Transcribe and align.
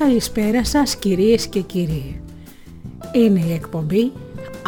Καλησπέρα 0.00 0.64
σας 0.64 0.96
κυρίες 0.96 1.46
και 1.46 1.60
κύριοι. 1.60 2.20
Είναι 3.12 3.40
η 3.40 3.52
εκπομπή 3.52 4.12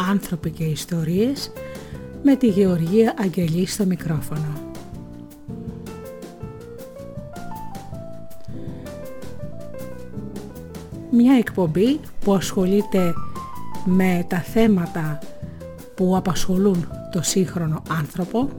«Άνθρωποι 0.09 0.49
και 0.49 0.63
Ιστορίες» 0.63 1.51
με 2.23 2.35
τη 2.35 2.47
Γεωργία 2.47 3.13
Αγγελή 3.19 3.65
στο 3.65 3.85
μικρόφωνο. 3.85 4.73
Μια 11.11 11.37
εκπομπή 11.37 11.99
που 12.19 12.33
ασχολείται 12.33 13.13
με 13.85 14.25
τα 14.27 14.39
θέματα 14.39 15.19
που 15.95 16.17
απασχολούν 16.17 16.87
το 17.11 17.21
σύγχρονο 17.21 17.81
άνθρωπο, 17.89 18.49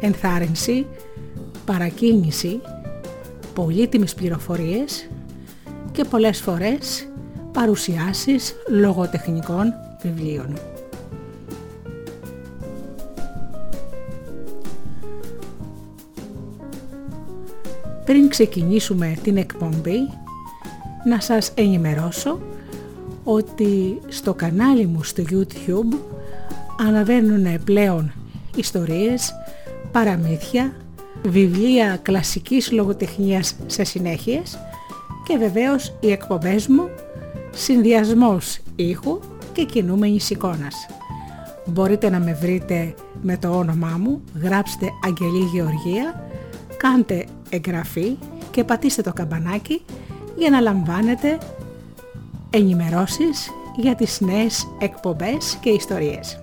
ενθάρρυνση, 0.00 0.86
παρακίνηση 1.64 2.60
πολύτιμες 3.54 4.14
πληροφορίες 4.14 5.08
και 5.92 6.04
πολλές 6.04 6.40
φορές 6.40 7.08
παρουσιάσεις 7.52 8.54
λογοτεχνικών 8.68 9.72
βιβλίων. 10.02 10.58
Πριν 18.04 18.28
ξεκινήσουμε 18.28 19.16
την 19.22 19.36
εκπομπή, 19.36 19.98
να 21.04 21.20
σας 21.20 21.52
ενημερώσω 21.54 22.40
ότι 23.24 23.98
στο 24.08 24.34
κανάλι 24.34 24.86
μου 24.86 25.02
στο 25.02 25.22
YouTube 25.30 25.96
αναβαίνουν 26.86 27.64
πλέον 27.64 28.12
ιστορίες, 28.56 29.32
παραμύθια, 29.92 30.72
βιβλία 31.24 31.98
κλασικής 32.02 32.72
λογοτεχνίας 32.72 33.56
σε 33.66 33.84
συνέχειες 33.84 34.58
και 35.24 35.36
βεβαίως 35.36 35.94
οι 36.00 36.10
εκπομπές 36.10 36.66
μου 36.66 36.88
συνδυασμός 37.50 38.58
ήχου 38.76 39.20
και 39.52 39.64
κινούμενης 39.64 40.30
εικόνας. 40.30 40.86
Μπορείτε 41.66 42.10
να 42.10 42.18
με 42.18 42.34
βρείτε 42.34 42.94
με 43.22 43.36
το 43.36 43.48
όνομά 43.48 43.96
μου, 44.00 44.22
γράψτε 44.42 44.88
Αγγελή 45.06 45.44
Γεωργία, 45.44 46.28
κάντε 46.76 47.24
εγγραφή 47.50 48.16
και 48.50 48.64
πατήστε 48.64 49.02
το 49.02 49.12
καμπανάκι 49.12 49.82
για 50.36 50.50
να 50.50 50.60
λαμβάνετε 50.60 51.38
ενημερώσεις 52.50 53.50
για 53.76 53.94
τις 53.94 54.20
νέες 54.20 54.68
εκπομπές 54.78 55.58
και 55.60 55.70
ιστορίες. 55.70 56.42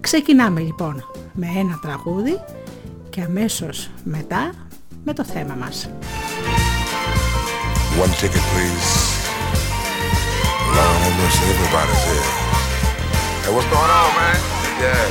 Ξεκινάμε 0.00 0.60
λοιπόν 0.60 1.04
με 1.32 1.46
ένα 1.56 1.78
τραγούδι 1.82 2.40
και 3.18 3.24
αμέσως 3.24 3.90
μετά 4.04 4.52
με 5.04 5.12
το 5.12 5.24
θέμα 5.24 5.54
μας. 5.54 5.88
One 8.02 8.12
ticket 8.20 8.44
please. 8.52 8.92
Lord 10.74 10.98
have 11.04 11.16
mercy, 11.20 11.44
everybody's 11.54 12.02
here. 12.08 12.28
Hey, 13.42 13.52
what's 13.54 13.68
going 13.74 13.92
on, 14.00 14.10
man? 14.18 14.38
Yeah, 14.82 15.04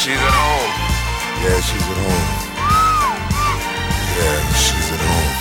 she's 0.00 0.22
at 0.28 0.34
home. 0.42 0.72
Yeah, 1.44 1.58
she's 1.68 1.86
at 1.92 1.98
home. 2.06 2.28
Yeah, 4.18 4.38
she's 4.64 4.88
at 4.96 5.02
home. 5.08 5.31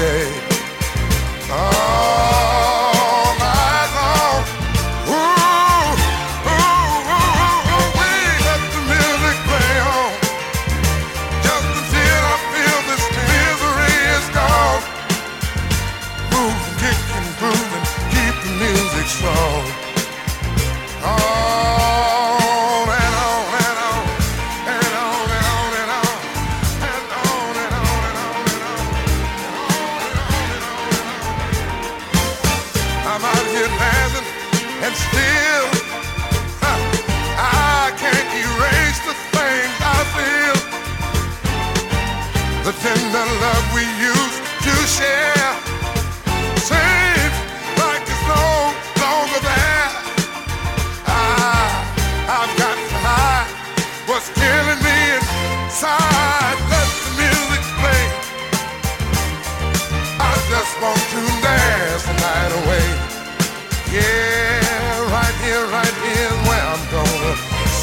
say, 0.00 0.32
oh. 1.50 2.79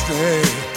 Hey. 0.08 0.77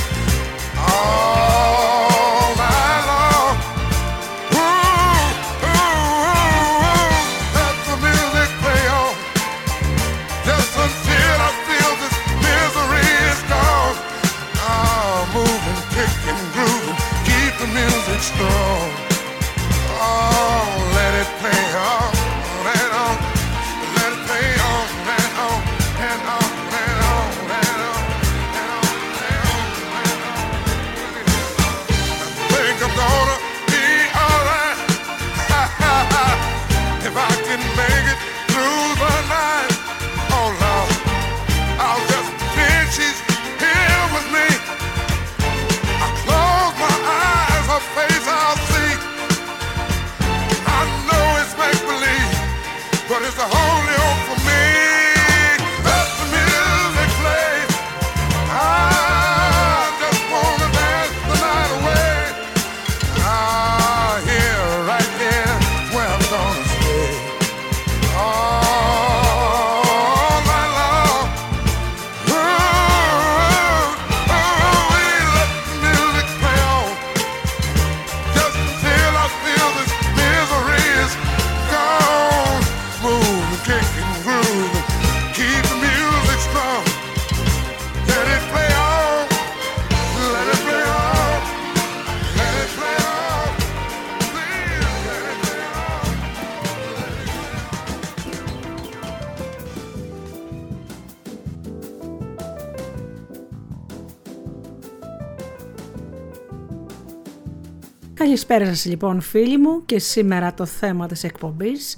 Καλησπέρα 108.50 108.76
σας 108.76 108.90
λοιπόν 108.92 109.20
φίλοι 109.20 109.58
μου 109.58 109.84
και 109.84 109.98
σήμερα 109.98 110.54
το 110.54 110.66
θέμα 110.66 111.06
της 111.06 111.24
εκπομπής 111.24 111.96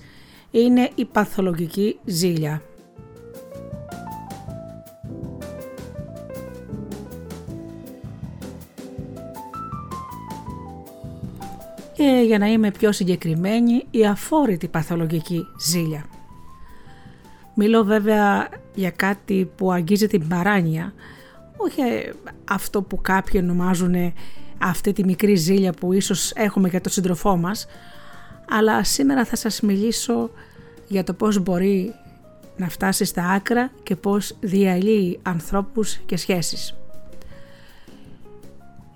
είναι 0.51 0.91
η 0.95 1.05
παθολογική 1.05 1.99
ζήλια. 2.05 2.63
Και 11.93 12.23
για 12.27 12.39
να 12.39 12.47
είμαι 12.47 12.71
πιο 12.71 12.93
συγκεκριμένη, 12.93 13.87
η 13.91 14.07
αφόρητη 14.07 14.69
παθολογική 14.69 15.45
ζήλια. 15.61 16.05
Μιλώ 17.55 17.85
βέβαια 17.85 18.49
για 18.75 18.91
κάτι 18.91 19.51
που 19.57 19.73
αγγίζει 19.73 20.07
την 20.07 20.29
παράνοια, 20.29 20.95
όχι 21.57 21.83
αυτό 22.51 22.83
που 22.83 23.01
κάποιοι 23.01 23.41
ονομάζουν 23.45 23.95
αυτή 24.63 24.93
τη 24.93 25.05
μικρή 25.05 25.35
ζήλια 25.35 25.73
που 25.73 25.93
ίσως 25.93 26.33
έχουμε 26.35 26.69
για 26.69 26.81
τον 26.81 26.93
σύντροφό 26.93 27.37
μας, 27.37 27.67
αλλά 28.49 28.85
σήμερα 28.85 29.25
θα 29.25 29.37
σας 29.37 29.61
μιλήσω 29.61 30.31
για 30.89 31.05
το 31.05 31.13
πώς 31.13 31.39
μπορεί 31.39 31.95
να 32.57 32.69
φτάσει 32.69 33.05
στα 33.05 33.29
άκρα 33.31 33.71
και 33.83 33.97
πώς 33.97 34.37
διαλύει 34.41 35.19
ανθρώπους 35.23 35.97
και 35.97 36.17
σχέσεις. 36.17 36.75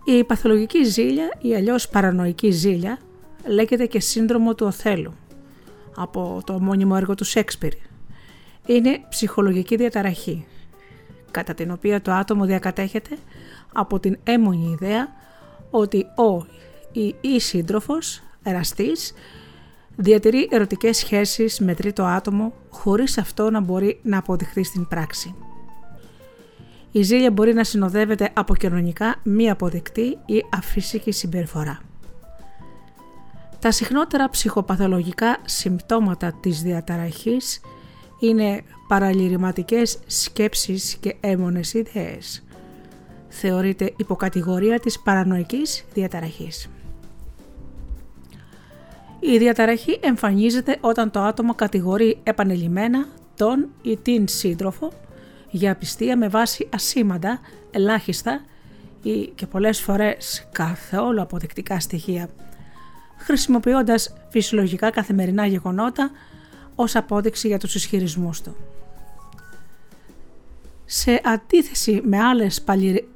Η 0.04 0.24
παθολογική 0.24 0.84
ζήλια 0.84 1.28
ή 1.40 1.54
αλλιώς 1.54 1.88
παρανοϊκή 1.88 2.50
ζήλια 2.50 2.98
λέγεται 3.46 3.86
και 3.86 4.00
σύνδρομο 4.00 4.54
του 4.54 4.66
Οθέλου 4.66 5.14
από 5.96 6.42
το 6.44 6.60
μόνιμο 6.60 6.94
έργο 6.96 7.14
του 7.14 7.24
Σέξπιρ. 7.24 7.72
Είναι 8.66 9.00
ψυχολογική 9.08 9.76
διαταραχή 9.76 10.46
κατά 11.30 11.54
την 11.54 11.70
οποία 11.70 12.02
το 12.02 12.12
άτομο 12.12 12.44
διακατέχεται 12.44 13.18
από 13.72 14.00
την 14.00 14.18
έμονη 14.24 14.78
ιδέα 14.80 15.08
ότι 15.76 16.06
ο 16.16 16.46
ή 16.92 17.14
η 17.20 17.40
σύντροφος, 17.40 18.22
εραστής, 18.42 19.12
διατηρεί 19.96 20.48
ερωτικές 20.50 20.96
σχέσεις 20.96 21.60
με 21.60 21.74
τρίτο 21.74 22.04
άτομο 22.04 22.52
χωρίς 22.70 23.18
αυτό 23.18 23.50
να 23.50 23.60
μπορεί 23.60 24.00
να 24.02 24.18
αποδειχθεί 24.18 24.64
στην 24.64 24.88
πράξη. 24.88 25.34
Η 26.92 27.02
ζήλια 27.02 27.30
μπορεί 27.30 27.54
να 27.54 27.64
συνοδεύεται 27.64 28.30
από 28.34 28.56
κοινωνικά 28.56 29.16
μη 29.22 29.50
αποδεκτή 29.50 30.18
ή 30.26 30.44
αφύσικη 30.52 31.12
συμπεριφορά. 31.12 31.80
Τα 33.60 33.70
συχνότερα 33.70 34.30
ψυχοπαθολογικά 34.30 35.38
συμπτώματα 35.44 36.32
της 36.40 36.62
διαταραχής 36.62 37.60
είναι 38.20 38.62
παραλυρηματικές 38.88 39.98
σκέψεις 40.06 40.96
και 41.00 41.16
έμονες 41.20 41.74
ιδέες. 41.74 42.45
Θεωρείται 43.38 43.92
υποκατηγορία 43.96 44.80
της 44.80 45.00
παρανοϊκής 45.00 45.84
διαταραχής. 45.92 46.68
Η 49.20 49.38
διαταραχή 49.38 49.98
εμφανίζεται 50.02 50.78
όταν 50.80 51.10
το 51.10 51.20
άτομο 51.20 51.54
κατηγορεί 51.54 52.18
επανελειμμένα 52.22 53.06
τον 53.36 53.68
ή 53.82 53.96
την 53.96 54.28
σύντροφο 54.28 54.92
για 55.50 55.72
απιστία 55.72 56.16
με 56.16 56.28
βάση 56.28 56.68
ασήμαντα, 56.74 57.40
ελάχιστα 57.70 58.44
ή 59.02 59.26
και 59.34 59.46
πολλές 59.46 59.80
φορές 59.80 60.48
καθόλου 60.52 61.20
αποδεικτικά 61.20 61.80
στοιχεία, 61.80 62.28
χρησιμοποιώντας 63.16 64.14
φυσιολογικά 64.28 64.90
καθημερινά 64.90 65.46
γεγονότα 65.46 66.10
ως 66.74 66.96
απόδειξη 66.96 67.48
για 67.48 67.58
τους 67.58 67.74
ισχυρισμούς 67.74 68.40
του. 68.40 68.56
Σε 70.88 71.20
αντίθεση 71.24 72.00
με 72.04 72.18
άλλες 72.18 72.64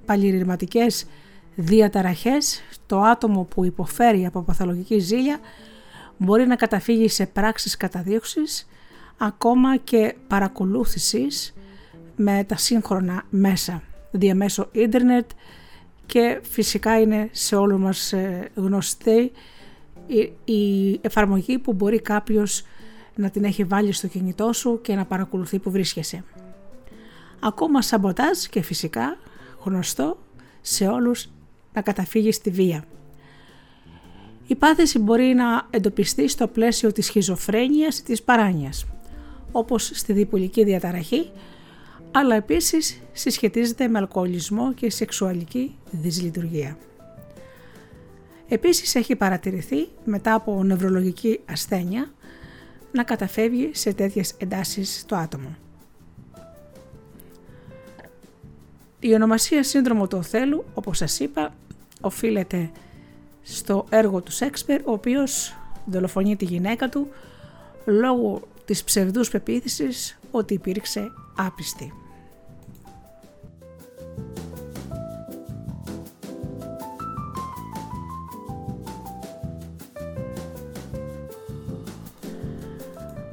παλιρηματικές 0.04 1.06
διαταραχές, 1.54 2.60
το 2.86 3.00
άτομο 3.00 3.44
που 3.44 3.64
υποφέρει 3.64 4.26
από 4.26 4.42
παθολογική 4.42 4.98
ζήλια 4.98 5.38
μπορεί 6.16 6.46
να 6.46 6.56
καταφύγει 6.56 7.08
σε 7.08 7.26
πράξεις 7.26 7.76
καταδίωξης, 7.76 8.68
ακόμα 9.18 9.76
και 9.76 10.14
παρακολούθησης 10.26 11.54
με 12.16 12.44
τα 12.44 12.56
σύγχρονα 12.56 13.22
μέσα, 13.30 13.82
διαμέσω 14.10 14.68
ίντερνετ 14.72 15.30
και 16.06 16.40
φυσικά 16.42 17.00
είναι 17.00 17.28
σε 17.32 17.56
όλους 17.56 17.80
μας 17.80 18.12
ε, 18.12 18.48
γνωστή 18.54 19.32
η 20.44 20.92
εφαρμογή 21.00 21.58
που 21.58 21.72
μπορεί 21.72 22.00
κάποιος 22.00 22.64
να 23.14 23.30
την 23.30 23.44
έχει 23.44 23.64
βάλει 23.64 23.92
στο 23.92 24.06
κινητό 24.06 24.52
σου 24.52 24.80
και 24.82 24.94
να 24.94 25.04
παρακολουθεί 25.04 25.58
που 25.58 25.70
βρίσκεσαι. 25.70 26.24
Ακόμα 27.40 27.82
σαμποτάζ 27.82 28.38
και 28.50 28.62
φυσικά 28.62 29.18
γνωστό 29.64 30.18
σε 30.60 30.86
όλους 30.86 31.28
να 31.72 31.82
καταφύγεις 31.82 32.34
στη 32.34 32.50
βία. 32.50 32.84
Η 34.46 34.54
πάθηση 34.54 34.98
μπορεί 34.98 35.34
να 35.34 35.66
εντοπιστεί 35.70 36.28
στο 36.28 36.46
πλαίσιο 36.46 36.92
της 36.92 37.06
σχιζοφρένειας 37.06 37.98
ή 37.98 38.02
της 38.02 38.22
παράνοιας, 38.22 38.86
όπως 39.52 39.90
στη 39.94 40.12
διπολική 40.12 40.64
διαταραχή, 40.64 41.30
αλλά 42.10 42.34
επίσης 42.34 43.00
συσχετίζεται 43.12 43.88
με 43.88 43.98
αλκοολισμό 43.98 44.72
και 44.72 44.90
σεξουαλική 44.90 45.76
δυσλειτουργία. 45.90 46.78
Επίσης 48.48 48.94
έχει 48.94 49.16
παρατηρηθεί 49.16 49.88
μετά 50.04 50.34
από 50.34 50.64
νευρολογική 50.64 51.40
ασθένεια 51.50 52.10
να 52.92 53.02
καταφεύγει 53.02 53.70
σε 53.74 53.92
τέτοιες 53.92 54.34
εντάσεις 54.38 55.04
το 55.06 55.16
άτομο. 55.16 55.56
Η 59.02 59.14
ονομασία 59.14 59.62
σύνδρομο 59.64 60.06
του 60.06 60.18
Οθέλου, 60.18 60.64
όπως 60.74 60.96
σας 60.96 61.20
είπα, 61.20 61.54
οφείλεται 62.00 62.70
στο 63.42 63.86
έργο 63.90 64.20
του 64.20 64.32
Σέξπερ, 64.32 64.80
ο 64.80 64.92
οποίος 64.92 65.54
δολοφονεί 65.84 66.36
τη 66.36 66.44
γυναίκα 66.44 66.88
του 66.88 67.08
λόγω 67.84 68.40
της 68.64 68.84
ψευδούς 68.84 69.30
πεποίθησης 69.30 70.18
ότι 70.30 70.54
υπήρξε 70.54 71.12
άπιστη. 71.36 71.92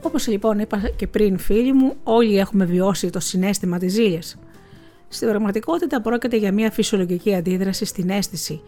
Όπως 0.02 0.28
λοιπόν 0.28 0.60
είπα 0.60 0.90
και 0.96 1.08
πριν 1.08 1.38
φίλοι 1.38 1.74
μου, 1.74 1.96
όλοι 2.04 2.38
έχουμε 2.38 2.66
βιώσει 2.66 3.10
το 3.10 3.20
συνέστημα 3.20 3.78
της 3.78 3.94
ζήλιας. 3.94 4.38
Στην 5.08 5.28
πραγματικότητα 5.28 6.02
πρόκειται 6.02 6.38
για 6.38 6.52
μια 6.52 6.72
φυσιολογική 6.72 7.36
αντίδραση 7.36 7.86
στην 7.86 8.10
αίσθηση 8.10 8.62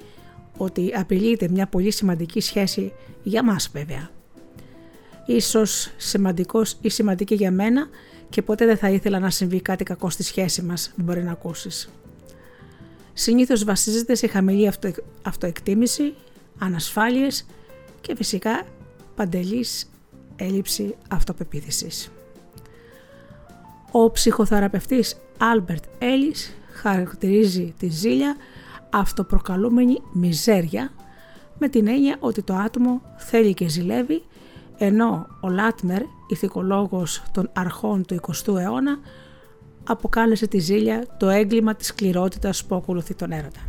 ότι 0.57 0.91
απειλείται 0.95 1.49
μια 1.49 1.67
πολύ 1.67 1.91
σημαντική 1.91 2.39
σχέση 2.41 2.93
για 3.23 3.43
μας 3.43 3.69
βέβαια. 3.73 4.09
Ίσως 5.25 5.91
σημαντικός 5.97 6.77
ή 6.81 6.89
σημαντική 6.89 7.35
για 7.35 7.51
μένα 7.51 7.87
και 8.29 8.41
ποτέ 8.41 8.65
δεν 8.65 8.77
θα 8.77 8.89
ήθελα 8.89 9.19
να 9.19 9.29
συμβεί 9.29 9.61
κάτι 9.61 9.83
κακό 9.83 10.09
στη 10.09 10.23
σχέση 10.23 10.61
μας, 10.61 10.93
μπορεί 10.95 11.23
να 11.23 11.31
ακούσεις. 11.31 11.89
Συνήθως 13.13 13.63
βασίζεται 13.63 14.15
σε 14.15 14.27
χαμηλή 14.27 14.67
αυτο, 14.67 14.91
αυτοεκτίμηση, 15.21 16.13
ανασφάλειες 16.57 17.45
και 18.01 18.15
φυσικά 18.15 18.65
παντελής 19.15 19.89
έλλειψη 20.35 20.95
αυτοπεποίθησης. 21.09 22.11
Ο 23.91 24.11
ψυχοθεραπευτής 24.11 25.17
Άλμπερτ 25.37 25.83
Έλλης 25.99 26.57
χαρακτηρίζει 26.73 27.73
τη 27.79 27.87
ζήλια 27.87 28.35
αυτοπροκαλούμενη 28.89 30.01
μιζέρια 30.11 30.91
με 31.57 31.69
την 31.69 31.87
έννοια 31.87 32.15
ότι 32.19 32.41
το 32.41 32.53
άτομο 32.53 33.01
θέλει 33.17 33.53
και 33.53 33.67
ζηλεύει 33.67 34.23
ενώ 34.77 35.27
ο 35.41 35.49
Λάτμερ, 35.49 36.01
ηθικολόγος 36.27 37.23
των 37.31 37.49
αρχών 37.53 38.05
του 38.05 38.19
20ου 38.21 38.55
αιώνα, 38.59 38.99
αποκάλεσε 39.83 40.47
τη 40.47 40.59
ζήλια 40.59 41.05
το 41.17 41.29
έγκλημα 41.29 41.75
της 41.75 41.87
σκληρότητας 41.87 42.65
που 42.65 42.75
ακολουθεί 42.75 43.13
τον 43.13 43.31
έρωτα. 43.31 43.59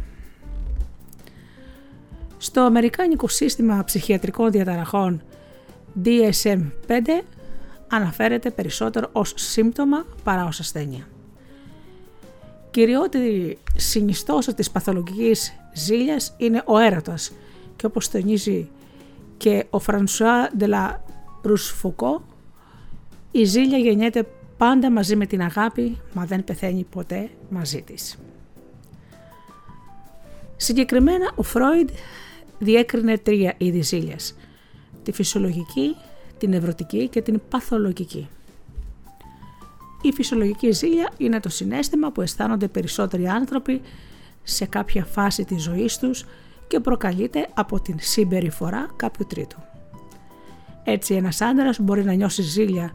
Στο 2.38 2.60
Αμερικάνικο 2.60 3.28
σύστημα 3.28 3.84
ψυχιατρικών 3.84 4.50
διαταραχών 4.50 5.22
DSM-5 6.04 7.22
αναφέρεται 7.90 8.50
περισσότερο 8.50 9.08
ως 9.12 9.32
σύμπτωμα 9.36 10.06
παρά 10.22 10.46
ως 10.46 10.60
ασθένεια. 10.60 11.08
Κυριότερη 12.70 13.58
συνιστόσα 13.76 14.54
της 14.54 14.70
παθολογικής 14.70 15.52
ζήλιας 15.74 16.34
είναι 16.36 16.62
ο 16.66 16.78
έρωτας 16.78 17.32
και 17.76 17.86
όπως 17.86 18.10
τονίζει 18.10 18.68
και 19.36 19.66
ο 19.70 19.78
Φρανσουά 19.78 20.50
Ντελα 20.56 21.02
Ρουσφουκό 21.42 22.22
η 23.30 23.44
ζήλια 23.44 23.78
γεννιέται 23.78 24.26
πάντα 24.56 24.90
μαζί 24.90 25.16
με 25.16 25.26
την 25.26 25.42
αγάπη 25.42 26.00
μα 26.12 26.24
δεν 26.24 26.44
πεθαίνει 26.44 26.86
ποτέ 26.90 27.30
μαζί 27.48 27.82
της. 27.82 28.18
Συγκεκριμένα 30.56 31.32
ο 31.34 31.42
Φρόιντ 31.42 31.88
διέκρινε 32.58 33.18
τρία 33.18 33.54
είδη 33.58 33.80
ζήλιας. 33.82 34.36
Τη 35.02 35.12
φυσιολογική, 35.12 35.96
την 36.40 36.50
νευρωτική 36.50 37.08
και 37.08 37.22
την 37.22 37.40
παθολογική. 37.48 38.28
Η 40.02 40.12
φυσιολογική 40.12 40.70
ζήλια 40.70 41.12
είναι 41.16 41.40
το 41.40 41.48
συνέστημα 41.48 42.10
που 42.10 42.20
αισθάνονται 42.20 42.68
περισσότεροι 42.68 43.28
άνθρωποι 43.28 43.80
σε 44.42 44.66
κάποια 44.66 45.04
φάση 45.04 45.44
της 45.44 45.62
ζωής 45.62 45.98
τους 45.98 46.24
και 46.66 46.80
προκαλείται 46.80 47.48
από 47.54 47.80
την 47.80 47.96
συμπεριφορά 48.00 48.90
κάποιου 48.96 49.26
τρίτου. 49.28 49.58
Έτσι 50.84 51.14
ένας 51.14 51.40
άντρας 51.40 51.78
μπορεί 51.80 52.04
να 52.04 52.12
νιώσει 52.12 52.42
ζήλια 52.42 52.92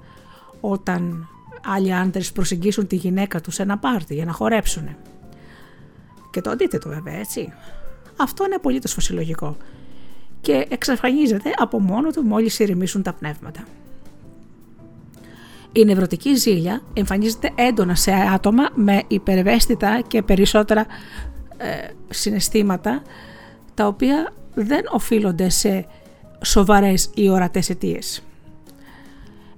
όταν 0.62 1.28
άλλοι 1.66 1.94
άντρες 1.94 2.32
προσεγγίσουν 2.32 2.88
τη 2.88 2.96
γυναίκα 2.96 3.42
τους 3.42 3.54
σε 3.54 3.62
ένα 3.62 3.78
πάρτι 3.78 4.14
για 4.14 4.26
να 4.26 4.32
χορέψουν. 4.32 4.96
Και 6.32 6.42
το 6.42 6.50
αντίθετο 6.50 6.90
βέβαια 6.90 7.14
έτσι. 7.14 7.54
Αυτό 8.18 8.46
είναι 8.46 8.56
απολύτως 8.56 8.94
φυσιολογικό 8.94 9.58
και 10.46 10.66
εξαφανίζεται 10.70 11.52
από 11.58 11.80
μόνο 11.80 12.10
του 12.10 12.24
μόλις 12.24 12.60
ηρεμήσουν 12.60 13.02
τα 13.02 13.14
πνεύματα. 13.14 13.64
Η 15.72 15.86
νευρωτική 15.86 16.36
ζήλια 16.36 16.82
εμφανίζεται 16.94 17.52
έντονα 17.56 17.96
σε 17.96 18.12
άτομα 18.12 18.70
με 18.74 19.04
υπερευαίσθητα 19.08 20.02
και 20.08 20.22
περισσότερα 20.22 20.86
ε, 21.58 21.88
συναισθήματα 22.10 23.02
τα 23.74 23.88
οποία 23.88 24.34
δεν 24.54 24.82
οφείλονται 24.92 25.50
σε 25.50 25.86
σοβαρές 26.44 27.10
ή 27.14 27.30
ορατές 27.30 27.70
αιτίες. 27.70 28.24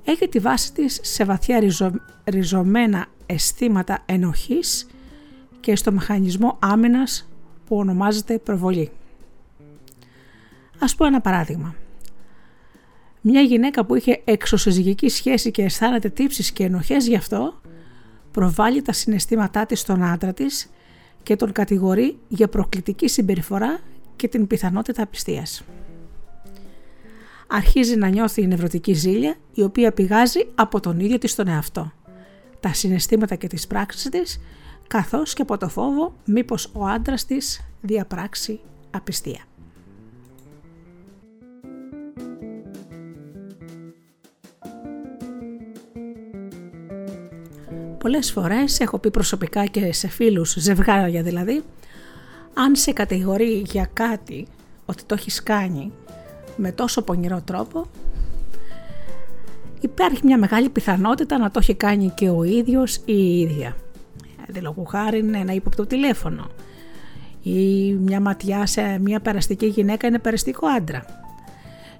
Έχει 0.04 0.28
τη 0.28 0.40
βάση 0.40 0.74
της 0.74 1.00
σε 1.04 1.24
βαθιά 1.24 1.60
ριζωμένα 2.24 3.06
αισθήματα 3.26 4.04
ενοχής 4.06 4.88
και 5.60 5.76
στο 5.76 5.92
μηχανισμό 5.92 6.58
άμυνας 6.60 7.30
που 7.66 7.78
ονομάζεται 7.78 8.38
προβολή. 8.38 8.92
Ας 10.80 10.96
πω 10.96 11.06
ένα 11.06 11.22
παράδειγμα. 11.22 11.76
Μια 13.22 13.42
γυναίκα 13.42 13.86
που 13.86 13.96
είχε 13.96 14.22
εξωσυζυγική 14.26 15.10
σχέση 15.10 15.52
και 15.52 15.64
αισθάνεται 15.64 16.10
τύψεις 16.10 16.52
και 16.52 16.64
ενοχές 16.64 17.08
γι' 17.08 17.16
αυτό, 17.16 17.62
προβάλλει 18.32 18.82
τα 18.82 18.92
συναισθήματά 18.92 19.66
της 19.66 19.80
στον 19.80 20.04
άντρα 20.04 20.34
της 20.34 20.70
και 21.24 21.36
τον 21.36 21.52
κατηγορεί 21.52 22.18
για 22.28 22.48
προκλητική 22.48 23.08
συμπεριφορά 23.08 23.80
και 24.16 24.28
την 24.28 24.48
πιθανότητα 24.48 25.04
απιστίας. 25.04 25.64
Αρχίζει 27.48 27.96
να 27.96 28.08
νιώθει 28.08 28.42
η 28.42 28.48
νευρωτική 28.48 28.94
ζήλια, 28.94 29.36
η 29.54 29.62
οποία 29.62 29.92
πηγάζει 29.92 30.48
από 30.56 30.80
τον 30.80 31.00
ίδιο 31.00 31.18
της 31.18 31.36
τον 31.36 31.48
εαυτό. 31.48 31.92
Τα 32.60 32.74
συναισθήματα 32.74 33.36
και 33.36 33.48
τις 33.48 33.68
πράξεις 33.68 34.10
της, 34.10 34.40
καθώς 34.88 35.34
και 35.34 35.42
από 35.42 35.58
το 35.58 35.70
φόβο 35.70 36.14
μήπως 36.26 36.72
ο 36.74 36.86
άντρας 36.86 37.26
της 37.26 37.70
διαπράξει 37.82 38.60
απιστία. 38.92 39.47
Πολλές 47.98 48.32
φορές 48.32 48.80
έχω 48.80 48.98
πει 48.98 49.12
προσωπικά 49.12 49.66
και 49.66 49.94
σε 49.94 50.08
φίλους, 50.08 50.56
ζευγάρια 50.58 51.24
δηλαδή, 51.24 51.64
αν 52.54 52.76
σε 52.76 52.92
κατηγορεί 52.92 53.64
για 53.66 53.90
κάτι 53.94 54.48
ότι 54.86 55.04
το 55.04 55.14
έχεις 55.14 55.44
κάνει 55.44 55.92
με 56.56 56.72
τόσο 56.72 57.02
πονηρό 57.02 57.42
τρόπο, 57.46 57.86
υπάρχει 59.80 60.22
μια 60.24 60.38
μεγάλη 60.38 60.70
πιθανότητα 60.70 61.38
να 61.38 61.52
το 61.52 61.60
έχει 61.60 61.74
κάνει 61.74 62.12
και 62.16 62.30
ο 62.30 62.44
ίδιος 62.44 62.96
ή 62.96 63.02
η 63.06 63.40
ίδια. 63.40 63.76
Δηλαδή 64.48 64.84
χάρη 64.88 65.20
είναι 65.20 65.38
ένα 65.38 65.54
ύποπτο 65.54 65.86
τηλέφωνο 65.86 66.50
ή 67.42 67.94
μια 67.94 68.20
ματιά 68.20 68.66
σε 68.66 69.00
μια 69.00 69.20
περαστική 69.20 69.66
γυναίκα 69.66 70.08
είναι 70.08 70.20
περαστικό 70.20 70.68
άντρα 70.68 71.06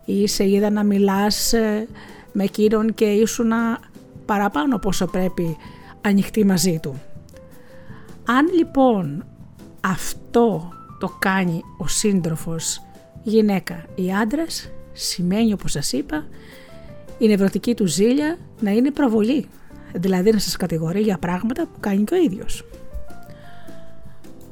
ή 0.06 0.28
σε 0.28 0.50
είδα 0.50 0.70
να 0.70 0.84
μιλάς 0.84 1.54
ε, 1.54 1.88
με 2.32 2.44
εκείνον 2.44 2.94
και 2.94 3.06
ήσουν 3.06 3.52
παραπάνω 4.26 4.78
πόσο 4.78 5.06
πρέπει 5.06 5.58
ανοιχτή 6.02 6.46
μαζί 6.46 6.80
του. 6.82 7.02
Αν 8.26 8.48
λοιπόν 8.54 9.26
αυτό 9.82 10.72
το 11.00 11.16
κάνει 11.20 11.62
ο 11.78 11.88
σύντροφος 11.88 12.82
γυναίκα 13.24 13.86
ή 13.96 14.14
άντρας, 14.14 14.70
σημαίνει 14.94 15.54
όπως 15.54 15.72
σας 15.72 15.92
είπα 15.92 16.26
η 17.18 17.28
νευρωτική 17.28 17.74
του 17.74 17.86
ζήλια 17.86 18.38
να 18.60 18.72
είναι 18.72 18.92
προβολή, 18.92 19.48
δηλαδή 19.94 20.32
να 20.32 20.40
σας 20.40 20.56
κατηγορεί 20.56 21.02
για 21.02 21.18
πράγματα 21.18 21.64
που 21.64 21.80
κάνει 21.80 22.04
και 22.04 22.14
ο 22.14 22.18
ίδιος. 22.18 22.66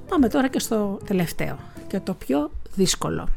Πάμε 0.10 0.28
τώρα 0.28 0.48
και 0.48 0.60
στο 0.60 1.00
τελευταίο 1.06 1.58
και 1.88 2.00
το 2.00 2.14
πιο 2.14 2.52
δύσκολο. 2.76 3.28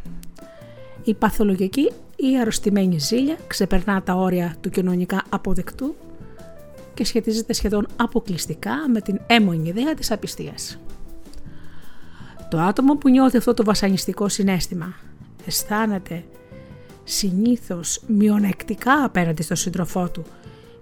Η 1.04 1.14
παθολογική 1.14 1.92
ή 2.16 2.38
αρρωστημένη 2.40 2.98
ζήλια 2.98 3.36
ξεπερνά 3.46 4.02
τα 4.02 4.14
όρια 4.14 4.56
του 4.60 4.70
κοινωνικά 4.70 5.22
αποδεκτού 5.28 5.94
και 6.98 7.04
σχετίζεται 7.04 7.52
σχεδόν 7.52 7.86
αποκλειστικά 7.96 8.74
με 8.92 9.00
την 9.00 9.20
έμονη 9.26 9.68
ιδέα 9.68 9.94
της 9.94 10.10
απιστίας. 10.10 10.78
Το 12.50 12.58
άτομο 12.58 12.96
που 12.96 13.08
νιώθει 13.08 13.36
αυτό 13.36 13.54
το 13.54 13.64
βασανιστικό 13.64 14.28
συνέστημα 14.28 14.94
αισθάνεται 15.46 16.24
συνήθως 17.04 18.02
μειονεκτικά 18.06 19.04
απέναντι 19.04 19.42
στον 19.42 19.56
σύντροφό 19.56 20.10
του 20.10 20.24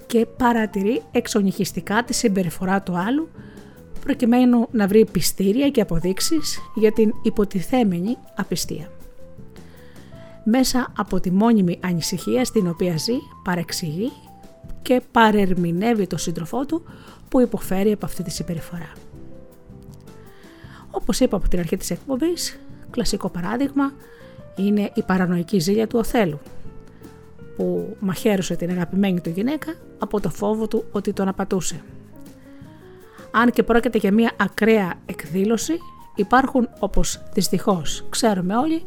και 0.06 0.26
παρατηρεί 0.26 1.02
εξονυχιστικά 1.11 2.04
τη 2.04 2.14
συμπεριφορά 2.14 2.82
του 2.82 2.96
άλλου 2.96 3.28
προκειμένου 4.04 4.68
να 4.70 4.87
βρει 4.87 5.06
πιστήρια 5.12 5.70
και 5.70 5.80
αποδείξεις 5.80 6.58
για 6.75 6.92
την 6.92 7.12
υποτιθέμενη 7.23 8.16
απιστία. 8.37 8.90
Μέσα 10.44 10.92
από 10.96 11.20
τη 11.20 11.30
μόνιμη 11.30 11.78
ανησυχία 11.82 12.44
στην 12.44 12.68
οποία 12.68 12.96
ζει 12.96 13.16
παρεξηγεί 13.44 14.12
και 14.87 15.02
παρερμηνεύει 15.12 16.07
τον 16.07 16.19
σύντροφό 16.19 16.66
του 16.66 16.83
που 17.28 17.40
υποφέρει 17.40 17.93
από 17.93 18.07
αυτή 18.07 18.23
τη 18.23 18.31
συμπεριφορά. 18.31 18.93
Όπως 20.90 21.21
είπα 21.21 21.37
από 21.37 21.49
την 21.49 21.59
αρχή 21.59 21.76
της 21.76 21.90
εκπομπής, 21.90 22.59
κλασικό 22.90 23.28
παράδειγμα 23.28 23.93
είναι 24.57 24.90
η 24.95 25.02
παρανοϊκή 25.02 25.59
ζήλια 25.59 25.87
του 25.87 25.99
Οθέλου, 25.99 26.38
που 27.57 27.97
μαχαίρωσε 28.00 28.57
την 28.57 28.71
αγαπημένη 28.71 29.21
του 29.21 29.31
γυναίκα 29.31 29.75
από 29.99 30.21
το 30.21 30.31
φόβο 30.31 30.69
του 30.69 30.85
ότι 30.93 31.12
τον 31.12 31.28
απατούσε. 31.28 31.83
Αν 33.31 33.50
και 33.50 33.62
πρόκειται 33.62 33.99
για 33.99 34.12
μια 34.12 34.33
ακραία 34.37 34.95
εκδήλωση, 35.07 35.78
υπάρχουν 36.14 36.69
όπως 36.78 37.23
δυστυχώς 37.33 38.05
ξέρουμε 38.09 38.57
όλοι, 38.57 38.83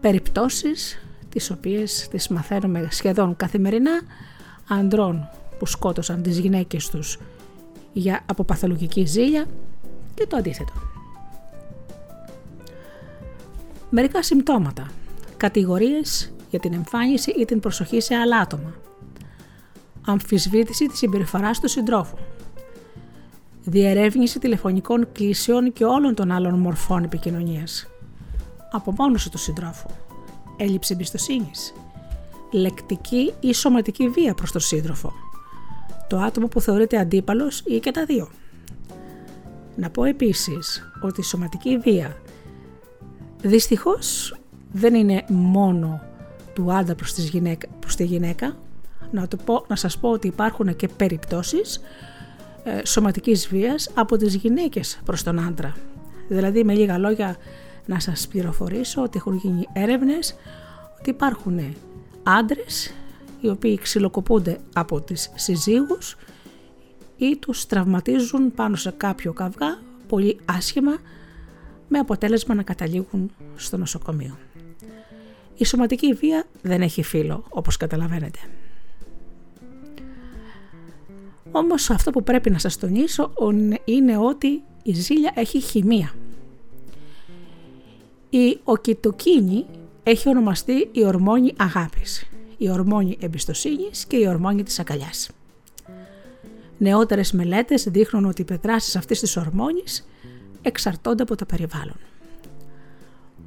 περιπτώσεις 0.00 1.02
τις 1.28 1.50
οποίες 1.50 2.08
τις 2.10 2.28
μαθαίνουμε 2.28 2.88
σχεδόν 2.90 3.36
καθημερινά 3.36 4.00
ανδρών 4.68 5.28
που 5.58 5.66
σκότωσαν 5.66 6.22
τις 6.22 6.38
γυναίκες 6.38 6.88
τους 6.88 7.18
για 7.92 8.20
αποπαθολογική 8.26 9.04
ζήλια 9.04 9.46
και 10.14 10.26
το 10.26 10.36
αντίθετο. 10.36 10.72
Μερικά 13.90 14.22
συμπτώματα. 14.22 14.90
Κατηγορίες 15.36 16.32
για 16.50 16.58
την 16.58 16.72
εμφάνιση 16.72 17.30
ή 17.30 17.44
την 17.44 17.60
προσοχή 17.60 18.00
σε 18.00 18.14
άλλα 18.14 18.36
άτομα. 18.36 18.74
Αμφισβήτηση 20.06 20.86
της 20.86 20.98
συμπεριφοράς 20.98 21.60
του 21.60 21.68
συντρόφου. 21.68 22.16
Διερεύνηση 23.64 24.38
τηλεφωνικών 24.38 25.08
κλήσεων 25.12 25.72
και 25.72 25.84
όλων 25.84 26.14
των 26.14 26.32
άλλων 26.32 26.58
μορφών 26.58 27.04
επικοινωνίας. 27.04 27.86
Απομόνωση 28.72 29.30
του 29.30 29.38
συντρόφου. 29.38 29.88
Έλλειψη 30.56 30.92
εμπιστοσύνης 30.92 31.72
λεκτική 32.50 33.32
ή 33.40 33.52
σωματική 33.52 34.08
βία 34.08 34.34
προς 34.34 34.52
τον 34.52 34.60
σύντροφο. 34.60 35.12
Το 36.08 36.18
άτομο 36.18 36.46
που 36.46 36.60
θεωρείται 36.60 36.98
αντίπαλος 36.98 37.62
ή 37.64 37.78
και 37.78 37.90
τα 37.90 38.04
δύο. 38.04 38.28
Να 39.76 39.90
πω 39.90 40.04
επίσης 40.04 40.92
ότι 41.00 41.20
η 41.20 41.24
σωματική 41.24 41.78
βία 41.78 42.16
δυστυχώς 43.42 44.36
δεν 44.72 44.94
είναι 44.94 45.24
μόνο 45.28 46.00
του 46.52 46.72
άντρα 46.72 46.94
προς, 46.94 47.12
τη 47.12 47.22
γυναίκα, 47.22 47.68
προς 47.80 47.94
τη 47.94 48.04
γυναίκα. 48.04 48.56
Να, 49.10 49.28
το 49.28 49.36
πω, 49.36 49.64
να 49.68 49.76
σας 49.76 49.98
πω 49.98 50.10
ότι 50.10 50.26
υπάρχουν 50.26 50.76
και 50.76 50.88
περιπτώσεις 50.88 51.80
ε, 52.64 52.84
σωματικής 52.84 53.48
βίας 53.48 53.90
από 53.94 54.16
τις 54.16 54.34
γυναίκες 54.34 55.00
προς 55.04 55.22
τον 55.22 55.38
άντρα. 55.38 55.76
Δηλαδή 56.28 56.64
με 56.64 56.74
λίγα 56.74 56.98
λόγια 56.98 57.36
να 57.86 58.00
σας 58.00 58.28
πληροφορήσω 58.28 59.02
ότι 59.02 59.18
έχουν 59.18 59.34
γίνει 59.34 59.66
έρευνες 59.72 60.34
ότι 60.98 61.10
υπάρχουν 61.10 61.60
άντρες 62.28 62.94
οι 63.40 63.48
οποίοι 63.48 63.78
ξυλοκοπούνται 63.78 64.58
από 64.72 65.00
τις 65.00 65.30
συζύγους 65.34 66.16
ή 67.16 67.36
τους 67.36 67.66
τραυματίζουν 67.66 68.54
πάνω 68.54 68.76
σε 68.76 68.90
κάποιο 68.90 69.32
καυγά 69.32 69.78
πολύ 70.08 70.38
άσχημα 70.44 70.98
με 71.88 71.98
αποτέλεσμα 71.98 72.54
να 72.54 72.62
καταλήγουν 72.62 73.30
στο 73.56 73.76
νοσοκομείο. 73.76 74.38
Η 75.56 75.64
σωματική 75.64 76.12
βία 76.12 76.44
δεν 76.62 76.82
έχει 76.82 77.02
φύλλο 77.02 77.44
όπως 77.48 77.76
καταλαβαίνετε. 77.76 78.38
Όμως 81.52 81.90
αυτό 81.90 82.10
που 82.10 82.22
πρέπει 82.22 82.50
να 82.50 82.58
σας 82.58 82.78
τονίσω 82.78 83.32
είναι 83.84 84.16
ότι 84.16 84.62
η 84.82 84.92
ζήλια 84.92 85.32
έχει 85.34 85.60
χημεία. 85.60 86.12
Η 88.30 88.58
οκιτοκίνη 88.64 89.66
έχει 90.10 90.28
ονομαστεί 90.28 90.88
η 90.92 91.04
ορμόνη 91.04 91.52
αγάπης, 91.56 92.26
η 92.56 92.70
ορμόνη 92.70 93.16
εμπιστοσύνης 93.20 94.04
και 94.04 94.16
η 94.16 94.26
ορμόνη 94.26 94.62
της 94.62 94.78
αγκαλιάς. 94.78 95.30
Νεότερες 96.78 97.32
μελέτες 97.32 97.82
δείχνουν 97.82 98.24
ότι 98.24 98.40
οι 98.40 98.44
πεδράσεις 98.44 98.96
αυτής 98.96 99.20
της 99.20 99.36
ορμόνης 99.36 100.08
εξαρτώνται 100.62 101.22
από 101.22 101.36
το 101.36 101.44
περιβάλλον. 101.44 101.96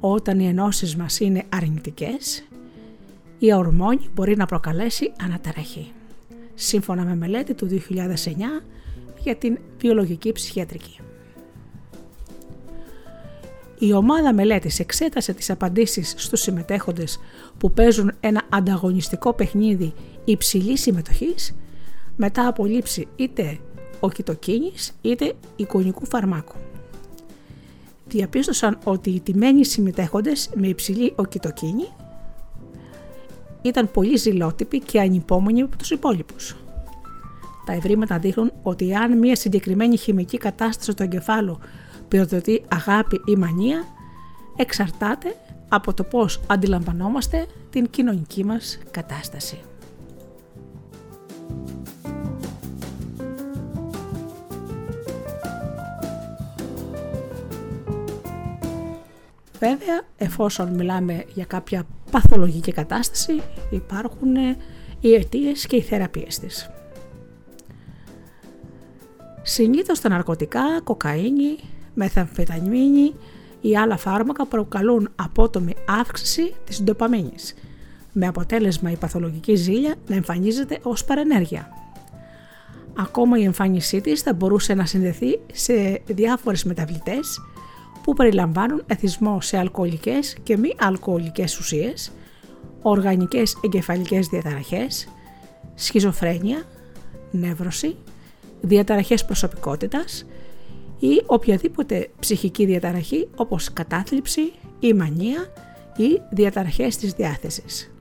όταν 0.00 0.40
οι 0.40 0.46
ενώσεις 0.46 0.96
μας 0.96 1.20
είναι 1.20 1.44
αρνητικές, 1.48 2.44
η 3.38 3.54
ορμόνη 3.54 4.08
μπορεί 4.14 4.36
να 4.36 4.46
προκαλέσει 4.46 5.12
αναταραχή. 5.22 5.92
Σύμφωνα 6.54 7.04
με 7.04 7.14
μελέτη 7.14 7.54
του 7.54 7.66
2009 7.66 8.62
για 9.18 9.36
την 9.36 9.58
βιολογική 9.78 10.32
ψυχιατρική. 10.32 10.98
Η 13.82 13.92
ομάδα 13.92 14.34
μελέτης 14.34 14.78
εξέτασε 14.80 15.32
τις 15.32 15.50
απαντήσεις 15.50 16.14
στους 16.16 16.40
συμμετέχοντες 16.40 17.18
που 17.58 17.72
παίζουν 17.72 18.12
ένα 18.20 18.42
ανταγωνιστικό 18.48 19.32
παιχνίδι 19.32 19.92
υψηλής 20.24 20.80
συμμετοχής 20.80 21.54
μετά 22.16 22.46
από 22.46 22.64
λήψη 22.64 23.08
είτε 23.16 23.58
οκιτοκίνης 24.00 24.92
είτε 25.00 25.32
εικονικού 25.56 26.06
φαρμάκου. 26.06 26.54
Διαπίστωσαν 28.06 28.78
ότι 28.84 29.10
οι 29.10 29.20
τιμένοι 29.20 29.64
συμμετέχοντες 29.64 30.50
με 30.54 30.68
υψηλή 30.68 31.12
οκιτοκίνη 31.16 31.88
ήταν 33.62 33.90
πολύ 33.90 34.16
ζηλότυποι 34.16 34.78
και 34.78 35.00
ανυπόμονοι 35.00 35.62
από 35.62 35.76
τους 35.76 35.90
υπόλοιπους. 35.90 36.56
Τα 37.66 37.72
ευρήματα 37.72 38.18
δείχνουν 38.18 38.52
ότι 38.62 38.94
αν 38.94 39.18
μια 39.18 39.36
συγκεκριμένη 39.36 39.96
χημική 39.96 40.38
κατάσταση 40.38 40.94
του 40.94 41.02
εγκεφάλου 41.02 41.58
πυροδοτεί 42.12 42.64
αγάπη 42.68 43.20
ή 43.24 43.36
μανία, 43.36 43.84
εξαρτάται 44.56 45.36
από 45.68 45.94
το 45.94 46.04
πώς 46.04 46.40
αντιλαμβανόμαστε 46.46 47.46
την 47.70 47.90
κοινωνική 47.90 48.44
μας 48.44 48.78
κατάσταση. 48.90 49.60
Βέβαια, 59.58 60.02
εφόσον 60.16 60.74
μιλάμε 60.74 61.24
για 61.34 61.44
κάποια 61.44 61.86
παθολογική 62.10 62.72
κατάσταση, 62.72 63.42
υπάρχουν 63.70 64.36
οι 65.00 65.14
αιτίες 65.14 65.66
και 65.66 65.76
οι 65.76 65.82
θεραπείες 65.82 66.38
της. 66.38 66.70
Συνήθως 69.42 70.00
τα 70.00 70.08
ναρκωτικά, 70.08 70.80
κοκαίνη, 70.84 71.58
μεθαμφεταμίνη 71.94 73.14
ή 73.60 73.76
άλλα 73.76 73.96
φάρμακα 73.96 74.46
προκαλούν 74.46 75.08
απότομη 75.16 75.74
αύξηση 75.86 76.54
της 76.64 76.82
ντοπαμίνης, 76.82 77.54
με 78.12 78.26
αποτέλεσμα 78.26 78.90
η 78.90 78.96
παθολογική 78.96 79.54
ζήλια 79.54 79.94
να 80.06 80.14
εμφανίζεται 80.14 80.78
ως 80.82 81.04
παρενέργεια. 81.04 81.68
Ακόμα 82.96 83.38
η 83.38 83.42
εμφάνισή 83.44 84.00
της 84.00 84.20
θα 84.20 84.32
μπορούσε 84.32 84.74
να 84.74 84.86
συνδεθεί 84.86 85.40
σε 85.52 86.02
διάφορες 86.06 86.64
μεταβλητές 86.64 87.40
που 88.02 88.14
περιλαμβάνουν 88.14 88.82
εθισμό 88.86 89.40
σε 89.40 89.58
αλκοολικές 89.58 90.36
και 90.42 90.56
μη 90.56 90.74
αλκοολικές 90.78 91.58
ουσίες, 91.58 92.12
οργανικές 92.82 93.56
εγκεφαλικές 93.64 94.26
διαταραχές, 94.26 95.08
σχιζοφρένεια, 95.74 96.62
νεύρωση, 97.30 97.96
διαταραχές 98.60 99.24
προσωπικότητας 99.24 100.26
ή 101.02 101.22
οποιαδήποτε 101.26 102.08
ψυχική 102.20 102.64
διαταραχή 102.64 103.28
όπως 103.36 103.72
κατάθλιψη 103.72 104.52
ή 104.80 104.92
μανία 104.92 105.52
ή 105.96 106.20
διαταραχές 106.30 106.96
της 106.96 107.12
διάθεσης. 107.12 107.94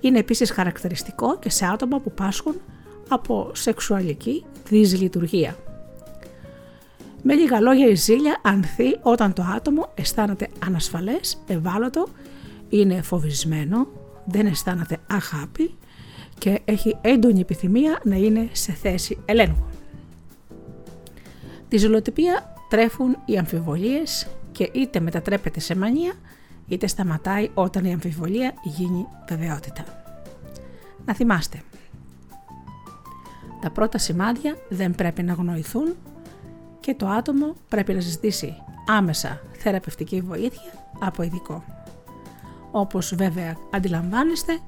Είναι 0.00 0.18
επίσης 0.18 0.50
χαρακτηριστικό 0.50 1.38
και 1.38 1.50
σε 1.50 1.66
άτομα 1.66 2.00
που 2.00 2.12
πάσχουν 2.12 2.60
από 3.08 3.50
σεξουαλική 3.54 4.44
δυσλειτουργία. 4.68 5.56
Με 7.22 7.34
λίγα 7.34 7.60
λόγια 7.60 7.86
η 7.86 7.94
ζήλια 7.94 8.40
ανθεί 8.42 8.98
όταν 9.02 9.32
το 9.32 9.42
άτομο 9.56 9.92
αισθάνεται 9.94 10.48
ανασφαλές, 10.64 11.42
ευάλωτο, 11.46 12.06
είναι 12.68 13.02
φοβισμένο, 13.02 13.86
δεν 14.24 14.46
αισθάνεται 14.46 14.98
αγάπη 15.06 15.74
και 16.38 16.60
έχει 16.64 16.96
έντονη 17.00 17.40
επιθυμία 17.40 18.00
να 18.04 18.16
είναι 18.16 18.48
σε 18.52 18.72
θέση 18.72 19.18
ελέγχου. 19.24 19.71
Τη 21.72 21.78
ζηλοτυπία 21.78 22.54
τρέφουν 22.68 23.16
οι 23.24 23.38
αμφιβολίες 23.38 24.26
και 24.52 24.70
είτε 24.72 25.00
μετατρέπεται 25.00 25.60
σε 25.60 25.76
μανία 25.76 26.12
είτε 26.68 26.86
σταματάει 26.86 27.50
όταν 27.54 27.84
η 27.84 27.92
αμφιβολία 27.92 28.52
γίνει 28.62 29.06
βεβαιότητα. 29.28 29.84
Να 31.04 31.14
θυμάστε, 31.14 31.62
τα 33.60 33.70
πρώτα 33.70 33.98
σημάδια 33.98 34.56
δεν 34.68 34.94
πρέπει 34.94 35.22
να 35.22 35.32
γνωηθούν 35.32 35.94
και 36.80 36.94
το 36.94 37.06
άτομο 37.06 37.54
πρέπει 37.68 37.92
να 37.92 38.00
ζητήσει 38.00 38.54
άμεσα 38.86 39.40
θεραπευτική 39.52 40.20
βοήθεια 40.20 40.72
από 41.00 41.22
ειδικό. 41.22 41.64
Όπως 42.70 43.14
βέβαια 43.14 43.56
αντιλαμβάνεστε, 43.70 44.58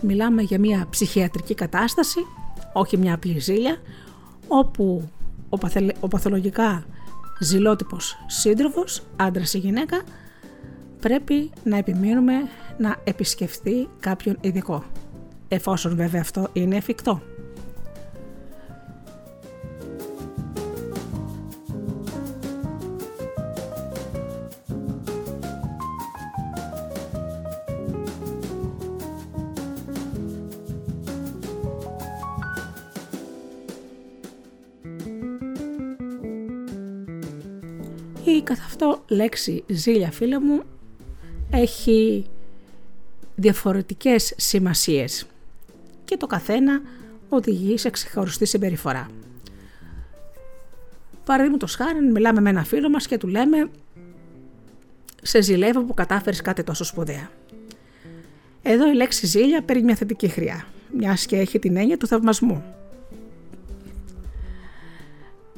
μιλάμε 0.00 0.42
για 0.42 0.58
μια 0.58 0.86
ψυχιατρική 0.90 1.54
κατάσταση, 1.54 2.26
όχι 2.72 2.96
μια 2.96 3.14
απλή 3.14 3.38
ζήλια, 3.38 3.76
όπου 4.48 5.08
ο, 5.52 5.58
ο 6.00 6.08
παθολογικά 6.08 6.84
ζηλότυπος 7.40 8.16
σύντροφος, 8.26 9.02
άντρας 9.16 9.54
ή 9.54 9.58
γυναίκα, 9.58 10.02
πρέπει 11.00 11.50
να 11.64 11.76
επιμείνουμε 11.76 12.34
να 12.78 12.96
επισκεφθεί 13.04 13.88
κάποιον 14.00 14.36
ειδικό, 14.40 14.84
εφόσον 15.48 15.96
βέβαια 15.96 16.20
αυτό 16.20 16.48
είναι 16.52 16.76
εφικτό. 16.76 17.22
Η 38.42 38.44
καθ' 38.44 38.60
αυτό 38.60 39.02
λέξη 39.08 39.64
ζήλια 39.66 40.10
φίλε 40.10 40.38
μου 40.38 40.62
έχει 41.50 42.26
διαφορετικές 43.34 44.34
σημασίες 44.36 45.26
και 46.04 46.16
το 46.16 46.26
καθένα 46.26 46.80
οδηγεί 47.28 47.78
σε 47.78 47.90
ξεχωριστή 47.90 48.44
συμπεριφορά. 48.44 49.08
Παραδείγματος 51.24 51.74
χάρη, 51.74 52.00
μιλάμε 52.00 52.40
με 52.40 52.50
ένα 52.50 52.64
φίλο 52.64 52.88
μας 52.90 53.06
και 53.06 53.18
του 53.18 53.26
λέμε 53.26 53.70
«Σε 55.22 55.40
ζηλεύω 55.40 55.82
που 55.82 55.94
κατάφερες 55.94 56.40
κάτι 56.40 56.62
τόσο 56.62 56.84
σπουδαία». 56.84 57.30
Εδώ 58.62 58.90
η 58.90 58.94
λέξη 58.94 59.26
ζήλια 59.26 59.62
παίρνει 59.62 59.82
μια 59.82 59.96
θετική 59.96 60.28
χρειά, 60.28 60.66
μιας 60.96 61.26
και 61.26 61.36
έχει 61.36 61.58
την 61.58 61.76
έννοια 61.76 61.96
του 61.96 62.06
θαυμασμού. 62.06 62.64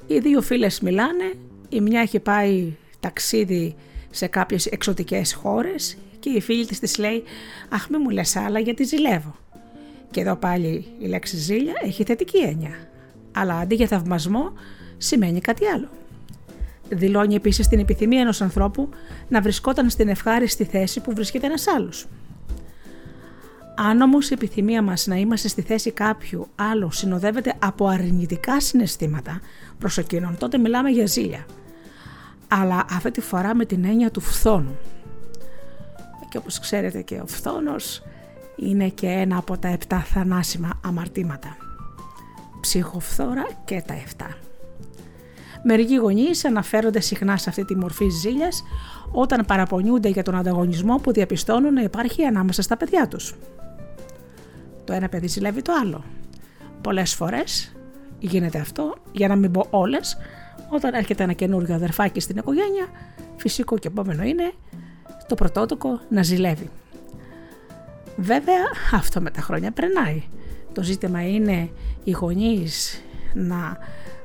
Οι 0.07 0.19
δύο 0.19 0.43
φίλες 0.43 0.81
μιλάνε 0.81 1.35
η 1.75 1.81
μια 1.81 2.01
έχει 2.01 2.21
πάει 2.21 2.77
ταξίδι 3.01 3.75
σε 4.11 4.27
κάποιες 4.27 4.67
εξωτικές 4.67 5.35
χώρες 5.35 5.97
και 6.19 6.31
η 6.31 6.41
φίλη 6.41 6.67
της 6.67 6.79
της 6.79 6.99
λέει 6.99 7.23
«Αχ 7.69 7.89
μη 7.89 7.99
μου 7.99 8.11
λες 8.11 8.37
άλλα 8.37 8.59
γιατί 8.59 8.85
ζηλεύω». 8.85 9.37
Και 10.11 10.21
εδώ 10.21 10.37
πάλι 10.37 10.85
η 10.99 11.07
λέξη 11.07 11.37
ζήλια 11.37 11.73
έχει 11.83 12.05
θετική 12.05 12.39
έννοια, 12.39 12.89
αλλά 13.33 13.59
αντί 13.59 13.75
για 13.75 13.87
θαυμασμό 13.87 14.53
σημαίνει 14.97 15.41
κάτι 15.41 15.67
άλλο. 15.67 15.89
Δηλώνει 16.89 17.35
επίσης 17.35 17.69
την 17.69 17.79
επιθυμία 17.79 18.21
ενός 18.21 18.41
ανθρώπου 18.41 18.89
να 19.29 19.41
βρισκόταν 19.41 19.91
στην 19.91 20.09
ευχάριστη 20.09 20.65
θέση 20.65 21.01
που 21.01 21.13
βρίσκεται 21.15 21.47
ένας 21.47 21.67
άλλος. 21.67 22.07
Αν 23.77 24.01
όμως 24.01 24.31
η 24.31 24.35
επιθυμία 24.35 24.83
μας 24.83 25.07
να 25.07 25.17
είμαστε 25.17 25.49
στη 25.49 25.63
θέση 25.63 25.91
κάποιου 25.91 26.47
άλλου 26.55 26.91
συνοδεύεται 26.91 27.55
από 27.59 27.87
αρνητικά 27.87 28.61
συναισθήματα 28.61 29.41
προς 29.79 29.99
εκείνον, 29.99 30.37
τότε 30.39 30.59
μιλάμε 30.59 30.91
για 30.91 31.07
ζήλια. 31.07 31.47
Αλλά 32.49 32.85
αυτή 32.91 33.11
τη 33.11 33.21
φορά 33.21 33.55
με 33.55 33.65
την 33.65 33.85
έννοια 33.85 34.11
του 34.11 34.21
φθόνου. 34.21 34.77
Και 36.29 36.39
όπως 36.39 36.59
ξέρετε 36.59 37.03
και 37.03 37.21
ο 37.21 37.27
φθόνος 37.27 38.03
είναι 38.57 38.89
και 38.89 39.07
ένα 39.07 39.37
από 39.37 39.59
τα 39.59 39.69
επτά 39.69 39.99
θανάσιμα 39.99 40.81
αμαρτήματα. 40.85 41.57
Ψυχοφθόρα 42.61 43.47
και 43.65 43.83
τα 43.87 43.95
εφτά. 43.95 44.37
Μερικοί 45.63 45.97
γονείς 45.97 46.45
αναφέρονται 46.45 47.01
συχνά 47.01 47.37
σε 47.37 47.49
αυτή 47.49 47.65
τη 47.65 47.77
μορφή 47.77 48.09
ζήλιας 48.09 48.63
όταν 49.11 49.45
παραπονιούνται 49.45 50.09
για 50.09 50.23
τον 50.23 50.35
ανταγωνισμό 50.35 50.97
που 50.97 51.13
διαπιστώνουν 51.13 51.73
να 51.73 51.83
υπάρχει 51.83 52.25
ανάμεσα 52.25 52.63
στα 52.63 52.77
παιδιά 52.77 53.09
τους. 53.09 53.35
Το 54.85 54.93
ένα 54.93 55.09
παιδί 55.09 55.27
ζηλεύει 55.27 55.63
το 55.63 55.73
άλλο. 55.83 56.05
Πολλές 56.81 57.15
φορές 57.15 57.77
γίνεται 58.19 58.59
αυτό, 58.59 58.95
για 59.13 59.29
να 59.29 59.37
μην 59.37 59.51
πω 59.51 59.67
όλες, 59.71 60.17
όταν 60.75 60.95
έρχεται 60.95 61.23
ένα 61.23 61.33
καινούργιο 61.33 61.75
αδερφάκι 61.75 62.21
στην 62.21 62.37
οικογένεια, 62.37 62.87
φυσικό 63.37 63.79
και 63.79 63.89
επόμενο 63.89 64.23
είναι 64.23 64.53
το 65.29 65.35
πρωτότοκο 65.35 66.01
να 66.09 66.23
ζηλεύει. 66.23 66.71
Βέβαια 68.17 68.65
αυτό 68.93 69.21
με 69.21 69.31
τα 69.31 69.41
χρόνια 69.41 69.71
περνάει. 69.71 70.23
Το 70.73 70.83
ζήτημα 70.83 71.29
είναι 71.29 71.71
οι 72.05 72.11
γονείς 72.11 73.03
να 73.35 73.79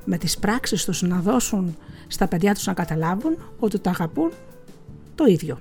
με 0.05 0.17
τις 0.17 0.37
πράξεις 0.37 0.85
τους 0.85 1.01
να 1.01 1.19
δώσουν 1.19 1.77
στα 2.07 2.27
παιδιά 2.27 2.53
τους 2.53 2.65
να 2.65 2.73
καταλάβουν 2.73 3.37
ότι 3.59 3.79
το 3.79 3.89
αγαπούν 3.89 4.31
το 5.15 5.25
ίδιο. 5.25 5.59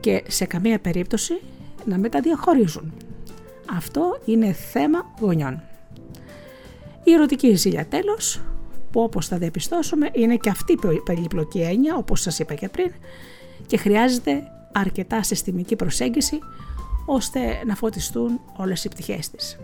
και 0.00 0.22
σε 0.28 0.44
καμία 0.44 0.78
περίπτωση 0.78 1.40
να 1.84 1.98
μην 1.98 2.10
τα 2.10 2.20
διαχωρίζουν. 2.20 2.92
Αυτό 3.76 4.20
είναι 4.24 4.52
θέμα 4.52 5.14
γονιών. 5.20 5.62
Η 7.04 7.12
ερωτική 7.12 7.54
ζήλια 7.54 7.86
τέλος, 7.86 8.40
που 8.96 9.02
όπως 9.02 9.26
θα 9.28 9.38
διαπιστώσουμε 9.38 10.10
είναι 10.12 10.36
και 10.36 10.50
αυτή 10.50 10.72
η 10.72 11.00
περιπλοκή 11.04 11.60
έννοια, 11.60 11.96
όπως 11.96 12.20
σας 12.20 12.38
είπα 12.38 12.54
και 12.54 12.68
πριν, 12.68 12.92
και 13.66 13.76
χρειάζεται 13.76 14.42
αρκετά 14.72 15.22
συστημική 15.22 15.76
προσέγγιση 15.76 16.38
ώστε 17.06 17.62
να 17.66 17.74
φωτιστούν 17.74 18.40
όλες 18.56 18.84
οι 18.84 18.88
πτυχές 18.88 19.30
της. 19.30 19.58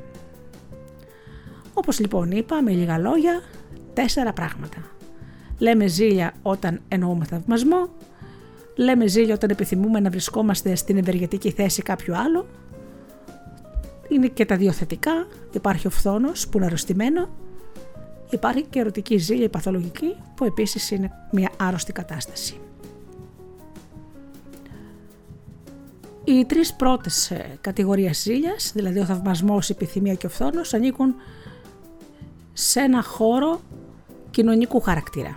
Όπως 1.75 1.99
λοιπόν 2.01 2.31
είπα, 2.31 2.63
με 2.63 2.71
λίγα 2.71 2.99
λόγια, 2.99 3.43
τέσσερα 3.95 4.33
πράγματα. 4.33 4.77
Λέμε 5.59 5.87
ζήλια 5.87 6.33
όταν 6.43 6.81
εννοούμε 6.89 7.25
θαυμασμό, 7.25 7.89
λέμε 8.77 9.07
ζήλια 9.07 9.35
όταν 9.35 9.51
επιθυμούμε 9.51 10.01
να 10.01 10.11
βρισκόμαστε 10.11 10.75
στην 10.75 10.97
ευεργετική 10.97 11.51
θέση 11.51 11.83
κάποιου 11.83 12.17
άλλου, 12.17 12.47
είναι 14.09 14.27
και 14.27 14.45
τα 14.45 14.57
δύο 14.57 14.73
θετικά, 14.73 15.27
υπάρχει 15.53 15.87
ο 15.87 15.91
φθόνος 15.91 16.49
που 16.49 16.57
είναι 16.57 16.67
αρρωστημένο, 16.67 17.29
υπάρχει 18.33 18.63
και 18.71 18.79
ερωτική 18.79 19.17
ζήλια 19.17 19.45
η 19.45 19.49
παθολογική 19.49 20.17
που 20.35 20.45
επίσης 20.45 20.91
είναι 20.91 21.11
μια 21.33 21.51
άρρωστη 21.57 21.93
κατάσταση. 21.93 22.61
Οι 26.25 26.45
τρεις 26.45 26.75
πρώτες 26.75 27.31
ε, 27.31 27.59
κατηγορίες 27.61 28.23
ζήλιας, 28.23 28.73
δηλαδή 28.75 28.99
ο 28.99 29.05
θαυμασμός, 29.05 29.69
η 29.69 29.73
επιθυμία 29.73 30.15
και 30.15 30.27
ο 30.27 30.29
φθόνος, 30.29 30.75
ανήκουν 30.75 31.15
σε 32.53 32.81
ένα 32.81 33.03
χώρο 33.03 33.61
κοινωνικού 34.31 34.81
χαρακτήρα. 34.81 35.37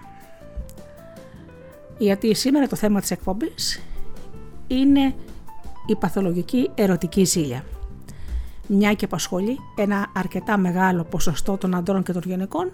Γιατί 1.97 2.36
σήμερα 2.36 2.67
το 2.67 2.75
θέμα 2.75 2.99
της 2.99 3.12
εκπομπής 3.12 3.81
είναι 4.67 5.15
η 5.88 5.95
παθολογική 5.95 6.71
ερωτική 6.75 7.23
ζήλια. 7.23 7.63
Μια 8.67 8.93
και 8.93 9.06
απασχολεί 9.06 9.60
ένα 9.75 10.12
αρκετά 10.13 10.58
μεγάλο 10.58 11.04
ποσοστό 11.04 11.58
των 11.58 11.75
αντρών 11.75 12.04
και 12.04 12.13
των 12.13 12.21
γυναικών 12.25 12.71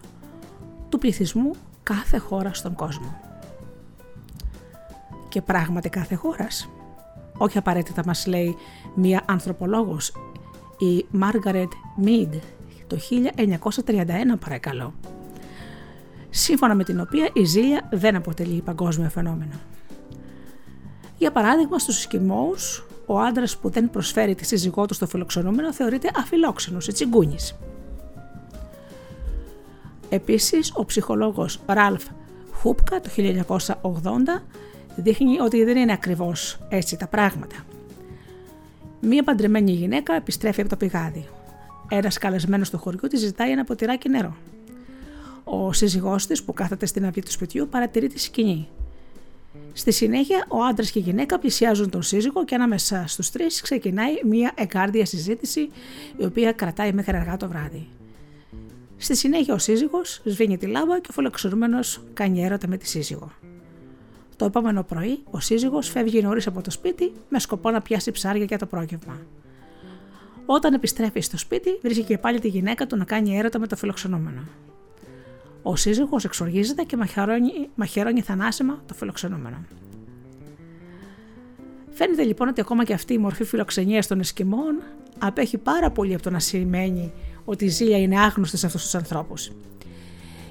του 0.90 0.98
πληθυσμού 0.98 1.52
κάθε 1.84 2.18
χώρας 2.18 2.58
στον 2.58 2.76
κόσμο. 2.76 3.20
Και 5.30 5.42
πράγματι 5.42 5.90
κάθε 5.90 6.16
χώρας. 6.16 6.70
Όχι 7.38 7.58
απαραίτητα 7.58 8.04
μας 8.06 8.26
λέει 8.26 8.56
μία 8.96 9.24
ανθρωπολόγος, 9.28 10.14
η 10.78 11.06
Μάργαρετ 11.12 11.72
Μίντ, 11.98 12.34
το 12.88 12.98
1931 12.98 14.38
παρακαλώ 14.40 14.94
σύμφωνα 16.32 16.76
με 16.76 16.84
την 16.84 17.00
οποία 17.00 17.30
η 17.34 17.44
ζήλια 17.44 17.90
δεν 17.92 18.16
αποτελεί 18.16 18.62
παγκόσμιο 18.62 19.10
φαινόμενο. 19.10 19.60
Για 21.18 21.32
παράδειγμα, 21.32 21.80
στους 21.80 21.98
Ισκιμώους, 21.98 22.86
ο 23.12 23.20
άντρας 23.20 23.58
που 23.58 23.70
δεν 23.70 23.90
προσφέρει 23.90 24.36
τη 24.36 24.46
σύζυγό 24.46 24.86
του 24.86 24.94
στο 24.94 25.08
φιλοξενούμενο 25.08 25.74
θεωρείται 25.74 26.12
αφιλόξενος 26.16 26.88
ή 26.88 26.92
τσιγκούνης. 26.92 27.56
Επίσης, 30.10 30.72
ο 30.76 30.86
ψυχολόγος 30.86 31.60
Ραλφ 31.66 32.04
Χούπκα 32.52 33.02
το 33.02 33.10
1980 33.10 34.44
δείχνει 34.96 35.40
ότι 35.40 35.64
δεν 35.64 35.78
είναι 35.78 35.92
ακριβώς 35.92 36.60
έτσι 36.70 36.98
τα 36.98 37.08
πράγματα. 37.08 37.56
Μία 39.02 39.24
παντρεμένη 39.24 39.72
γυναίκα 39.72 40.14
επιστρέφει 40.14 40.62
από 40.62 40.70
το 40.70 40.76
πηγάδι. 40.76 41.28
Ένας 41.90 42.18
καλεσμένος 42.18 42.68
στο 42.68 42.78
χωριό 42.78 43.08
τη 43.08 43.18
ζητάει 43.18 43.52
ένα 43.52 43.64
ποτηράκι 43.64 44.10
νερό. 44.10 44.36
Ο 45.44 45.74
σύζυγός 45.74 46.26
της 46.28 46.44
που 46.44 46.54
κάθεται 46.54 46.86
στην 46.86 47.06
αυλή 47.06 47.24
του 47.24 47.32
σπιτιού 47.32 47.68
παρατηρεί 47.70 48.08
τη 48.08 48.20
σκηνή. 48.20 48.68
Στη 49.74 49.92
συνέχεια, 49.92 50.46
ο 50.48 50.64
άντρας 50.64 50.92
και 50.92 51.00
η 51.00 51.02
γυναίκα 51.02 51.40
πλησιάζουν 51.40 51.90
τον 51.90 52.02
σύζυγο 52.02 52.46
και 52.46 52.56
ανάμεσα 52.56 53.04
στους 53.08 53.30
τρεις 53.30 53.62
ξεκινάει 53.62 54.14
μια 54.24 54.52
εγκάρδια 54.56 55.06
συζήτηση 55.06 55.70
η 56.18 56.24
οποία 56.26 56.52
κρατάει 56.52 56.94
μέχρι 56.94 57.18
αργά 57.18 57.38
το 57.38 57.48
βράδυ. 57.48 57.88
Στη 58.98 59.16
συνέχεια, 59.16 59.54
ο 59.54 59.58
σύζυγος 59.58 60.22
σβήνει 60.24 60.58
τη 60.58 60.66
λάμπα 60.66 61.00
και 61.00 61.08
ο 61.10 61.14
φιλοξενούμενος 61.14 62.04
κάνει 62.14 62.44
έρωτα 62.44 62.68
με 62.68 62.78
τη 62.78 62.88
σύζυγο. 62.88 63.32
Το 64.36 64.46
επόμενο 64.46 64.84
πρωί, 64.84 65.20
ο 65.32 65.40
σύζυγος 65.40 65.90
φεύγει 65.90 66.22
νωρίς 66.22 66.48
από 66.48 66.62
το 66.62 66.72
σπίτι 66.72 67.12
με 67.30 67.40
σκοπό 67.40 67.70
να 67.70 67.82
πιάσει 67.82 68.12
ψάρια 68.12 68.44
για 68.44 68.58
το 68.58 68.66
πρόγευμα. 68.66 69.22
Όταν 70.46 70.74
επιστρέφει 70.74 71.20
στο 71.20 71.38
σπίτι, 71.38 71.80
βρίσκει 71.82 72.04
και 72.04 72.18
πάλι 72.18 72.40
τη 72.40 72.48
γυναίκα 72.48 72.88
του 72.88 72.98
να 72.98 73.04
κάνει 73.04 73.38
έρωτα 73.38 73.60
με 73.60 73.68
το 73.68 73.76
φιλοξενούμενο. 73.76 74.42
Ο 75.64 75.76
σύζυγος 75.76 76.24
εξοργίζεται 76.24 76.84
και 76.84 76.98
μαχαιρώνει, 76.98 77.70
μαχαιρώνει 77.76 78.22
θανάσιμα 78.22 78.84
το 78.88 78.94
φιλοξενούμενο. 78.94 79.58
Φαίνεται 81.90 82.24
λοιπόν 82.24 82.48
ότι 82.48 82.62
ακόμα 82.62 82.84
και 82.84 82.94
αυτή 82.94 83.14
η 83.14 83.18
μορφή 83.18 83.44
φιλοξενίας 83.44 84.08
των 84.08 84.20
Εσκιμών 84.20 84.82
απέχει 85.20 85.58
πάρα 85.58 85.92
πολύ 85.92 86.14
από 86.14 86.24
το 86.24 86.30
να 86.30 86.40
σημαίνει 86.40 87.12
ότι 87.46 87.66
η 87.66 87.68
ζήλια 87.68 87.98
είναι 87.98 88.20
άγνωστη 88.20 88.58
σε 88.58 88.66
αυτούς 88.66 88.82
τους 88.82 88.96
ανθρώπους. 88.96 89.52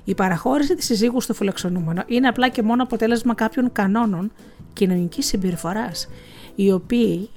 Η 0.04 0.14
παραχώρηση 0.14 0.74
της 0.74 0.84
συζύγου 0.84 1.20
στο 1.20 1.34
φιλοξενούμενο 1.34 2.02
είναι 2.06 2.28
απλά 2.28 2.48
και 2.48 2.62
μόνο 2.62 2.82
αποτέλεσμα 2.82 3.34
κάποιων 3.34 3.72
κανόνων 3.72 4.32
κοινωνικής 4.72 5.26
συμπεριφοράς, 5.26 6.08
οι 6.54 6.72
οποίοι 6.72 7.30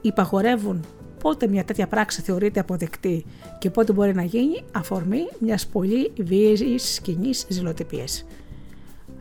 υπαγορεύουν 0.00 0.84
πότε 1.22 1.48
μια 1.48 1.64
τέτοια 1.64 1.86
πράξη 1.86 2.22
θεωρείται 2.22 2.60
αποδεκτή 2.60 3.24
και 3.58 3.70
πότε 3.70 3.92
μπορεί 3.92 4.14
να 4.14 4.22
γίνει 4.22 4.64
αφορμή 4.72 5.28
μιας 5.38 5.66
πολύ 5.66 6.12
βίαιης 6.18 7.00
κοινή 7.00 7.30
ζηλοτυπίας. 7.48 8.24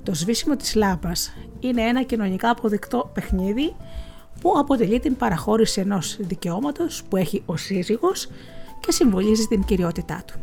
Το 0.03 0.13
σβήσιμο 0.13 0.55
της 0.55 0.75
λάμπας 0.75 1.33
είναι 1.59 1.81
ένα 1.81 2.03
κοινωνικά 2.03 2.49
αποδεκτό 2.49 3.11
παιχνίδι 3.13 3.75
που 4.41 4.53
αποτελεί 4.57 4.99
την 4.99 5.15
παραχώρηση 5.15 5.81
ενός 5.81 6.17
δικαιώματος 6.19 7.03
που 7.09 7.17
έχει 7.17 7.43
ο 7.45 7.57
σύζυγος 7.57 8.27
και 8.79 8.91
συμβολίζει 8.91 9.45
την 9.45 9.63
κυριότητά 9.63 10.23
του. 10.27 10.39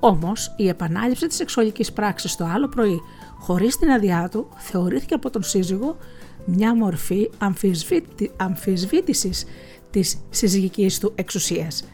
Όμως, 0.00 0.54
η 0.56 0.68
επανάληψη 0.68 1.26
της 1.26 1.36
σεξουαλικής 1.36 1.92
πράξης 1.92 2.36
το 2.36 2.44
άλλο 2.44 2.68
πρωί 2.68 3.00
χωρίς 3.38 3.76
την 3.76 3.90
αδειά 3.90 4.28
του 4.30 4.48
θεωρήθηκε 4.56 5.14
από 5.14 5.30
τον 5.30 5.42
σύζυγο 5.42 5.96
μια 6.44 6.76
μορφή 6.76 7.30
αμφισβήτη, 7.38 8.30
αμφισβήτησης 8.36 9.44
της 9.90 10.18
συζυγικής 10.30 10.98
του 10.98 11.12
εξουσίας. 11.14 11.84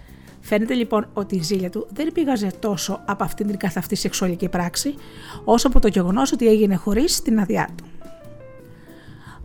Φαίνεται 0.41 0.75
λοιπόν 0.75 1.09
ότι 1.13 1.37
η 1.37 1.43
ζήλια 1.43 1.71
του 1.71 1.87
δεν 1.93 2.13
πήγαζε 2.13 2.51
τόσο 2.59 3.01
από 3.07 3.25
αυτήν 3.25 3.47
την 3.47 3.57
καθ' 3.57 3.77
αυτή 3.77 3.95
σεξουαλική 3.95 4.49
πράξη, 4.49 4.95
όσο 5.45 5.69
από 5.69 5.81
το 5.81 5.89
γεγονός 5.89 6.33
ότι 6.33 6.49
έγινε 6.49 6.75
χωρίς 6.75 7.23
την 7.23 7.41
αδειά 7.41 7.69
του. 7.77 7.85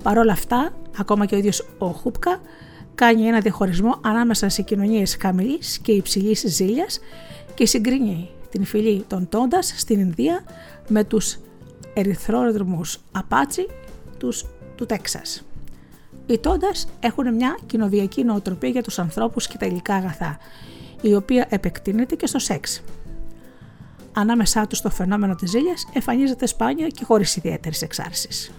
Παρ' 0.04 0.18
όλα 0.18 0.32
αυτά, 0.32 0.74
ακόμα 0.98 1.26
και 1.26 1.36
ο 1.36 1.38
ίδιος 1.38 1.68
ο 1.78 1.86
Χούπκα 1.86 2.42
κάνει 2.96 3.28
ένα 3.28 3.40
διαχωρισμό 3.40 4.00
ανάμεσα 4.02 4.50
σε 4.50 4.62
κοινωνίες 4.62 5.18
χαμηλής 5.22 5.80
και 5.80 5.92
υψηλής 5.92 6.44
ζήλιας 6.48 7.00
και 7.54 7.66
συγκρίνει 7.66 8.30
την 8.50 8.66
φυλή 8.66 9.04
των 9.08 9.30
Τόντας 9.30 9.74
στην 9.78 10.00
Ινδία 10.00 10.44
με 10.88 11.04
τους 11.04 11.38
ερυθρόδρομους 11.94 13.00
Απάτσι, 13.12 13.68
τους 14.18 14.46
του 14.82 14.88
Τέξας. 14.88 15.44
Οι 16.26 16.38
Τόντας 16.38 16.88
έχουν 17.00 17.36
μια 17.36 17.58
κοινοβιακή 17.66 18.24
νοοτροπία 18.24 18.70
για 18.70 18.84
τους 18.84 19.00
ανθρώπους 19.00 19.48
και 19.48 19.58
τα 19.58 19.66
υλικά 19.66 19.96
αγαθά, 19.96 20.38
η 21.02 21.16
οποία 21.16 21.46
επεκτείνεται 21.50 22.16
και 22.16 22.28
στο 22.28 22.40
σεξ. 22.40 22.82
Ανάμεσά 24.14 24.68
τους 24.68 24.82
το 24.82 24.90
φαινόμενο 24.90 25.36
της 25.36 25.50
ζήλιας 25.50 25.88
εμφανίζεται 25.94 26.46
σπάνια 26.46 26.88
και 26.88 27.04
χωρίς 27.04 27.36
ιδιαίτερη 27.36 27.78
εξάρσεις. 27.82 28.52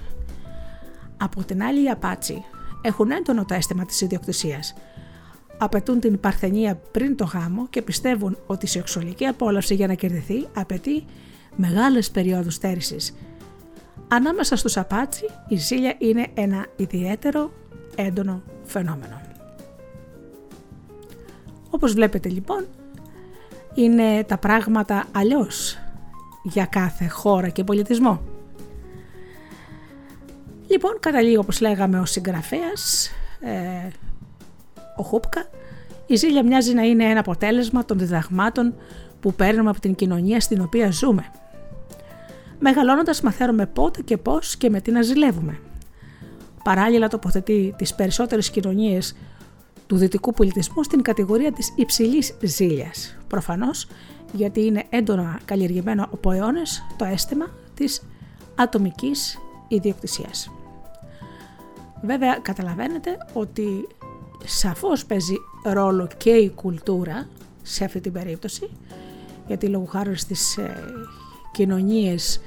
Από 1.17 1.45
την 1.45 1.63
άλλη 1.63 1.85
οι 1.85 1.89
Απάτσι 1.89 2.45
έχουν 2.83 3.11
έντονο 3.11 3.45
το 3.45 3.55
αίσθημα 3.55 3.85
της 3.85 4.01
ιδιοκτησίας. 4.01 4.75
Απαιτούν 5.59 6.01
την 6.01 6.21
παρθενία 6.21 6.81
πριν 6.91 7.17
το 7.17 7.25
γάμο 7.25 7.67
και 7.71 7.83
πιστεύουν 7.83 8.39
ότι 8.47 8.65
η 8.65 8.69
σεξουαλική 8.69 9.25
απόλαυση 9.27 9.75
για 9.75 9.87
να 9.87 9.95
κερδιθεί 9.95 10.49
απαιτεί 10.55 11.05
μεγάλες 11.57 12.11
περιόδους 12.11 12.55
στέρησης 12.55 13.15
Ανάμεσα 14.09 14.57
στους 14.57 14.77
Απάτσι 14.77 15.27
η 15.49 15.57
ζήλια 15.57 15.95
είναι 15.99 16.27
ένα 16.35 16.67
ιδιαίτερο 16.77 17.53
έντονο 17.95 18.43
φαινόμενο. 18.65 19.21
Όπως 21.71 21.93
βλέπετε 21.93 22.29
λοιπόν 22.29 22.67
είναι 23.75 24.25
τα 24.25 24.39
πράγματα 24.39 25.05
αλλιώς 25.13 25.79
για 26.43 26.65
κάθε 26.65 27.09
χώρα 27.09 27.49
και 27.49 27.65
πολιτισμό. 27.65 28.23
Λοιπόν, 30.69 30.97
κατά 31.01 31.23
λίγο 31.23 31.41
όπως 31.41 31.61
λέγαμε 31.61 31.99
ο 31.99 32.05
συγγραφέας, 32.05 33.11
ε, 33.41 33.89
ο 34.97 35.03
Χούπκα, 35.03 35.45
η 36.07 36.15
ζήλια 36.15 36.45
μοιάζει 36.45 36.75
να 36.75 36.83
είναι 36.83 37.05
ένα 37.05 37.21
αποτέλεσμα 37.21 37.85
των 37.85 37.99
διδαγμάτων 37.99 38.75
που 39.21 39.35
παίρνουμε 39.35 39.71
από 39.71 39.81
την 39.81 39.95
κοινωνία 39.95 40.41
στην 40.41 40.61
οποία 40.61 40.91
ζούμε– 40.91 41.25
Μεγαλώνοντας 42.65 43.21
μαθαίνουμε 43.21 43.67
πότε 43.67 44.03
και 44.03 44.17
πώς 44.17 44.57
και 44.57 44.71
με 44.71 44.81
τι 44.81 44.91
να 44.91 45.03
ζηλεύουμε. 45.03 45.59
Παράλληλα 46.65 47.09
τοποθετεί 47.09 47.75
τις 47.79 47.95
περισσότερες 47.95 48.51
κοινωνίες 48.51 49.17
του 49.87 49.97
δυτικού 49.97 50.33
πολιτισμού 50.33 50.83
στην 50.83 51.03
κατηγορία 51.03 51.53
της 51.53 51.73
υψηλής 51.77 52.35
ζήλιας. 52.43 53.17
Προφανώς 53.27 53.87
γιατί 54.33 54.65
είναι 54.65 54.85
έντονα 54.89 55.41
καλλιεργημένο 55.45 56.03
από 56.13 56.31
αιώνες 56.31 56.85
το 56.97 57.05
αίσθημα 57.05 57.47
της 57.75 58.03
ατομικής 58.55 59.39
ιδιοκτησίας. 59.69 60.51
Βέβαια 62.03 62.39
καταλαβαίνετε 62.43 63.17
ότι 63.33 63.89
σαφώς 64.45 65.05
παίζει 65.05 65.37
ρόλο 65.65 66.09
και 66.17 66.31
η 66.31 66.51
κουλτούρα 66.51 67.29
σε 67.63 67.85
αυτή 67.85 68.01
την 68.01 68.13
περίπτωση 68.13 68.71
γιατί 69.47 69.67
λόγω 69.67 69.85
χάρη 69.85 70.17
στις 70.17 70.57
ε, 70.57 70.75
κοινωνίες 71.53 72.41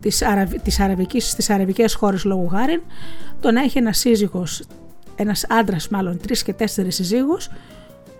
της, 0.00 0.22
Αραβ, 0.22 0.52
της 0.62 0.80
αραβικής, 0.80 1.30
στις 1.30 1.50
αραβικές 1.50 1.94
χώρες 1.94 2.24
λόγω 2.24 2.46
χάρη 2.46 2.82
το 3.40 3.50
να 3.50 3.62
έχει 3.62 3.78
ένας 3.78 3.98
σύζυγος, 3.98 4.62
ένας 5.16 5.46
άντρας 5.48 5.88
μάλλον 5.88 6.18
τρεις 6.18 6.42
και 6.42 6.52
τέσσερις 6.52 6.94
σύζυγους 6.94 7.48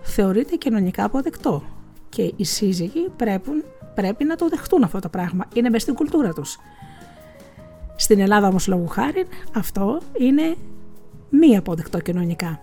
θεωρείται 0.01 0.55
κοινωνικά 0.55 1.03
αποδεκτό 1.03 1.63
και 2.09 2.33
οι 2.35 2.45
σύζυγοι 2.45 3.09
πρέπει, 3.15 3.63
πρέπει 3.95 4.23
να 4.23 4.35
το 4.35 4.47
δεχτούν 4.47 4.83
αυτό 4.83 4.99
το 4.99 5.09
πράγμα, 5.09 5.45
είναι 5.53 5.69
μέσα 5.69 5.83
στην 5.83 5.95
κουλτούρα 5.95 6.33
τους. 6.33 6.57
Στην 7.95 8.19
Ελλάδα 8.19 8.47
όμως 8.47 8.67
λόγω 8.67 8.85
χάρη 8.85 9.25
αυτό 9.55 10.01
είναι 10.17 10.55
μη 11.29 11.57
αποδεκτό 11.57 11.99
κοινωνικά. 11.99 12.59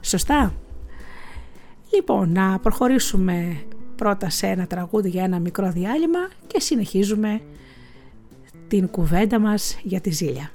Σωστά; 0.00 0.52
Λοιπόν, 1.94 2.32
να 2.32 2.58
προχωρήσουμε 2.58 3.62
πρώτα 4.00 4.30
σε 4.30 4.46
ένα 4.46 4.66
τραγούδι 4.66 5.08
για 5.08 5.24
ένα 5.24 5.38
μικρό 5.38 5.70
διάλειμμα 5.70 6.28
και 6.46 6.60
συνεχίζουμε 6.60 7.40
την 8.68 8.88
κουβέντα 8.88 9.38
μας 9.38 9.78
για 9.82 10.00
τη 10.00 10.10
ζήλια. 10.10 10.50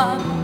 moi. 0.00 0.39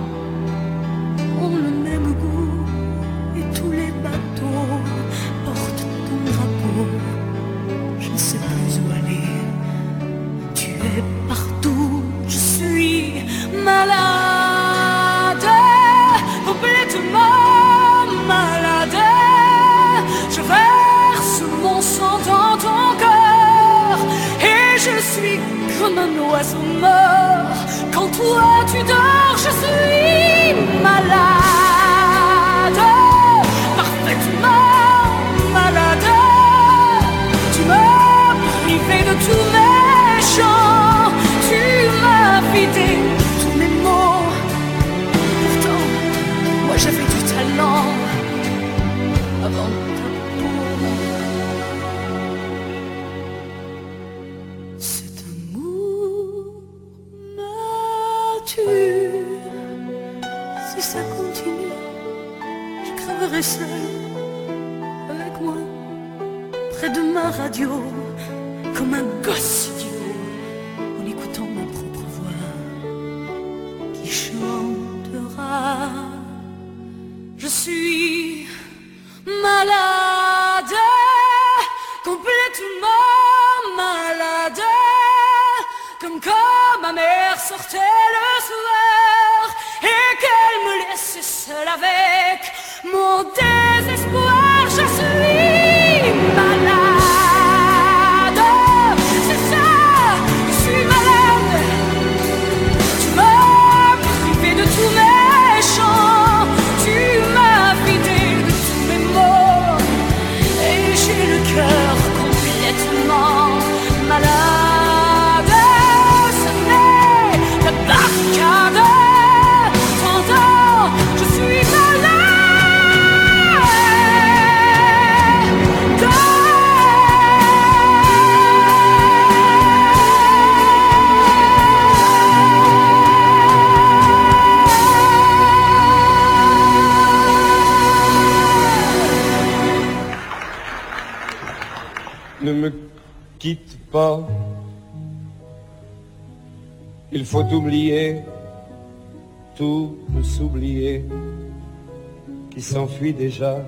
Déjà. 153.36 153.58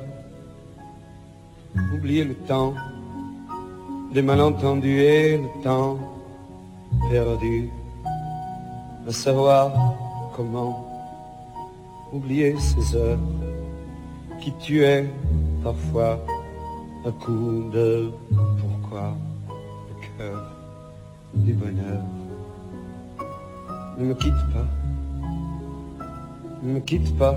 Oublier 1.94 2.24
le 2.24 2.35
temps 2.35 2.74
des 4.14 4.22
malentendus 4.22 5.00
et 5.00 5.37
le 5.37 5.62
temps 5.62 5.98
perdu. 7.11 7.70
À 9.07 9.12
savoir 9.12 9.72
comment 10.35 10.87
oublier 12.12 12.57
ces 12.59 12.96
heures 12.96 13.18
qui 14.40 14.52
tuaient 14.52 15.07
parfois 15.62 16.18
un 17.04 17.12
coup 17.12 17.70
de 17.70 18.11
pourquoi 18.61 19.14
le 19.88 19.94
cœur 20.16 20.42
du 21.35 21.52
bonheur. 21.52 22.02
Ne 23.98 24.04
me 24.07 24.14
quitte 24.14 24.42
pas, 24.54 24.68
ne 26.62 26.72
me 26.74 26.81
quitte 26.81 27.18
pas, 27.18 27.37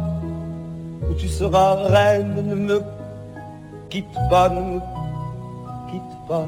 tu 1.21 1.27
seras 1.27 1.75
reine. 1.93 2.33
Ne 2.41 2.55
me 2.55 2.81
quitte 3.91 4.17
pas, 4.29 4.49
ne 4.49 4.61
me 4.61 4.79
quitte 5.91 6.17
pas, 6.27 6.47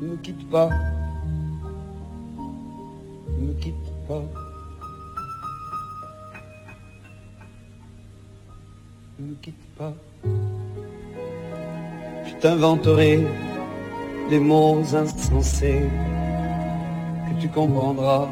ne 0.00 0.06
me 0.08 0.16
quitte 0.16 0.50
pas, 0.50 0.70
ne 3.28 3.46
me 3.46 3.52
quitte 3.62 3.90
pas. 4.08 4.22
ne 9.20 9.26
me 9.26 9.34
quitte 9.34 9.66
pas. 9.78 9.92
Je 12.26 12.34
t'inventerai 12.40 13.24
des 14.30 14.40
mots 14.40 14.82
insensés 14.94 15.82
que 17.26 17.40
tu 17.40 17.48
comprendras. 17.48 18.28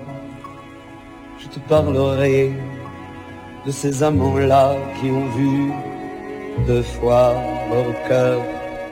Je 1.39 1.47
te 1.49 1.61
parlerai 1.69 2.53
de 3.67 3.71
ces 3.71 4.03
amants-là 4.03 4.77
qui 5.01 5.11
ont 5.11 5.29
vu 5.37 5.73
deux 6.67 6.83
fois 6.83 7.35
leur 7.71 8.09
cœur 8.09 8.41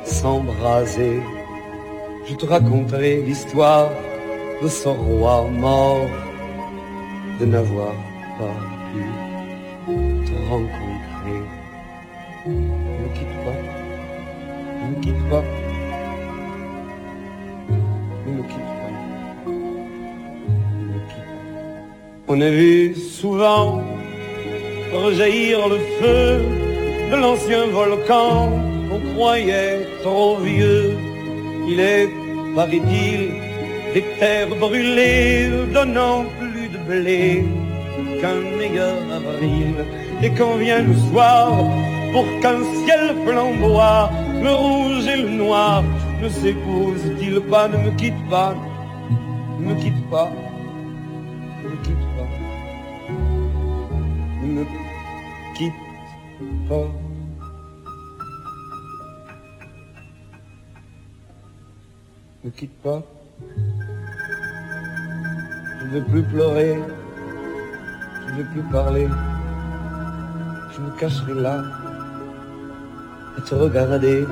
s'embraser. 0.05 1.21
Je 2.27 2.35
te 2.35 2.47
raconterai 2.47 3.23
l'histoire 3.23 3.91
de 4.63 4.69
ce 4.69 4.89
roi 4.89 5.47
mort 5.51 6.09
de 7.41 7.47
n'avoir 7.47 7.95
pas 8.39 8.57
pu 8.93 9.03
te 10.27 10.35
rencontrer. 10.51 11.41
Ne 12.47 13.09
quitte 13.17 13.37
pas. 13.45 13.59
Ne 14.89 14.95
quitte 15.03 15.29
pas. 15.31 15.45
Ne 18.27 18.43
quitte 18.43 18.73
pas. 18.73 19.03
Ne 20.77 20.99
quitte 21.09 21.25
pas. 21.27 21.67
On 22.29 22.41
a 22.41 22.51
vu 22.51 22.95
souvent 22.95 23.83
rejaillir 24.97 25.69
le 25.69 25.79
feu 26.01 26.41
de 27.11 27.17
l'ancien 27.17 27.67
volcan 27.67 28.51
qu'on 28.89 29.01
croyait 29.15 29.87
trop 30.03 30.37
vieux. 30.39 30.97
Il 31.69 31.81
est, 31.81 32.09
paraît-il, 32.55 33.31
des 33.95 34.05
terres 34.19 34.55
brûlées 34.61 35.51
donnant 35.73 36.25
plus 36.39 36.69
de 36.69 36.79
blé 36.89 37.45
qu'un 38.21 38.41
meilleur 38.59 38.97
avril. 39.19 39.75
Et 40.23 40.31
quand 40.31 40.57
vient 40.57 40.83
le 40.83 40.95
soir, 41.11 41.53
pour 42.13 42.27
qu'un 42.41 42.61
ciel 42.85 43.15
flamboie, 43.27 44.11
le 44.43 44.53
rouge 44.53 45.07
et 45.07 45.23
le 45.23 45.29
noir 45.29 45.83
ne 46.23 46.29
s'épousent-ils 46.29 47.41
pas, 47.41 47.69
ne 47.69 47.79
me 47.79 47.91
quitte 47.97 48.23
pas, 48.31 48.55
ne 49.61 49.69
me 49.69 49.75
quitte 49.81 50.11
pas, 50.11 50.31
ne 51.63 51.69
me 51.69 51.77
quitte 51.85 52.07
pas, 52.17 52.29
ne 54.43 54.47
me 54.47 54.65
quitte 54.65 54.86
Ne 56.69 56.91
quitte 62.51 62.77
pas. 62.83 63.03
Je 65.79 65.85
ne 65.85 65.91
veux 65.91 66.05
plus 66.05 66.25
pleurer. 66.25 66.77
Je 68.27 68.33
ne 68.33 68.39
veux 68.39 68.49
plus 68.51 68.63
parler. 68.73 69.07
Je 70.73 70.81
me 70.81 70.91
cacherai 70.99 71.35
là 71.35 71.63
à 73.37 73.41
te 73.43 73.55
regarder, 73.55 74.27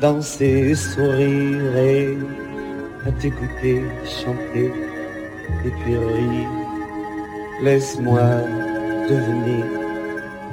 danser, 0.00 0.74
sourire 0.74 1.76
et 1.76 2.16
à 3.06 3.12
t'écouter 3.12 3.82
chanter 4.06 4.72
et 5.66 5.70
puis 5.70 5.96
rire. 5.96 6.48
Laisse-moi 7.62 8.22
devenir 9.10 9.89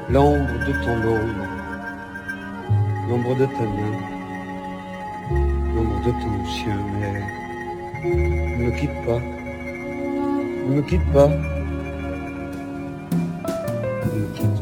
l'ombre 0.10 0.54
de 0.66 0.74
ton 0.84 0.98
ombre, 1.06 1.46
l'ombre 3.10 3.36
de 3.36 3.46
ta 3.46 3.64
main, 3.64 3.98
l'ombre 5.76 6.00
de 6.06 6.12
ton 6.12 6.46
chien. 6.46 6.78
Mais 7.00 7.22
ne 8.04 8.66
me 8.66 8.72
quitte 8.72 9.06
pas, 9.06 9.20
ne 10.70 10.76
me 10.76 10.82
quitte 10.82 11.12
pas. 11.12 11.30
Ne 14.06 14.20
me 14.20 14.28
quitte 14.34 14.56
pas. 14.56 14.57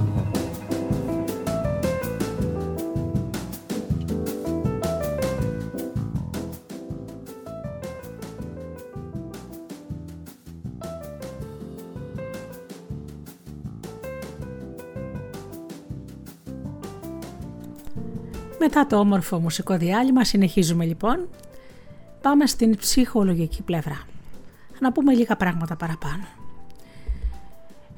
Μετά 18.77 18.87
το 18.87 18.99
όμορφο 18.99 19.39
μουσικό 19.39 19.77
διάλειμμα 19.77 20.23
συνεχίζουμε 20.23 20.85
λοιπόν. 20.85 21.27
Πάμε 22.21 22.45
στην 22.45 22.77
ψυχολογική 22.77 23.61
πλευρά. 23.61 24.01
Να 24.79 24.91
πούμε 24.91 25.13
λίγα 25.13 25.35
πράγματα 25.35 25.75
παραπάνω. 25.75 26.25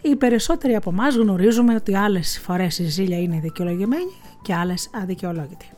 Οι 0.01 0.15
περισσότεροι 0.15 0.75
από 0.75 0.89
εμάς 0.89 1.15
γνωρίζουμε 1.15 1.75
ότι 1.75 1.95
άλλες 1.95 2.39
φορές 2.39 2.79
η 2.79 2.83
ζήλια 2.83 3.17
είναι 3.17 3.39
δικαιολογημένη 3.39 4.11
και 4.41 4.53
άλλες 4.53 4.89
αδικαιολόγητη. 4.93 5.69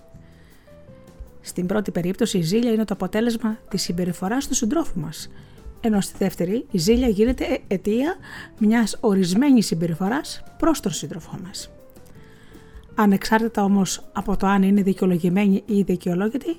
Στην 1.42 1.66
πρώτη 1.66 1.92
περίπτωση 1.92 2.38
η 2.38 2.42
ζήλια 2.42 2.72
είναι 2.72 2.86
το 2.86 2.94
αποτέλεσμα 2.94 3.58
της 3.70 3.82
συμπεριφοράς 3.82 4.48
του 4.48 4.56
συντρόφου 4.56 5.00
μας, 5.00 5.30
ενώ 5.82 6.02
στη 6.02 6.16
δεύτερη 6.18 6.66
η 6.72 6.78
ζήλια 6.78 7.08
γίνεται 7.08 7.60
αιτία 7.68 8.16
μιας 8.58 8.98
ορισμένης 9.00 9.66
συμπεριφοράς 9.66 10.44
προς 10.58 10.80
τον 10.80 10.92
σύντροφό 10.92 11.40
μας. 11.44 11.70
Ανεξάρτητα 13.02 13.64
όμως 13.64 14.02
από 14.14 14.38
το 14.38 14.48
αν 14.48 14.64
είναι 14.64 14.82
δικαιολογημένη 14.82 15.64
ή 15.66 15.82
δικαιολόγητη, 15.82 16.58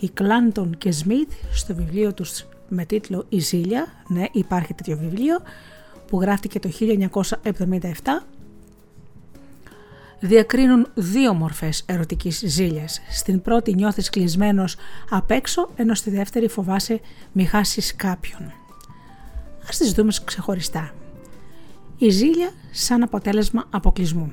οι 0.00 0.08
Κλάντον 0.08 0.78
και 0.78 0.92
Σμιθ 0.92 1.32
στο 1.54 1.74
βιβλίο 1.74 2.14
τους 2.14 2.46
με 2.68 2.84
τίτλο 2.84 3.24
«Η 3.28 3.38
ζήλια», 3.38 3.86
ναι 4.08 4.24
υπάρχει 4.32 4.74
τέτοιο 4.74 4.96
βιβλίο, 4.96 5.38
που 6.06 6.20
γράφτηκε 6.20 6.58
το 6.58 6.68
1977, 6.68 8.26
διακρίνουν 10.20 10.86
δύο 10.94 11.34
μορφές 11.34 11.82
ερωτικής 11.86 12.42
ζήλιας. 12.46 13.00
Στην 13.10 13.42
πρώτη 13.42 13.74
νιώθεις 13.74 14.10
κλεισμένος 14.10 14.76
απ' 15.10 15.30
έξω, 15.30 15.70
ενώ 15.76 15.94
στη 15.94 16.10
δεύτερη 16.10 16.48
φοβάσαι 16.48 17.00
μη 17.32 17.44
χάσεις 17.44 17.96
κάποιον. 17.96 18.52
Ας 19.68 19.76
τις 19.76 19.92
δούμε 19.92 20.12
ξεχωριστά. 20.24 20.90
Η 21.98 22.08
ζήλια 22.08 22.50
σαν 22.70 23.02
αποτέλεσμα 23.02 23.64
αποκλεισμού. 23.70 24.32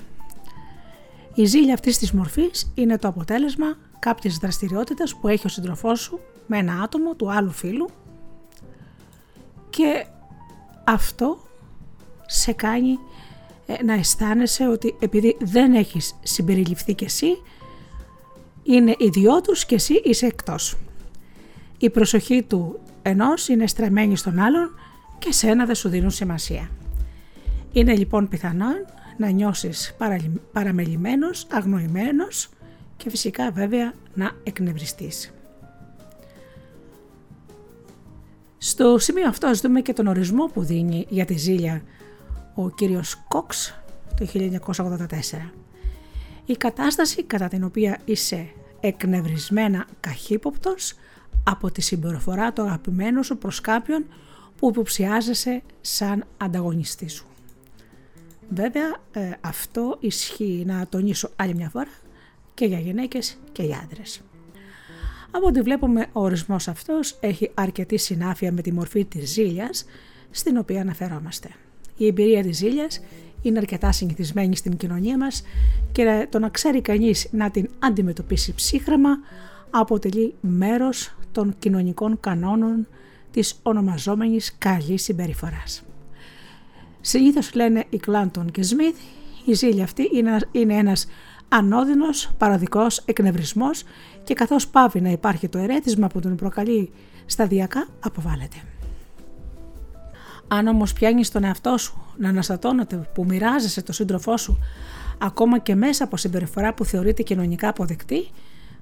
Η 1.34 1.46
ζήλια 1.46 1.74
αυτής 1.74 1.98
της 1.98 2.12
μορφής 2.12 2.72
είναι 2.76 2.98
το 2.98 3.08
αποτέλεσμα 3.08 3.78
κάποιες 4.00 4.38
δραστηριότητας 4.38 5.16
που 5.16 5.28
έχει 5.28 5.46
ο 5.46 5.50
σύντροφός 5.50 6.00
σου 6.00 6.20
με 6.48 6.58
ένα 6.58 6.82
άτομο 6.82 7.16
του 7.16 7.32
άλλου 7.32 7.52
φίλου 7.52 7.90
και 9.70 10.06
αυτό 10.84 11.38
σε 12.26 12.52
κάνει 12.52 12.98
ε, 13.66 13.84
να 13.84 13.94
αισθάνεσαι 13.94 14.68
ότι 14.68 14.96
επειδή 15.00 15.38
δεν 15.40 15.74
έχεις 15.74 16.16
συμπεριληφθεί 16.24 16.94
κι 16.94 17.04
εσύ, 17.04 17.42
είναι 18.64 18.96
οι 18.98 19.10
δυο 19.10 19.42
τους 19.42 19.66
και 19.66 19.76
εσύ 19.76 20.02
είσαι 20.04 20.26
εκτός. 20.26 20.78
Η 21.78 21.90
προσοχή 21.90 22.44
του 22.44 22.80
ενός 23.02 23.48
είναι 23.48 23.68
στραμμένη 23.68 24.16
στον 24.16 24.40
άλλον 24.40 24.76
και 25.20 25.32
σένα 25.32 25.66
δεν 25.66 25.76
σου 25.76 25.90
δίνουν 25.90 26.12
σημασία. 26.12 26.70
Είναι 27.72 27.96
λοιπόν 27.96 28.28
πιθανόν 28.28 28.86
να 29.18 29.30
νιώσεις 29.30 29.96
παραμελημένος, 30.52 31.48
αγνοημένος 31.52 32.50
και 32.98 33.10
φυσικά 33.10 33.52
βέβαια 33.52 33.94
να 34.14 34.32
εκνευριστείς. 34.44 35.34
Στο 38.58 38.98
σημείο 38.98 39.28
αυτό 39.28 39.48
ας 39.48 39.62
δούμε 39.62 39.82
και 39.82 39.94
τον 39.94 40.08
ορισμό 40.08 40.46
που 40.46 40.64
δίνει 40.64 41.06
για 41.10 41.26
τη 41.26 41.38
ζήλια 41.38 41.82
ο 42.56 42.70
κύριος 42.70 43.24
Κόξ 43.28 43.76
το 44.18 44.26
1984. 44.26 45.52
Η 46.46 46.58
κατάσταση 46.58 47.24
κατά 47.24 47.48
την 47.48 47.64
οποία 47.64 48.00
είσαι 48.06 48.50
εκνευρισμένα 48.80 49.86
καχύποπτος 50.00 50.94
από 51.44 51.72
τη 51.72 51.82
συμπεριφορά 51.82 52.54
του 52.54 52.62
αγαπημένου 52.62 53.24
σου 53.24 53.38
προς 53.38 53.62
κάποιον 53.62 54.06
που 54.58 54.70
υποψιάζεσαι 54.70 55.62
σαν 55.82 56.26
ανταγωνιστή 56.38 57.10
σου. 57.10 57.26
Βέβαια 58.54 58.96
ε, 59.12 59.30
αυτό 59.42 59.98
ισχύει 60.00 60.64
να 60.66 60.88
τονίσω 60.88 61.30
άλλη 61.36 61.56
μια 61.56 61.70
φορά 61.70 61.92
και 62.54 62.66
για 62.66 62.80
γυναίκες 62.80 63.38
και 63.52 63.64
για 63.64 63.80
άντρες. 63.84 64.22
Από 65.32 65.48
ό,τι 65.48 65.62
βλέπουμε 65.62 66.06
ο 66.12 66.22
ορισμός 66.22 66.68
αυτός 66.68 67.18
έχει 67.20 67.52
αρκετή 67.54 67.98
συνάφεια 67.98 68.52
με 68.52 68.62
τη 68.62 68.74
μορφή 68.74 69.06
της 69.06 69.32
ζήλιας 69.32 69.86
στην 70.32 70.58
οποία 70.58 70.82
αναφερόμαστε. 70.82 71.50
Η 71.98 72.08
εμπειρία 72.08 72.44
της 72.44 72.58
ζήλιας 72.58 73.02
είναι 73.42 73.58
αρκετά 73.58 73.92
συνηθισμένη 73.92 74.56
στην 74.56 74.78
κοινωνία 74.78 75.18
μας 75.18 75.44
και 75.92 76.28
το 76.30 76.40
να 76.40 76.50
ξέρει 76.50 76.82
κανείς 76.82 77.28
να 77.32 77.52
την 77.52 77.70
αντιμετωπίσει 77.80 78.54
ψύχραμα 78.54 79.20
αποτελεί 79.70 80.34
μέρος 80.42 81.16
των 81.32 81.56
κοινωνικών 81.60 82.20
κανόνων 82.20 82.88
της 83.32 83.60
ονομαζόμενης 83.64 84.56
καλής 84.58 85.04
συμπεριφοράς. 85.04 85.84
Συνήθως 87.02 87.54
λένε 87.54 87.86
οι 87.90 87.98
Κλάντον 87.98 88.52
και 88.52 88.64
Σμιθ, 88.64 88.96
η 89.46 89.54
ζήλια 89.54 89.84
αυτή 89.84 90.10
είναι 90.52 90.76
ένας 90.76 91.08
ανώδυνος 91.50 92.30
παραδικός 92.38 93.02
εκνευρισμός 93.06 93.84
και 94.24 94.34
καθώς 94.34 94.68
πάβει 94.68 95.02
να 95.02 95.10
υπάρχει 95.10 95.48
το 95.48 95.58
ερέτημα 95.58 96.08
που 96.08 96.20
τον 96.20 96.36
προκαλεί 96.36 96.92
σταδιακά 97.26 97.88
αποβάλλεται. 98.00 98.58
Αν 100.48 100.68
όμως 100.68 100.94
πιάνεις 100.94 101.32
τον 101.32 101.44
εαυτό 101.44 101.78
σου 101.78 102.02
να 102.18 102.30
αναστατώνεται 102.30 103.10
που 103.14 103.26
μοιράζεσαι 103.26 103.82
το 103.82 103.94
σύντροφό 103.94 104.38
σου 104.38 104.60
ακόμα 105.18 105.58
και 105.58 105.76
μέσα 105.76 106.04
από 106.04 106.18
συμπεριφορά 106.18 106.74
που 106.74 106.86
θεωρείται 106.86 107.24
κοινωνικά 107.24 107.68
αποδεκτή, 107.68 108.28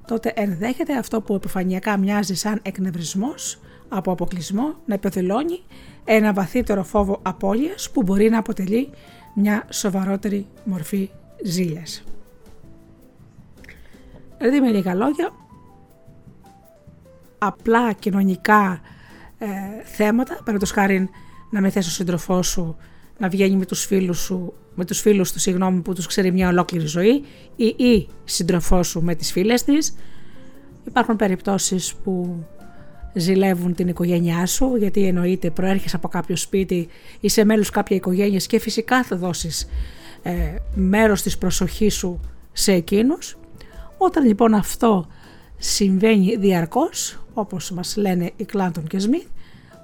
τότε 0.08 0.34
ενδέχεται 0.36 0.98
αυτό 0.98 1.22
που 1.22 1.36
επιφανειακά 1.36 1.98
μοιάζει 1.98 2.36
σαν 2.36 2.60
εκνευρισμός 2.62 3.60
από 3.90 4.12
αποκλεισμό 4.12 4.76
να 4.86 4.94
επιθυλώνει 4.94 5.60
ένα 6.04 6.34
βαθύτερο 6.34 6.84
φόβο 6.84 7.20
απώλειας 7.22 7.90
που 7.92 8.04
μπορεί 8.04 8.30
να 8.30 8.38
αποτελεί 8.38 8.90
μια 9.36 9.68
σοβαρότερη 9.70 10.48
μορφή 10.64 11.10
ζήλιας. 11.44 12.04
Δηλαδή 14.38 14.60
με 14.60 14.72
λίγα 14.72 14.94
λόγια, 14.94 15.32
απλά 17.38 17.94
κοινωνικά 17.94 18.82
ε, 19.38 19.48
θέματα, 19.84 20.32
παραδείγματος 20.32 20.72
χάρη 20.72 21.10
να 21.50 21.62
με 21.62 21.70
θες 21.70 21.88
ο 21.88 21.92
σύντροφός 21.92 22.48
σου 22.48 22.78
να 23.18 23.30
βγαίνει 23.30 23.56
με 23.56 23.66
τους 23.66 23.86
φίλους 23.86 24.20
σου, 24.20 24.54
με 24.76 24.86
τους 24.86 25.00
φίλους 25.00 25.32
του 25.32 25.40
συγγνώμη 25.40 25.82
που 25.82 25.94
τους 25.94 26.08
ξέρει 26.08 26.32
μια 26.32 26.48
ολόκληρη 26.48 26.86
ζωή 26.86 27.24
ή, 27.56 27.66
ή 27.66 28.08
σύντροφός 28.24 28.88
σου 28.88 29.02
με 29.02 29.16
τις 29.16 29.32
φίλες 29.32 29.64
της. 29.64 29.96
Υπάρχουν 30.88 31.16
περιπτώσεις 31.16 31.94
που 31.94 32.44
ζηλεύουν 33.14 33.76
την 33.76 33.88
οικογένειά 33.88 34.46
σου 34.46 34.76
γιατί 34.76 35.06
εννοείται 35.06 35.50
προέρχεσαι 35.50 35.96
από 35.96 36.08
κάποιο 36.08 36.36
σπίτι, 36.36 36.88
είσαι 37.20 37.44
μέλος 37.44 37.70
κάποια 37.70 37.96
οικογένειας 37.96 38.48
και 38.48 38.60
φυσικά 38.60 39.04
θα 39.04 39.16
δώσεις 39.16 39.68
ε, 40.22 40.56
μέρος 40.74 41.22
της 41.22 41.38
προσοχής 41.38 41.94
σου 41.94 42.20
σε 42.52 42.72
εκείνους. 42.72 43.38
Όταν 43.98 44.26
λοιπόν 44.26 44.54
αυτό 44.54 45.08
συμβαίνει 45.58 46.36
διαρκώς, 46.36 47.20
όπως 47.34 47.72
μας 47.72 47.96
λένε 47.96 48.32
οι 48.36 48.46
Κλάντον 48.46 48.88
και 48.88 49.00
Σμιθ, 49.00 49.26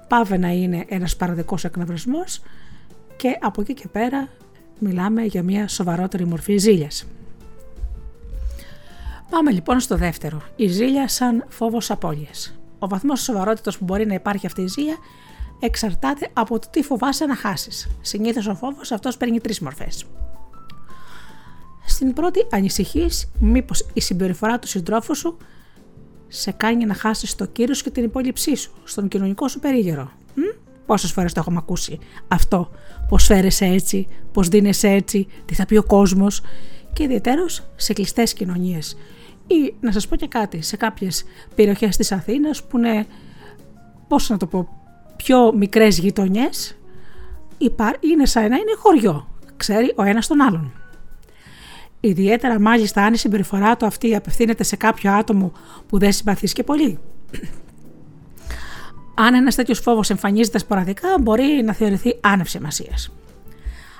πάβε 0.08 0.36
να 0.36 0.48
είναι 0.48 0.84
ένας 0.88 1.16
παραδικός 1.16 1.64
εκνευρισμός 1.64 2.40
και 3.16 3.38
από 3.40 3.60
εκεί 3.60 3.74
και 3.74 3.88
πέρα 3.88 4.28
μιλάμε 4.78 5.22
για 5.22 5.42
μια 5.42 5.68
σοβαρότερη 5.68 6.24
μορφή 6.24 6.56
ζήλιας. 6.56 7.06
Πάμε 9.30 9.50
λοιπόν 9.50 9.80
στο 9.80 9.96
δεύτερο. 9.96 10.42
Η 10.56 10.66
ζήλια 10.66 11.08
σαν 11.08 11.44
φόβος 11.48 11.90
απώλειας. 11.90 12.58
Ο 12.78 12.88
βαθμός 12.88 13.22
σοβαρότητας 13.22 13.78
που 13.78 13.84
μπορεί 13.84 14.06
να 14.06 14.14
υπάρχει 14.14 14.46
αυτή 14.46 14.62
η 14.62 14.66
ζήλια 14.66 14.96
εξαρτάται 15.60 16.28
από 16.32 16.58
το 16.58 16.68
τι 16.70 16.82
φοβάσαι 16.82 17.26
να 17.26 17.36
χάσεις. 17.36 17.88
Συνήθως 18.00 18.46
ο 18.46 18.54
φόβος 18.54 18.92
αυτός 18.92 19.16
παίρνει 19.16 19.40
τρεις 19.40 19.60
μορφές. 19.60 20.06
Στην 21.86 22.12
πρώτη 22.12 22.46
ανησυχείς 22.50 23.30
μήπως 23.38 23.86
η 23.92 24.00
συμπεριφορά 24.00 24.58
του 24.58 24.66
συντρόφου 24.66 25.14
σου 25.14 25.36
σε 26.28 26.50
κάνει 26.50 26.84
να 26.84 26.94
χάσεις 26.94 27.34
το 27.34 27.46
κύριο 27.46 27.74
και 27.74 27.90
την 27.90 28.04
υπόλοιψή 28.04 28.56
σου 28.56 28.70
στον 28.84 29.08
κοινωνικό 29.08 29.48
σου 29.48 29.58
περίγερο. 29.58 30.10
Πόσες 30.86 31.12
φορές 31.12 31.32
το 31.32 31.40
έχουμε 31.40 31.56
ακούσει 31.58 31.98
αυτό, 32.28 32.70
πώς 33.08 33.24
φέρεσαι 33.24 33.64
έτσι, 33.64 34.08
πώς 34.32 34.48
δίνεσαι 34.48 34.88
έτσι, 34.88 35.26
τι 35.44 35.54
θα 35.54 35.66
πει 35.66 35.76
ο 35.76 35.82
κόσμος 35.82 36.40
και 36.92 37.02
ιδιαίτερως 37.02 37.62
σε 37.76 37.92
κλειστές 37.92 38.32
κοινωνίες. 38.32 38.96
Ή 39.46 39.74
να 39.80 39.92
σας 39.92 40.08
πω 40.08 40.16
και 40.16 40.26
κάτι, 40.26 40.62
σε 40.62 40.76
κάποιες 40.76 41.24
περιοχές 41.54 41.96
της 41.96 42.12
Αθήνας 42.12 42.64
που 42.64 42.78
είναι, 42.78 43.06
πώς 44.08 44.28
να 44.28 44.36
το 44.36 44.46
πω, 44.46 44.68
πιο 45.16 45.52
μικρές 45.52 45.98
γειτονιές, 45.98 46.76
είναι 48.00 48.26
σαν 48.26 48.42
να 48.48 48.56
είναι 48.56 48.74
χωριό, 48.78 49.28
ξέρει 49.56 49.92
ο 49.96 50.02
ένας 50.02 50.26
τον 50.26 50.40
άλλον. 50.40 50.72
Ιδιαίτερα 52.00 52.60
μάλιστα 52.60 53.02
αν 53.04 53.12
η 53.12 53.16
συμπεριφορά 53.16 53.76
του 53.76 53.86
αυτή 53.86 54.14
απευθύνεται 54.14 54.62
σε 54.62 54.76
κάποιο 54.76 55.12
άτομο 55.12 55.52
που 55.88 55.98
δεν 55.98 56.12
συμπαθείς 56.12 56.52
και 56.52 56.62
πολύ. 56.62 56.98
Αν 59.14 59.34
ένας 59.34 59.54
τέτοιος 59.54 59.78
φόβος 59.78 60.10
εμφανίζεται 60.10 60.58
σποραδικά, 60.58 61.08
μπορεί 61.20 61.62
να 61.64 61.72
θεωρηθεί 61.72 62.18
άνευ 62.20 62.46
σημασίας. 62.46 63.12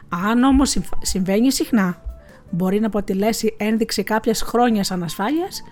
Αν 0.08 0.42
όμως 0.42 0.76
συμβαίνει 1.02 1.52
συχνά, 1.52 2.02
μπορεί 2.50 2.80
να 2.80 2.86
αποτελέσει 2.86 3.54
ένδειξη 3.58 4.02
κάποιας 4.02 4.42
χρόνιας 4.42 4.90
ανασφάλειας, 4.90 5.62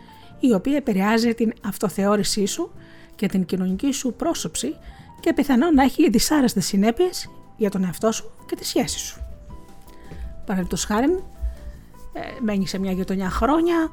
η 0.41 0.53
οποία 0.53 0.77
επηρεάζει 0.77 1.35
την 1.35 1.53
αυτοθεώρησή 1.65 2.47
σου 2.47 2.71
και 3.15 3.27
την 3.27 3.45
κοινωνική 3.45 3.93
σου 3.93 4.15
πρόσωψη 4.15 4.77
και 5.21 5.33
πιθανόν 5.33 5.75
να 5.75 5.83
έχει 5.83 6.11
δυσάρεστες 6.11 6.67
συνέπειες 6.67 7.31
για 7.57 7.71
τον 7.71 7.85
εαυτό 7.85 8.13
σου 8.13 8.31
και 8.47 8.57
τη 8.57 8.67
σχέση 8.67 8.99
σου. 8.99 9.21
Παραδείγματος 10.41 10.85
χάρη, 10.85 11.23
ε, 12.13 12.21
μένεις 12.41 12.71
σε 12.71 12.79
μια 12.79 12.93
γειτονιά 12.93 13.31
χρόνια, 13.31 13.91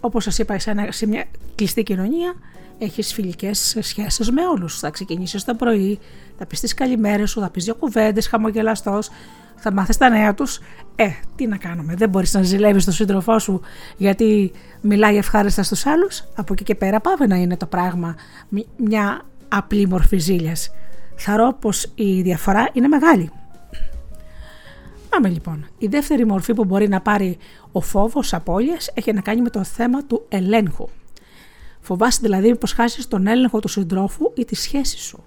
όπως 0.00 0.24
σας 0.24 0.38
είπα 0.38 0.58
σε 0.88 1.06
μια 1.06 1.24
κλειστή 1.54 1.82
κοινωνία, 1.82 2.34
έχεις 2.78 3.12
φιλικές 3.12 3.76
σχέσεις 3.80 4.30
με 4.30 4.46
όλους. 4.46 4.78
Θα 4.78 4.90
ξεκινήσεις 4.90 5.44
το 5.44 5.54
πρωί, 5.54 5.98
θα 6.38 6.46
πεις 6.46 6.60
τις 6.60 6.74
καλημέρες 6.74 7.30
σου, 7.30 7.40
θα 7.40 7.50
πεις 7.50 7.64
δύο 7.64 7.74
κουβέντες, 7.74 8.26
χαμογελαστός, 8.26 9.10
θα 9.60 9.72
μάθεις 9.72 9.96
τα 9.96 10.08
νέα 10.08 10.34
τους. 10.34 10.60
Ε, 10.96 11.08
τι 11.36 11.46
να 11.46 11.56
κάνουμε, 11.56 11.94
δεν 11.94 12.08
μπορείς 12.08 12.34
να 12.34 12.42
ζηλεύεις 12.42 12.84
τον 12.84 12.94
σύντροφό 12.94 13.38
σου 13.38 13.60
γιατί 13.96 14.52
μιλάει 14.80 15.16
ευχάριστα 15.16 15.62
στους 15.62 15.86
άλλους. 15.86 16.24
Από 16.34 16.52
εκεί 16.52 16.64
και 16.64 16.74
πέρα 16.74 17.00
πάμε 17.00 17.26
να 17.26 17.36
είναι 17.36 17.56
το 17.56 17.66
πράγμα 17.66 18.14
μια 18.76 19.22
απλή 19.48 19.88
μορφή 19.88 20.18
ζήλιας. 20.18 20.70
Θαρώ 21.16 21.56
πως 21.60 21.92
η 21.94 22.22
διαφορά 22.22 22.68
είναι 22.72 22.88
μεγάλη. 22.88 23.30
Πάμε 25.08 25.28
λοιπόν. 25.28 25.66
Η 25.78 25.86
δεύτερη 25.86 26.26
μορφή 26.26 26.54
που 26.54 26.64
μπορεί 26.64 26.88
να 26.88 27.00
πάρει 27.00 27.38
ο 27.72 27.80
φόβος 27.80 28.34
απώλειας 28.34 28.90
έχει 28.94 29.12
να 29.12 29.20
κάνει 29.20 29.40
με 29.40 29.50
το 29.50 29.64
θέμα 29.64 30.04
του 30.04 30.24
ελέγχου. 30.28 30.88
Φοβάσαι 31.80 32.18
δηλαδή 32.22 32.56
πως 32.56 32.72
χάσεις 32.72 33.08
τον 33.08 33.26
έλεγχο 33.26 33.60
του 33.60 33.68
συντρόφου 33.68 34.32
ή 34.34 34.44
της 34.44 34.60
σχέσης 34.60 35.00
σου. 35.00 35.24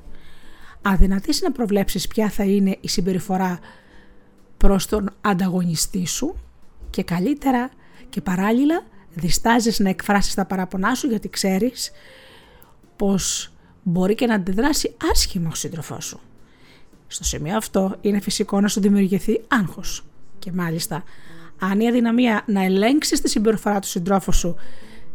Αδυνατείς 0.82 1.42
να 1.42 1.52
προβλέψεις 1.52 2.08
ποια 2.08 2.30
θα 2.30 2.44
είναι 2.44 2.78
η 2.82 2.88
συμπεριφορά 2.88 3.60
προς 4.64 4.86
τον 4.86 5.10
ανταγωνιστή 5.22 6.08
σου 6.08 6.36
και 6.90 7.04
καλύτερα 7.04 7.70
και 8.10 8.22
παράλληλα 8.22 8.84
διστάζεις 9.14 9.80
να 9.80 9.90
εκφράσεις 9.90 10.34
τα 10.34 10.46
παραπονά 10.46 10.96
σου 10.96 11.08
γιατί 11.08 11.30
ξέρεις 11.30 11.92
πως 12.96 13.52
μπορεί 13.84 14.16
και 14.16 14.26
να 14.26 14.34
αντιδράσει 14.34 14.96
άσχημα 15.12 15.50
ο 15.52 15.56
σύντροφός 15.56 16.06
σου. 16.06 16.20
Στο 17.08 17.24
σημείο 17.24 17.58
αυτό 17.58 17.96
είναι 18.02 18.20
φυσικό 18.20 18.62
να 18.62 18.68
σου 18.68 18.80
δημιουργηθεί 18.80 19.42
άγχος. 19.48 20.06
Και 20.40 20.52
μάλιστα, 20.52 21.04
αν 21.60 21.80
η 21.80 21.88
αδυναμία 21.88 22.44
να 22.48 22.64
ελέγξεις 22.64 23.22
τη 23.22 23.30
συμπεριφορά 23.30 23.80
του 23.80 23.88
συντρόφου 23.88 24.34
σου 24.34 24.56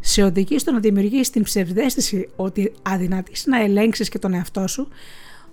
σε 0.00 0.22
οδηγεί 0.22 0.58
στο 0.58 0.72
να 0.72 0.78
δημιουργήσει 0.78 1.32
την 1.32 1.42
ψευδέστηση 1.42 2.28
ότι 2.36 2.72
αδυνατείς 2.82 3.46
να 3.46 3.62
ελέγξεις 3.62 4.08
και 4.08 4.18
τον 4.18 4.34
εαυτό 4.34 4.66
σου, 4.66 4.88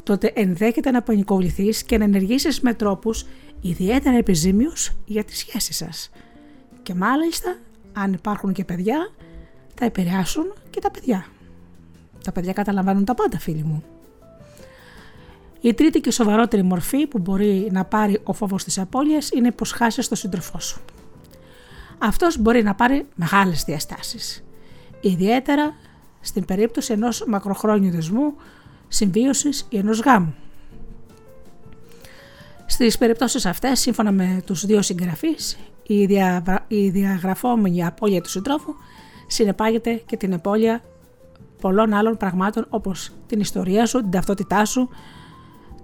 τότε 0.05 0.31
ενδέχεται 0.35 0.91
να 0.91 1.01
πανικοβληθείς 1.01 1.83
και 1.83 1.97
να 1.97 2.03
ενεργήσεις 2.03 2.61
με 2.61 2.73
τρόπους 2.73 3.25
ιδιαίτερα 3.61 4.17
επιζήμιους 4.17 4.91
για 5.05 5.23
τη 5.23 5.37
σχέση 5.37 5.73
σας. 5.73 6.09
Και 6.83 6.93
μάλιστα, 6.93 7.57
αν 7.93 8.13
υπάρχουν 8.13 8.53
και 8.53 8.63
παιδιά, 8.63 9.11
θα 9.75 9.85
επηρεάσουν 9.85 10.53
και 10.69 10.79
τα 10.79 10.91
παιδιά. 10.91 11.25
Τα 12.23 12.31
παιδιά 12.31 12.53
καταλαμβάνουν 12.53 13.05
τα 13.05 13.15
πάντα, 13.15 13.39
φίλοι 13.39 13.63
μου. 13.63 13.83
Η 15.61 15.73
τρίτη 15.73 15.99
και 15.99 16.11
σοβαρότερη 16.11 16.63
μορφή 16.63 17.07
που 17.07 17.19
μπορεί 17.19 17.69
να 17.71 17.85
πάρει 17.85 18.19
ο 18.23 18.33
φόβος 18.33 18.63
της 18.63 18.79
απώλειας 18.79 19.29
είναι 19.29 19.51
πως 19.51 19.71
χάσεις 19.71 20.07
τον 20.07 20.17
σύντροφό 20.17 20.59
σου. 20.59 20.81
Αυτός 21.97 22.37
μπορεί 22.37 22.63
να 22.63 22.75
πάρει 22.75 23.07
μεγάλες 23.15 23.63
διαστάσεις. 23.63 24.43
Ιδιαίτερα 25.01 25.75
στην 26.21 26.45
περίπτωση 26.45 26.93
ενός 26.93 27.23
μακροχρόνιου 27.27 27.91
δεσμού, 27.91 28.35
συμβίωσης 28.87 29.65
ή 29.69 29.77
ενός 29.77 29.99
γάμου. 29.99 30.35
Στις 32.65 32.97
περιπτώσεις 32.97 33.45
αυτές, 33.45 33.79
σύμφωνα 33.79 34.11
με 34.11 34.41
τους 34.45 34.65
δύο 34.65 34.81
συγγραφείς, 34.81 35.57
η, 35.83 36.07
η 36.67 36.89
διαγραφόμενη 36.89 37.85
απώλεια 37.85 38.21
του 38.21 38.29
συντρόφου 38.29 38.73
συνεπάγεται 39.27 39.93
και 40.05 40.17
την 40.17 40.33
απώλεια 40.33 40.81
πολλών 41.61 41.93
άλλων 41.93 42.17
πραγμάτων 42.17 42.65
όπως 42.69 43.11
την 43.27 43.39
ιστορία 43.39 43.85
σου, 43.85 43.99
την 43.99 44.11
ταυτότητά 44.11 44.65
σου, 44.65 44.89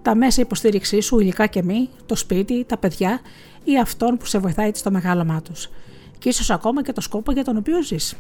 τα 0.01 0.15
μέσα 0.15 0.41
υποστήριξής 0.41 1.05
σου, 1.05 1.19
υλικά 1.19 1.47
και 1.47 1.63
μη, 1.63 1.89
το 2.05 2.15
σπίτι, 2.15 2.65
τα 2.65 2.77
παιδιά 2.77 3.19
ή 3.63 3.79
αυτόν 3.79 4.17
που 4.17 4.25
σε 4.25 4.37
βοηθάει 4.37 4.71
στο 4.73 4.91
μεγάλωμά 4.91 5.41
τους. 5.41 5.69
Και 6.17 6.29
ίσως 6.29 6.49
ακόμα 6.49 6.83
και 6.83 6.93
το 6.93 7.01
σκόπο 7.01 7.31
για 7.31 7.43
τον 7.43 7.57
οποίο 7.57 7.83
ζεις. 7.83 8.15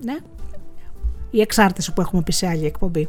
Ναι. 0.00 0.16
Η 1.30 1.40
εξάρτηση 1.40 1.92
που 1.92 2.00
έχουμε 2.00 2.22
πει 2.22 2.32
σε 2.32 2.46
άλλη 2.46 2.66
εκπομπή. 2.66 3.08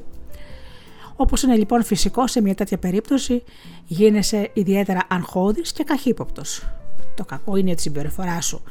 Όπως 1.15 1.43
είναι 1.43 1.55
λοιπόν 1.55 1.83
φυσικό 1.83 2.27
σε 2.27 2.41
μια 2.41 2.55
τέτοια 2.55 2.77
περίπτωση 2.77 3.43
γίνεσαι 3.85 4.49
ιδιαίτερα 4.53 5.01
αγχώδης 5.09 5.71
και 5.71 5.83
καχύποπτος. 5.83 6.67
Το 7.15 7.25
κακό 7.25 7.55
είναι 7.55 7.71
ότι 7.71 7.79
η 7.79 7.81
συμπεριφορά 7.81 8.41
σου 8.41 8.63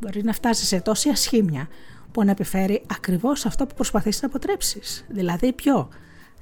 μπορεί 0.00 0.22
να 0.22 0.32
φτάσει 0.32 0.64
σε 0.64 0.80
τόση 0.80 1.08
ασχήμια 1.08 1.68
που 2.12 2.24
να 2.24 2.30
επιφέρει 2.30 2.82
ακριβώς 2.86 3.46
αυτό 3.46 3.66
που 3.66 3.74
προσπαθείς 3.74 4.22
να 4.22 4.28
αποτρέψεις. 4.28 5.04
Δηλαδή 5.08 5.52
ποιο, 5.52 5.88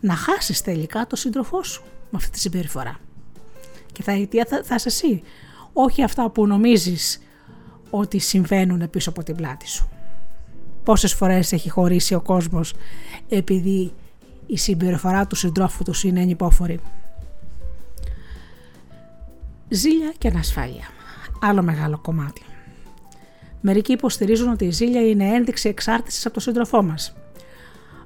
να 0.00 0.14
χάσεις 0.14 0.60
τελικά 0.60 1.06
το 1.06 1.16
σύντροφό 1.16 1.62
σου 1.62 1.82
με 1.82 2.16
αυτή 2.16 2.30
τη 2.30 2.38
συμπεριφορά. 2.38 2.98
Και 3.92 4.02
θα, 4.02 4.12
θα, 4.48 4.62
θα 4.64 4.74
είσαι 4.74 4.88
εσύ, 4.88 5.22
όχι 5.72 6.02
αυτά 6.02 6.30
που 6.30 6.46
νομίζεις 6.46 7.20
ότι 7.90 8.18
συμβαίνουν 8.18 8.90
πίσω 8.90 9.10
από 9.10 9.22
την 9.22 9.36
πλάτη 9.36 9.68
σου. 9.68 9.88
Πόσες 10.84 11.14
φορές 11.14 11.52
έχει 11.52 11.70
χωρίσει 11.70 12.14
ο 12.14 12.20
κόσμος 12.20 12.74
επειδή 13.28 13.92
η 14.52 14.56
συμπεριφορά 14.56 15.26
του 15.26 15.36
συντρόφου 15.36 15.84
του 15.84 15.92
είναι 16.02 16.20
ενυπόφορη. 16.20 16.80
Ζήλια 19.68 20.12
και 20.18 20.28
ανασφάλεια. 20.28 20.84
Άλλο 21.40 21.62
μεγάλο 21.62 21.98
κομμάτι. 21.98 22.42
Μερικοί 23.60 23.92
υποστηρίζουν 23.92 24.48
ότι 24.48 24.64
η 24.64 24.70
ζήλια 24.70 25.08
είναι 25.08 25.24
ένδειξη 25.24 25.68
εξάρτησης 25.68 26.24
από 26.24 26.34
τον 26.34 26.42
σύντροφό 26.42 26.82
μας. 26.82 27.14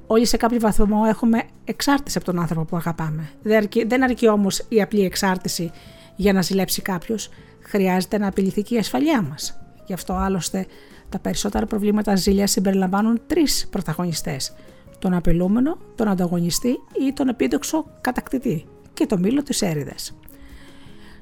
Όλοι 0.07 0.27
σε 0.27 0.37
κάποιο 0.37 0.61
βαθμό 0.61 1.03
έχουμε 1.09 1.43
εξάρτηση 1.65 2.19
από 2.19 2.27
τον 2.27 2.41
άνθρωπο 2.41 2.65
που 2.65 2.77
αγαπάμε. 2.77 3.31
Δεν 3.43 3.57
αρκεί, 3.57 3.85
δεν 3.85 4.03
αρκεί 4.03 4.29
όμως 4.29 4.65
η 4.69 4.83
απλή 4.83 5.05
εξάρτηση 5.05 5.71
για 6.17 6.33
να 6.33 6.43
ζηλέψει 6.43 6.83
κάποιος. 6.83 7.29
Χρειάζεται 7.61 8.19
να 8.19 8.27
απειληθεί 8.27 8.63
και 8.63 8.75
η 8.75 8.79
ασφαλειά 8.79 9.23
μας. 9.23 9.59
Γι' 9.87 9.93
αυτό 9.93 10.13
άλλωστε 10.13 10.67
τα 11.09 11.19
περισσότερα 11.19 11.67
προβλήματα 11.67 12.17
ζήλια 12.17 12.47
συμπεριλαμβάνουν 12.47 13.21
τρεις 13.27 13.67
πρωταγωνιστές. 13.71 14.53
Τον 14.99 15.15
απειλούμενο, 15.15 15.79
τον 15.95 16.09
ανταγωνιστή 16.09 16.69
ή 17.09 17.13
τον 17.13 17.29
επίδοξο 17.29 17.87
κατακτητή 18.01 18.65
και 18.93 19.07
το 19.07 19.19
μήλο 19.19 19.43
της 19.43 19.63
έρηδα. 19.63 19.95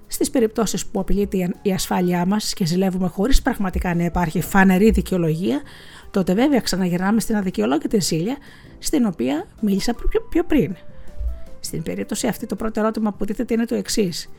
Στις 0.06 0.30
περιπτώσεις 0.30 0.86
που 0.86 1.00
απειλείται 1.00 1.54
η 1.62 1.72
ασφάλειά 1.72 2.26
μας 2.26 2.52
και 2.52 2.66
ζηλεύουμε 2.66 3.08
χωρίς 3.08 3.42
πραγματικά 3.42 3.94
να 3.94 4.04
υπάρχει 4.04 4.40
φανερή 4.40 4.90
δικαιολογία, 4.90 5.62
τότε 6.10 6.34
βέβαια 6.34 6.60
ξαναγυρνάμε 6.60 7.20
στην 7.20 7.36
αδικαιολόγητη 7.36 8.00
ζήλια 8.00 8.36
στην 8.78 9.06
οποία 9.06 9.46
μίλησα 9.60 9.94
πιο 10.30 10.44
πριν. 10.44 10.76
Στην 11.60 11.82
περίπτωση 11.82 12.26
αυτή 12.26 12.46
το 12.46 12.56
πρώτο 12.56 12.80
ερώτημα 12.80 13.12
που 13.12 13.24
τίθεται 13.24 13.54
είναι 13.54 13.64
το 13.64 13.74
εξής. 13.74 14.30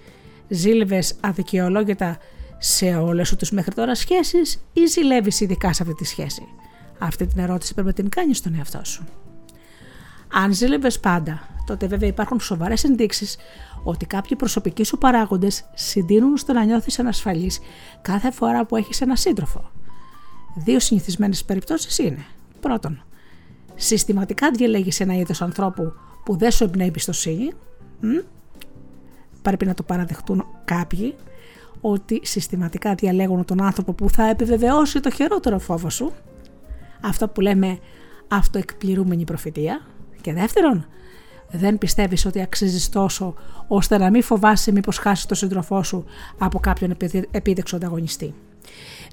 Ζήλευες 0.48 1.16
αδικαιολόγητα 1.20 2.18
σε 2.58 2.96
όλες 2.96 3.28
σου 3.28 3.36
τις 3.36 3.52
μέχρι 3.52 3.74
τώρα 3.74 3.96
σχέσεις 3.96 4.66
ή 4.74 4.86
ζηλεύεις 4.86 5.40
ειδικά 5.40 5.74
σε 5.74 5.84
αυτή 5.84 5.96
τη 5.96 6.06
σχέση; 6.06 6.48
Αυτή 7.00 7.28
την 7.28 7.40
ερώτηση 7.40 7.74
πρέπει 7.74 7.88
να 7.88 7.94
την 7.94 8.10
κάνεις 8.10 8.38
στον 8.38 8.56
εαυτό 8.56 8.82
σου. 8.84 9.06
Αν 10.34 10.54
ζήλευες 10.54 11.00
πάντα, 11.00 11.42
τότε 11.66 11.88
βέβαια 11.88 12.10
υπάρχουν 12.10 12.40
σοβαρές 12.40 12.84
ενδείξεις 12.84 13.38
ότι 13.84 14.06
κάποιοι 14.06 14.38
προσωπικοί 14.38 14.84
σου 14.84 14.98
παράγοντες 14.98 15.66
συντείνουν 15.74 16.38
στο 16.38 16.54
να 16.54 16.64
νιώθεις 16.64 17.00
ανασφαλής 17.00 17.60
κάθε 18.02 18.32
φορά 18.32 18.66
που 18.66 18.76
έχεις 18.76 19.02
ένα 19.02 19.16
σύντροφο. 19.16 19.72
Δύο 20.56 20.80
συνηθισμένες 20.80 21.46
περιπτώσεις 21.46 21.98
είναι. 21.98 22.26
Πρώτον, 22.60 23.04
συστηματικά 23.76 24.52
διαλέγεις 24.52 25.00
ένα 25.00 25.16
είδος 25.16 25.42
ανθρώπου 25.42 25.94
που 26.26 26.38
δεν 26.38 26.52
σου 26.52 26.64
εμπνέει 26.64 26.88
εμπιστοσύνη. 26.88 27.52
Πρέπει 29.42 29.66
να 29.66 29.74
το 29.74 29.84
παραδεχτούν 29.84 30.46
κάποιοι 30.66 31.16
ότι 31.82 32.20
συστηματικά 32.24 32.96
διαλέγουν 32.96 33.46
τον 33.46 33.64
άνθρωπο 33.64 33.94
που 33.94 34.10
θα 34.10 34.30
επιβεβαιώσει 34.30 35.00
το 35.00 35.10
χειρότερο 35.10 35.60
φόβο 35.60 35.90
σου. 35.90 36.12
Αυτό 37.02 37.28
που 37.28 37.42
λέμε 37.42 37.80
αυτοεκπληρούμενη 38.28 39.24
προφητεία. 39.24 39.82
Και 40.26 40.34
δεύτερον, 40.34 40.86
δεν 41.52 41.78
πιστεύεις 41.78 42.26
ότι 42.26 42.42
αξίζεις 42.42 42.90
τόσο 42.90 43.34
ώστε 43.68 43.98
να 43.98 44.10
μην 44.10 44.24
φοβάσαι 44.24 44.72
μήπως 44.72 44.98
χάσεις 44.98 45.26
το 45.26 45.36
σύντροφό 45.36 45.84
σου 45.84 46.06
από 46.38 46.60
κάποιον 46.60 46.98
επίδεξο 47.32 47.76
ανταγωνιστή. 47.76 48.34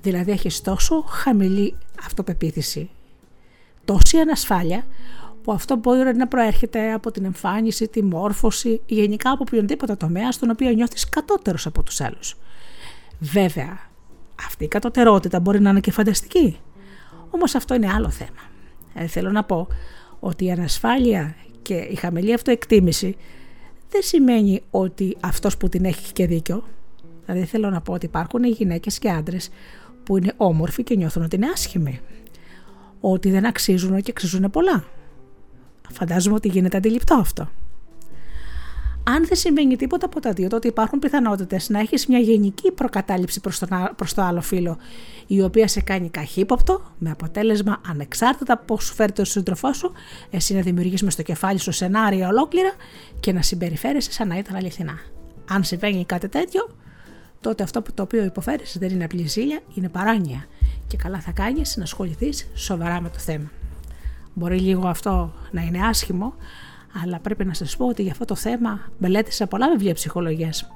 Δηλαδή 0.02 0.30
έχεις 0.30 0.60
τόσο 0.60 1.04
χαμηλή 1.08 1.76
αυτοπεποίθηση 2.04 2.90
τόση 3.84 4.18
ανασφάλεια 4.18 4.84
που 5.42 5.52
αυτό 5.52 5.76
μπορεί 5.76 6.16
να 6.16 6.28
προέρχεται 6.28 6.92
από 6.92 7.10
την 7.10 7.24
εμφάνιση, 7.24 7.88
τη 7.88 8.02
μόρφωση 8.02 8.80
ή 8.86 8.94
γενικά 8.94 9.30
από 9.30 9.44
οποιονδήποτε 9.46 9.94
τομέα 9.94 10.32
στον 10.32 10.50
οποίο 10.50 10.70
νιώθεις 10.70 11.08
κατώτερος 11.08 11.66
από 11.66 11.82
τους 11.82 12.00
άλλους. 12.00 12.36
Βέβαια, 13.18 13.78
αυτή 14.46 14.64
η 14.64 14.68
κατωτερότητα 14.68 15.40
μπορεί 15.40 15.60
να 15.60 15.70
είναι 15.70 15.80
και 15.80 15.92
φανταστική. 15.92 16.58
Όμως 17.30 17.54
αυτό 17.54 17.74
είναι 17.74 17.92
άλλο 17.92 18.10
θέμα. 18.10 18.50
Ε, 18.94 19.06
θέλω 19.06 19.30
να 19.30 19.44
πω 19.44 19.68
ότι 20.24 20.44
η 20.44 20.50
ανασφάλεια 20.50 21.36
και 21.62 21.74
η 21.74 21.94
χαμηλή 21.94 22.34
αυτοεκτίμηση 22.34 23.16
δεν 23.90 24.02
σημαίνει 24.02 24.62
ότι 24.70 25.16
αυτός 25.20 25.56
που 25.56 25.68
την 25.68 25.84
έχει 25.84 26.12
και 26.12 26.26
δίκιο. 26.26 26.64
Δηλαδή 27.26 27.44
θέλω 27.44 27.70
να 27.70 27.80
πω 27.80 27.92
ότι 27.92 28.06
υπάρχουν 28.06 28.44
γυναίκες 28.44 28.98
και 28.98 29.10
άντρες 29.10 29.50
που 30.04 30.16
είναι 30.16 30.32
όμορφοι 30.36 30.82
και 30.82 30.96
νιώθουν 30.96 31.22
ότι 31.22 31.36
είναι 31.36 31.48
άσχημοι 31.52 32.00
ότι 33.00 33.30
δεν 33.30 33.46
αξίζουν 33.46 34.02
και 34.02 34.10
αξίζουν 34.10 34.50
πολλά. 34.50 34.84
Φαντάζομαι 35.90 36.36
ότι 36.36 36.48
γίνεται 36.48 36.76
αντιληπτό 36.76 37.14
αυτό. 37.14 37.48
Αν 39.04 39.26
δεν 39.26 39.36
συμβαίνει 39.36 39.76
τίποτα 39.76 40.06
από 40.06 40.20
τα 40.20 40.32
δύο, 40.32 40.48
τότε 40.48 40.68
υπάρχουν 40.68 40.98
πιθανότητες 40.98 41.68
να 41.68 41.78
έχεις 41.78 42.06
μια 42.06 42.18
γενική 42.18 42.72
προκατάληψη 42.72 43.40
προς 43.96 44.14
το 44.14 44.22
άλλο 44.22 44.40
φύλλο, 44.40 44.76
η 45.26 45.42
οποία 45.42 45.68
σε 45.68 45.80
κάνει 45.80 46.10
καχύποπτο, 46.10 46.80
με 46.98 47.10
αποτέλεσμα 47.10 47.80
ανεξάρτητα 47.88 48.58
πώς 48.58 48.84
σου 48.84 48.94
φέρει 48.94 49.12
το 49.12 49.24
σύντροφό 49.24 49.72
σου, 49.72 49.92
εσύ 50.30 50.54
να 50.54 50.60
δημιουργήσει 50.60 51.04
μες 51.04 51.12
στο 51.12 51.22
κεφάλι 51.22 51.58
σου 51.58 51.72
σενάρια 51.72 52.28
ολόκληρα 52.28 52.72
και 53.20 53.32
να 53.32 53.42
συμπεριφέρεσαι 53.42 54.12
σαν 54.12 54.28
να 54.28 54.38
ήταν 54.38 54.56
αληθινά. 54.56 54.98
Αν 55.48 55.64
συμβαίνει 55.64 56.04
κάτι 56.04 56.28
τέτοιο, 56.28 56.68
τότε 57.40 57.62
αυτό 57.62 57.82
που 57.82 57.92
το 57.94 58.02
οποίο 58.02 58.24
υποφέρεις 58.24 58.76
δεν 58.78 58.90
είναι 58.90 59.04
απλή 59.04 59.26
ζήλια, 59.26 59.60
είναι 59.74 59.88
παράνοια 59.88 60.46
και 60.86 60.96
καλά 60.96 61.20
θα 61.20 61.30
κάνεις 61.30 61.76
να 61.76 61.82
ασχοληθείς 61.82 62.50
σοβαρά 62.54 63.00
με 63.00 63.08
το 63.08 63.18
θέμα. 63.18 63.50
Μπορεί 64.34 64.58
λίγο 64.58 64.88
αυτό 64.88 65.32
να 65.50 65.62
είναι 65.62 65.86
άσχημο, 65.86 66.34
αλλά 67.02 67.18
πρέπει 67.18 67.44
να 67.44 67.54
σας 67.54 67.76
πω 67.76 67.86
ότι 67.86 68.02
για 68.02 68.12
αυτό 68.12 68.24
το 68.24 68.34
θέμα 68.34 68.80
μελέτησα 68.98 69.46
πολλά 69.46 69.70
βιβλία 69.70 69.94
ψυχολογίας. 69.94 70.70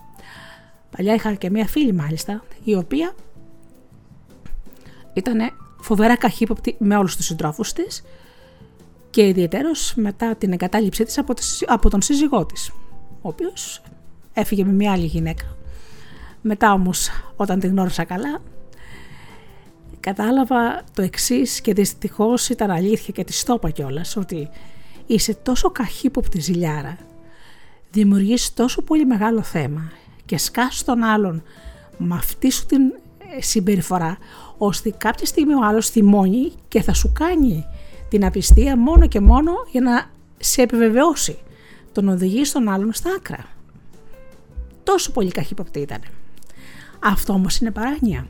Παλιά 0.91 1.15
είχα 1.15 1.35
και 1.35 1.51
μία 1.51 1.67
φίλη 1.67 1.93
μάλιστα, 1.93 2.45
η 2.65 2.75
οποία 2.75 3.15
ήταν 5.13 5.39
φοβερά 5.81 6.17
καχύποπτη 6.17 6.77
με 6.79 6.97
όλους 6.97 7.17
τους 7.17 7.27
συντρόφους 7.27 7.73
της 7.73 8.03
και 9.11 9.27
ιδιαίτερος 9.27 9.93
μετά 9.97 10.37
την 10.37 10.53
εγκατάλειψή 10.53 11.05
της 11.05 11.19
από, 11.19 11.35
από 11.67 11.91
τον 11.91 12.03
σύζυγό 12.03 12.47
της, 12.47 12.71
ο 13.21 13.29
οποίος 13.29 13.83
έφυγε 14.33 14.65
με 14.65 14.73
μια 14.73 14.93
άλλη 14.93 15.07
γυναίκα. 15.07 15.57
Μετά 16.41 16.73
όμως 16.73 17.11
όταν 17.37 17.61
την 17.61 17.71
γνώρισα 17.71 18.05
καλά 18.05 18.43
κατάλαβα 20.01 20.83
το 20.95 21.03
εξής 21.03 21.61
και 21.61 21.73
δυστυχώς 21.73 22.49
ήταν 22.49 22.71
αλήθεια 22.71 23.15
και 23.15 23.25
της 23.25 23.45
το 23.45 23.55
είπα 23.55 23.71
κιόλας 23.71 24.17
ότι 24.17 24.49
είσαι 25.07 25.35
τόσο 25.35 25.71
καχύποπτη 25.71 26.41
ζηλιάρα, 26.41 26.99
δημιουργείς 27.91 28.55
τόσο 28.55 28.83
πολύ 28.83 29.07
μεγάλο 29.07 29.43
θέμα 29.43 29.93
και 30.25 30.39
σκάς 30.39 30.85
τον 30.85 31.03
άλλον 31.03 31.43
με 31.99 32.15
αυτή 32.15 32.51
σου 32.51 32.67
την 32.67 32.81
ε, 33.37 33.43
συμπεριφορά 33.43 34.19
ώστε 34.59 34.91
κάποια 34.99 35.27
στιγμή 35.27 35.55
ο 35.55 35.65
άλλος 35.65 35.91
θυμώνει 35.91 36.53
και 36.69 36.83
θα 36.83 36.93
σου 36.93 37.13
κάνει 37.13 37.65
την 38.09 38.25
απιστία 38.25 38.77
μόνο 38.77 39.07
και 39.07 39.21
μόνο 39.21 39.53
για 39.71 39.81
να 39.81 40.11
σε 40.39 40.63
επιβεβαιώσει 40.63 41.39
τον 41.93 42.09
οδηγείς 42.09 42.49
στον 42.49 42.69
άλλον 42.69 42.93
στα 42.93 43.11
άκρα. 43.17 43.45
Τόσο 44.83 45.13
πολύ 45.13 45.31
καχύποπτη 45.31 45.79
ήταν. 45.81 46.01
Αυτό 47.03 47.33
όμως 47.33 47.59
είναι 47.59 47.71
παράνοια 47.71 48.29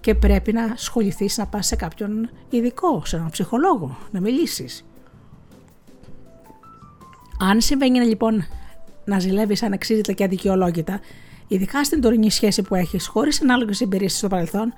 και 0.00 0.14
πρέπει 0.14 0.52
να 0.52 0.64
ασχοληθείς 0.64 1.36
να 1.36 1.46
πας 1.46 1.66
σε 1.66 1.76
κάποιον 1.76 2.30
ειδικό, 2.50 3.02
σε 3.04 3.16
έναν 3.16 3.30
ψυχολόγο, 3.30 3.98
να 4.10 4.20
μιλήσεις. 4.20 4.84
Αν 7.38 7.60
συμβαίνει 7.60 8.00
λοιπόν 8.00 8.46
να 9.04 9.18
ζηλεύεις 9.18 9.62
ανεξήγητα 9.62 10.12
και 10.12 10.24
αδικαιολόγητα, 10.24 11.00
ειδικά 11.48 11.84
στην 11.84 12.00
τωρινή 12.00 12.30
σχέση 12.30 12.62
που 12.62 12.74
έχεις, 12.74 13.06
χωρίς 13.06 13.42
ανάλογες 13.42 13.80
εμπειρίες 13.80 14.16
στο 14.16 14.28
παρελθόν, 14.28 14.72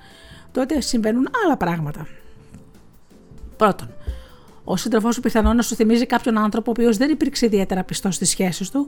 τότε 0.51 0.81
συμβαίνουν 0.81 1.27
άλλα 1.45 1.57
πράγματα. 1.57 2.07
Πρώτον, 3.57 3.89
ο 4.63 4.77
σύντροφός 4.77 5.15
σου 5.15 5.21
πιθανόν 5.21 5.55
να 5.55 5.61
σου 5.61 5.75
θυμίζει 5.75 6.05
κάποιον 6.05 6.37
άνθρωπο 6.37 6.71
ο 6.71 6.73
οποίος 6.77 6.97
δεν 6.97 7.09
υπήρξε 7.09 7.45
ιδιαίτερα 7.45 7.83
πιστός 7.83 8.15
στις 8.15 8.29
σχέσεις 8.29 8.69
του, 8.69 8.87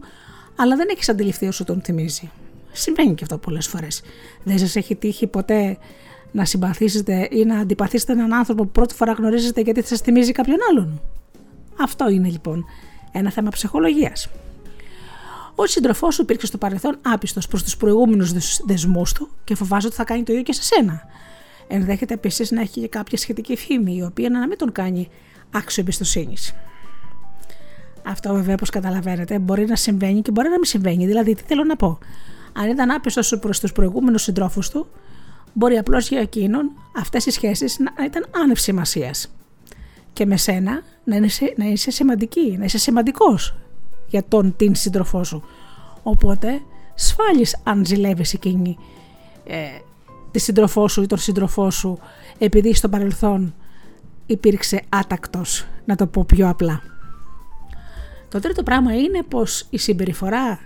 αλλά 0.56 0.76
δεν 0.76 0.88
έχεις 0.92 1.10
αντιληφθεί 1.10 1.48
όσο 1.48 1.64
τον 1.64 1.82
θυμίζει. 1.82 2.32
Συμβαίνει 2.72 3.14
και 3.14 3.24
αυτό 3.24 3.38
πολλές 3.38 3.68
φορές. 3.68 4.02
Δεν 4.44 4.58
σας 4.58 4.76
έχει 4.76 4.96
τύχει 4.96 5.28
ποτέ 5.28 5.78
να 6.32 6.46
συμπαθήσετε 6.46 7.28
ή 7.32 7.46
να 7.46 7.60
αντιπαθήσετε 7.60 8.12
έναν 8.12 8.34
άνθρωπο 8.34 8.64
που 8.64 8.70
πρώτη 8.72 8.94
φορά 8.94 9.12
γνωρίζετε 9.12 9.62
γιατί 9.62 9.82
θα 9.82 9.88
σας 9.88 10.00
θυμίζει 10.00 10.32
κάποιον 10.32 10.58
άλλον; 10.70 11.02
Αυτό 11.80 12.10
είναι 12.10 12.30
λοιπόν 12.30 12.66
ένα 13.12 13.32
θέμα 13.32 13.50
ψυχολογίας. 13.50 14.30
Ο 15.56 15.66
σύντροφός 15.66 16.16
σου 16.16 16.22
υπήρξε 16.22 16.46
στο 16.46 16.58
παρελθόν 16.58 16.98
άπιστος 17.02 17.48
προς 17.48 17.64
τους 17.64 17.78
προηγούμενους 17.78 18.60
δεσμούς 18.66 19.14
του 19.14 19.30
και 19.44 19.56
φοβάζεται 19.56 19.88
ότι 19.88 19.96
θα 19.96 20.04
κάνει 20.04 20.24
το 20.24 20.32
ίδιο 20.32 20.44
και 20.44 20.54
σε 20.54 20.64
σένα. 20.64 21.02
Ενδέχεται 21.68 22.14
επίσης 22.14 22.52
να 22.52 22.62
έχει 22.62 22.80
και 22.80 22.88
κάποια 22.88 23.18
σχετική 23.18 23.56
φήμη, 23.58 23.96
η 23.96 24.04
οποία 24.04 24.30
να 24.30 24.48
μην 24.48 24.58
τον 24.58 24.72
κάνει 24.72 25.10
άξιο 25.52 25.84
εμπιστοσύνη. 25.84 26.34
Αυτό 28.06 28.34
βέβαια, 28.34 28.54
όπως 28.54 28.70
καταλαβαίνετε, 28.70 29.40
μπορεί 29.40 29.66
να 29.66 29.76
συμβαίνει 29.76 30.22
και 30.22 30.32
μπορεί 30.32 30.48
να 30.48 30.56
μην 30.56 30.66
συμβαίνει. 30.66 31.06
Δηλαδή, 31.06 31.36
τι 31.36 31.44
θέλω 31.44 31.64
να 31.64 31.76
πω; 31.76 31.98
Αν 32.54 32.70
ήταν 32.70 32.92
άπιστος 32.92 33.38
προς 33.40 33.60
τους 33.60 33.72
προηγούμενους 33.72 34.22
συντρόφους 34.22 34.70
του, 34.70 34.88
μπορεί 35.54 35.78
απλώς 35.78 36.10
για 36.10 36.20
εκείνον 36.20 36.72
αυτές 36.96 37.26
οι 37.26 37.32
σχέσεις 37.32 37.80
να 37.80 38.06
ήταν 38.06 38.26
άνευ 38.32 38.58
σημασίας. 38.58 39.32
Και 40.14 40.26
με 40.26 40.38
σένα 40.38 40.82
να 41.04 41.16
είσαι, 41.16 41.54
να 41.58 41.66
είσαι 41.66 41.92
σημαντική, 41.92 42.56
να 42.58 42.66
είσαι 42.66 42.78
σημαντικός 42.78 43.56
για 44.08 44.24
τον 44.28 44.56
την 44.56 44.76
σύντροφό 44.76 45.24
σου. 45.24 45.44
Οπότε 46.04 46.62
σφάλεις 46.96 47.60
αν 47.64 47.86
ζηλεύεις 47.86 48.34
εκείνη 48.34 48.78
ε, 49.46 49.58
τη 50.32 50.40
σύντροφό 50.40 50.88
σου 50.88 51.02
ή 51.02 51.08
τον 51.08 51.18
σύντροφό 51.18 51.72
σου 51.72 52.00
επειδή 52.38 52.74
στο 52.74 52.90
παρελθόν 52.90 53.54
υπήρξε 54.26 54.82
άτακτος, 54.90 55.66
να 55.86 55.96
το 55.96 56.08
πω 56.08 56.24
πιο 56.24 56.50
απλά. 56.50 56.82
Το 58.30 58.40
τρίτο 58.40 58.64
πράγμα 58.64 58.96
είναι 58.96 59.24
πως 59.24 59.68
η 59.70 59.78
συμπεριφορά 59.78 60.60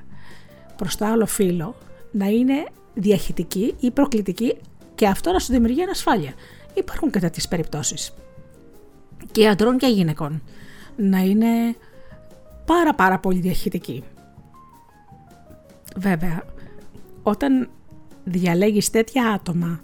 προς 0.76 0.96
το 0.96 1.06
άλλο 1.06 1.26
φίλο 1.26 1.76
να 2.12 2.26
είναι 2.26 2.66
διαχειτική 2.94 3.76
ή 3.80 3.92
προκλητική 3.92 4.56
και 4.96 5.08
αυτό 5.08 5.32
να 5.32 5.40
σου 5.40 5.52
δημιουργεί 5.52 5.82
ανασφάλεια. 5.82 6.34
Υπάρχουν 6.74 7.12
και 7.12 7.20
τέτοιες 7.20 7.48
περιπτώσεις. 7.48 8.14
Και 9.32 9.48
αντρών 9.48 9.78
και 9.78 9.88
γυναικών. 9.88 10.42
Να 10.96 11.20
είναι 11.20 11.76
πάρα 12.66 12.94
πάρα 12.96 13.20
πολύ 13.20 13.40
διαχειτική. 13.40 14.04
Βέβαια, 15.98 16.44
όταν 17.24 17.70
διαλέγεις 18.24 18.90
τέτοια 18.90 19.28
άτομα 19.28 19.82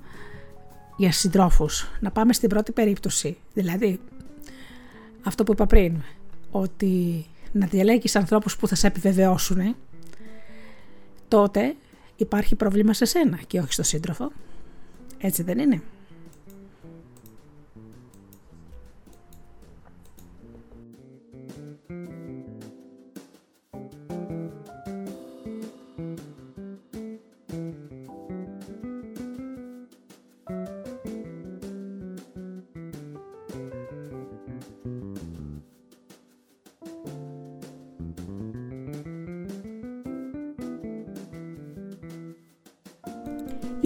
για 0.97 1.11
συντρόφους, 1.11 1.89
να 1.99 2.11
πάμε 2.11 2.33
στην 2.33 2.49
πρώτη 2.49 2.71
περίπτωση, 2.71 3.37
δηλαδή 3.53 3.99
αυτό 5.23 5.43
που 5.43 5.51
είπα 5.51 5.65
πριν, 5.65 6.01
ότι 6.51 7.25
να 7.51 7.65
διαλέγεις 7.65 8.15
ανθρώπους 8.15 8.57
που 8.57 8.67
θα 8.67 8.75
σε 8.75 8.87
επιβεβαιώσουν, 8.87 9.75
τότε 11.27 11.75
υπάρχει 12.15 12.55
πρόβλημα 12.55 12.93
σε 12.93 13.05
σένα 13.05 13.39
και 13.47 13.59
όχι 13.59 13.73
στο 13.73 13.83
σύντροφο. 13.83 14.31
Έτσι 15.17 15.43
δεν 15.43 15.59
είναι. 15.59 15.81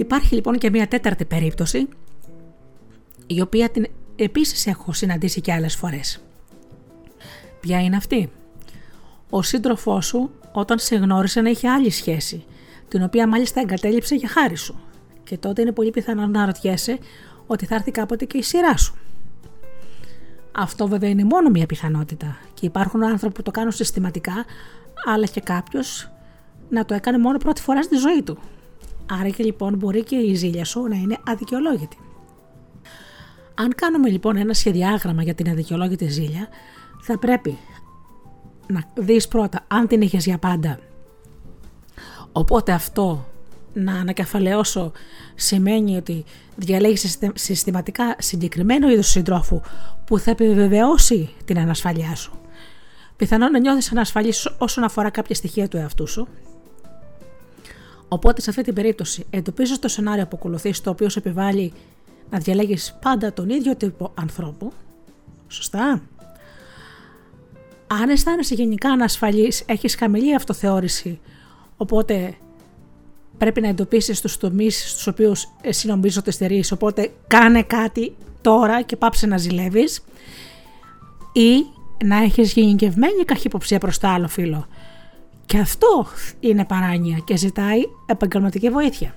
Υπάρχει 0.04 0.34
λοιπόν 0.34 0.58
και 0.58 0.70
μια 0.70 0.88
τέταρτη 0.88 1.24
περίπτωση, 1.24 1.88
η 3.26 3.40
οποία 3.40 3.68
την 3.68 3.86
επίσης 4.16 4.66
έχω 4.66 4.92
συναντήσει 4.92 5.40
και 5.40 5.52
άλλες 5.52 5.76
φορές. 5.76 6.20
Ποια 7.60 7.80
είναι 7.80 7.96
αυτή; 7.96 8.30
Ο 9.30 9.42
σύντροφός 9.42 10.06
σου 10.06 10.30
όταν 10.52 10.78
σε 10.78 10.96
γνώρισε 10.96 11.40
να 11.40 11.50
είχε 11.50 11.68
άλλη 11.68 11.90
σχέση, 11.90 12.44
την 12.88 13.02
οποία 13.02 13.28
μάλιστα 13.28 13.60
εγκατέλειψε 13.60 14.14
για 14.14 14.28
χάρη 14.28 14.56
σου. 14.56 14.80
Και 15.24 15.38
τότε 15.38 15.62
είναι 15.62 15.72
πολύ 15.72 15.90
πιθανό 15.90 16.26
να 16.26 16.46
ρωτιέσαι 16.46 16.98
ότι 17.46 17.66
θα 17.66 17.74
έρθει 17.74 17.90
κάποτε 17.90 18.24
και 18.24 18.38
η 18.38 18.42
σειρά 18.42 18.76
σου. 18.76 18.94
Αυτό 20.52 20.88
βέβαια 20.88 21.10
είναι 21.10 21.24
μόνο 21.24 21.50
μια 21.50 21.66
πιθανότητα 21.66 22.38
και 22.54 22.66
υπάρχουν 22.66 23.04
άνθρωποι 23.04 23.34
που 23.34 23.42
το 23.42 23.50
κάνουν 23.50 23.72
συστηματικά, 23.72 24.44
αλλά 25.06 25.26
και 25.26 25.40
κάποιος 25.40 26.10
να 26.68 26.84
το 26.84 26.94
έκανε 26.94 27.18
μόνο 27.18 27.38
πρώτη 27.38 27.60
φορά 27.60 27.82
στη 27.82 27.96
ζωή 27.96 28.22
του. 28.22 28.38
Άρα 29.10 29.28
και 29.28 29.44
λοιπόν 29.44 29.76
μπορεί 29.76 30.02
και 30.04 30.16
η 30.16 30.34
ζήλια 30.34 30.64
σου 30.64 30.82
να 30.82 30.96
είναι 30.96 31.18
αδικαιολόγητη. 31.26 31.96
Αν 33.54 33.74
κάνουμε 33.74 34.08
λοιπόν 34.08 34.36
ένα 34.36 34.54
σχεδιάγραμμα 34.54 35.22
για 35.22 35.34
την 35.34 35.50
αδικαιολόγητη 35.50 36.08
ζήλια, 36.08 36.48
θα 37.00 37.18
πρέπει 37.18 37.58
να 38.66 38.92
δεις 38.94 39.28
πρώτα 39.28 39.64
αν 39.68 39.86
την 39.86 40.00
είχες 40.00 40.24
για 40.24 40.38
πάντα. 40.38 40.78
Οπότε 42.32 42.72
αυτό 42.72 43.26
να 43.72 43.92
ανακεφαλαιώσω 43.94 44.92
σημαίνει 45.34 45.96
ότι 45.96 46.24
διαλέγεις 46.56 47.18
συστηματικά 47.34 48.16
συγκεκριμένο 48.18 48.90
είδος 48.90 49.08
συντρόφου 49.08 49.60
που 50.06 50.18
θα 50.18 50.30
επιβεβαιώσει 50.30 51.30
την 51.44 51.58
ανασφαλειά 51.58 52.14
σου. 52.14 52.32
Πιθανόν 53.16 53.50
να 53.50 53.58
νιώθεις 53.58 53.90
ανασφαλής 53.90 54.48
όσον 54.58 54.84
αφορά 54.84 55.10
κάποια 55.10 55.34
στοιχεία 55.34 55.68
του 55.68 55.76
εαυτού 55.76 56.06
σου 56.06 56.28
Οπότε 58.08 58.40
σε 58.40 58.50
αυτή 58.50 58.62
την 58.62 58.74
περίπτωση 58.74 59.26
εντοπίζεις 59.30 59.78
το 59.78 59.88
σενάριο 59.88 60.26
που 60.26 60.36
ακολουθείς, 60.38 60.80
το 60.80 60.90
οποίο 60.90 61.08
σε 61.08 61.18
επιβάλλει 61.18 61.72
να 62.30 62.38
διαλέγεις 62.38 62.98
πάντα 63.02 63.32
τον 63.32 63.48
ίδιο 63.48 63.76
τύπο 63.76 64.12
ανθρώπου. 64.14 64.72
Σωστά. 65.48 66.02
Αν 67.86 68.08
αισθάνεσαι 68.08 68.54
γενικά 68.54 68.90
ανασφαλής, 68.90 69.62
έχεις 69.66 69.94
χαμηλή 69.94 70.34
αυτοθεώρηση, 70.34 71.20
οπότε 71.76 72.34
πρέπει 73.38 73.60
να 73.60 73.68
εντοπίσεις 73.68 74.20
τους 74.20 74.36
τομείς 74.36 74.90
στους 74.90 75.06
οποίους 75.06 75.48
εσύ 75.60 75.86
νομίζω 75.86 76.20
ότι 76.20 76.30
στερείς. 76.30 76.72
Οπότε 76.72 77.12
κάνε 77.26 77.62
κάτι 77.62 78.14
τώρα 78.40 78.82
και 78.82 78.96
πάψε 78.96 79.26
να 79.26 79.36
ζηλεύεις. 79.36 80.04
Ή 81.32 81.64
να 82.04 82.16
έχεις 82.16 82.52
γενικευμένη 82.52 83.24
καχυποψία 83.24 83.78
προς 83.78 83.98
το 83.98 84.08
άλλο 84.08 84.28
φίλο. 84.28 84.66
Και 85.46 85.58
αυτό 85.58 86.06
είναι 86.40 86.64
παράνοια 86.64 87.18
και 87.24 87.36
ζητάει 87.36 87.80
επαγγελματική 88.06 88.70
βοήθεια. 88.70 89.14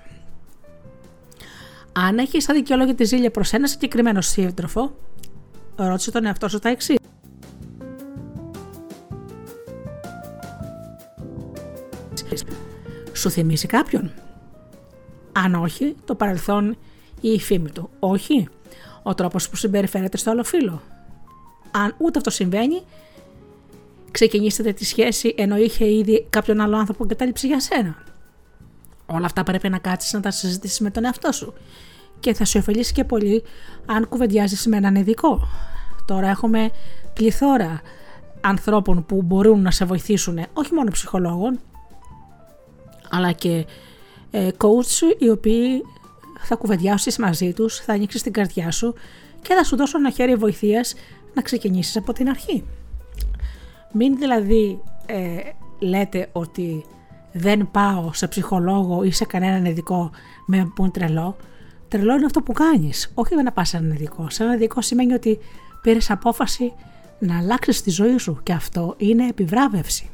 Αν 1.93 2.17
έχεις 2.17 2.49
αδικαιολόγητη 2.49 3.03
ζήλια 3.03 3.31
προς 3.31 3.53
ένα 3.53 3.67
συγκεκριμένο 3.67 4.21
σύντροφο, 4.21 4.95
ρώτησε 5.75 6.11
τον 6.11 6.25
εαυτό 6.25 6.47
σου 6.47 6.59
τα 6.59 6.69
εξής. 6.69 6.97
Σου 13.13 13.29
θυμίζει 13.29 13.67
κάποιον; 13.67 14.11
Αν 15.31 15.55
όχι, 15.55 15.95
το 16.05 16.15
παρελθόν 16.15 16.77
ή 17.21 17.29
η 17.29 17.39
φήμη 17.39 17.71
του. 17.71 17.89
Όχι, 17.99 18.47
ο 19.03 19.13
τρόπος 19.13 19.49
που 19.49 19.55
συμπεριφέρεται 19.55 20.17
στο 20.17 20.31
άλλο 20.31 20.43
φίλο. 20.43 20.81
Αν 21.71 21.95
ούτε 21.97 22.17
αυτό 22.17 22.29
συμβαίνει, 22.29 22.81
ξεκινήσετε 24.17 24.73
τη 24.73 24.85
σχέση 24.85 25.33
ενώ 25.37 25.57
είχε 25.57 25.91
ήδη 25.91 26.27
κάποιον 26.29 26.61
άλλο 26.61 26.77
άνθρωπο 26.77 27.03
εγκατάλειψη 27.03 27.47
για 27.47 27.59
σένα. 27.59 28.03
Όλα 29.05 29.25
αυτά 29.25 29.43
πρέπει 29.43 29.69
να 29.69 29.77
κάτσεις 29.77 30.13
να 30.13 30.19
τα 30.19 30.31
συζητήσεις 30.31 30.79
με 30.79 30.89
τον 30.89 31.05
εαυτό 31.05 31.31
σου 31.31 31.53
και 32.19 32.33
θα 32.33 32.45
σου 32.45 32.59
ωφελήσει 32.59 32.93
και 32.93 33.03
πολύ 33.03 33.43
αν 33.85 34.07
κουβεντιάζεις 34.07 34.65
με 34.65 34.77
έναν 34.77 34.95
ειδικό. 34.95 35.47
Τώρα 36.05 36.27
έχουμε 36.27 36.69
πληθώρα 37.13 37.81
ανθρώπων 38.41 39.05
που 39.05 39.21
μπορούν 39.21 39.61
να 39.61 39.71
σε 39.71 39.85
βοηθήσουν, 39.85 40.39
όχι 40.53 40.73
μόνο 40.73 40.91
ψυχολόγων, 40.91 41.59
αλλά 43.09 43.31
και 43.31 43.65
ε, 44.31 44.47
coach 44.57 45.17
οι 45.19 45.29
οποίοι 45.29 45.81
θα 46.39 46.55
κουβεντιάσεις 46.55 47.17
μαζί 47.17 47.53
τους, 47.53 47.79
θα 47.79 47.93
ανοίξεις 47.93 48.21
την 48.21 48.31
καρδιά 48.31 48.71
σου 48.71 48.93
και 49.41 49.53
θα 49.53 49.63
σου 49.63 49.75
δώσουν 49.75 49.99
ένα 49.99 50.13
χέρι 50.13 50.35
βοηθείας 50.35 50.93
να 51.33 51.41
ξεκινήσεις 51.41 51.97
από 51.97 52.13
την 52.13 52.29
αρχή. 52.29 52.63
Μην 53.93 54.17
δηλαδή 54.17 54.81
ε, 55.05 55.37
λέτε 55.79 56.29
ότι 56.31 56.85
δεν 57.31 57.71
πάω 57.71 58.13
σε 58.13 58.27
ψυχολόγο 58.27 59.03
ή 59.03 59.11
σε 59.11 59.25
κανέναν 59.25 59.65
ειδικό 59.65 60.11
με 60.45 60.71
πούν 60.75 60.91
τρελό, 60.91 61.35
τρελό 61.87 62.13
είναι 62.13 62.25
αυτό 62.25 62.41
που 62.41 62.53
κάνεις, 62.53 63.11
όχι 63.13 63.35
να 63.35 63.51
πας 63.51 63.69
σε 63.69 63.77
έναν 63.77 63.91
ειδικό. 63.91 64.29
Σε 64.29 64.43
έναν 64.43 64.55
ειδικό 64.55 64.81
σημαίνει 64.81 65.13
ότι 65.13 65.37
πήρες 65.81 66.09
απόφαση 66.09 66.73
να 67.19 67.37
αλλάξεις 67.37 67.81
τη 67.81 67.89
ζωή 67.89 68.17
σου 68.17 68.39
και 68.43 68.53
αυτό 68.53 68.93
είναι 68.97 69.27
επιβράβευση. 69.27 70.09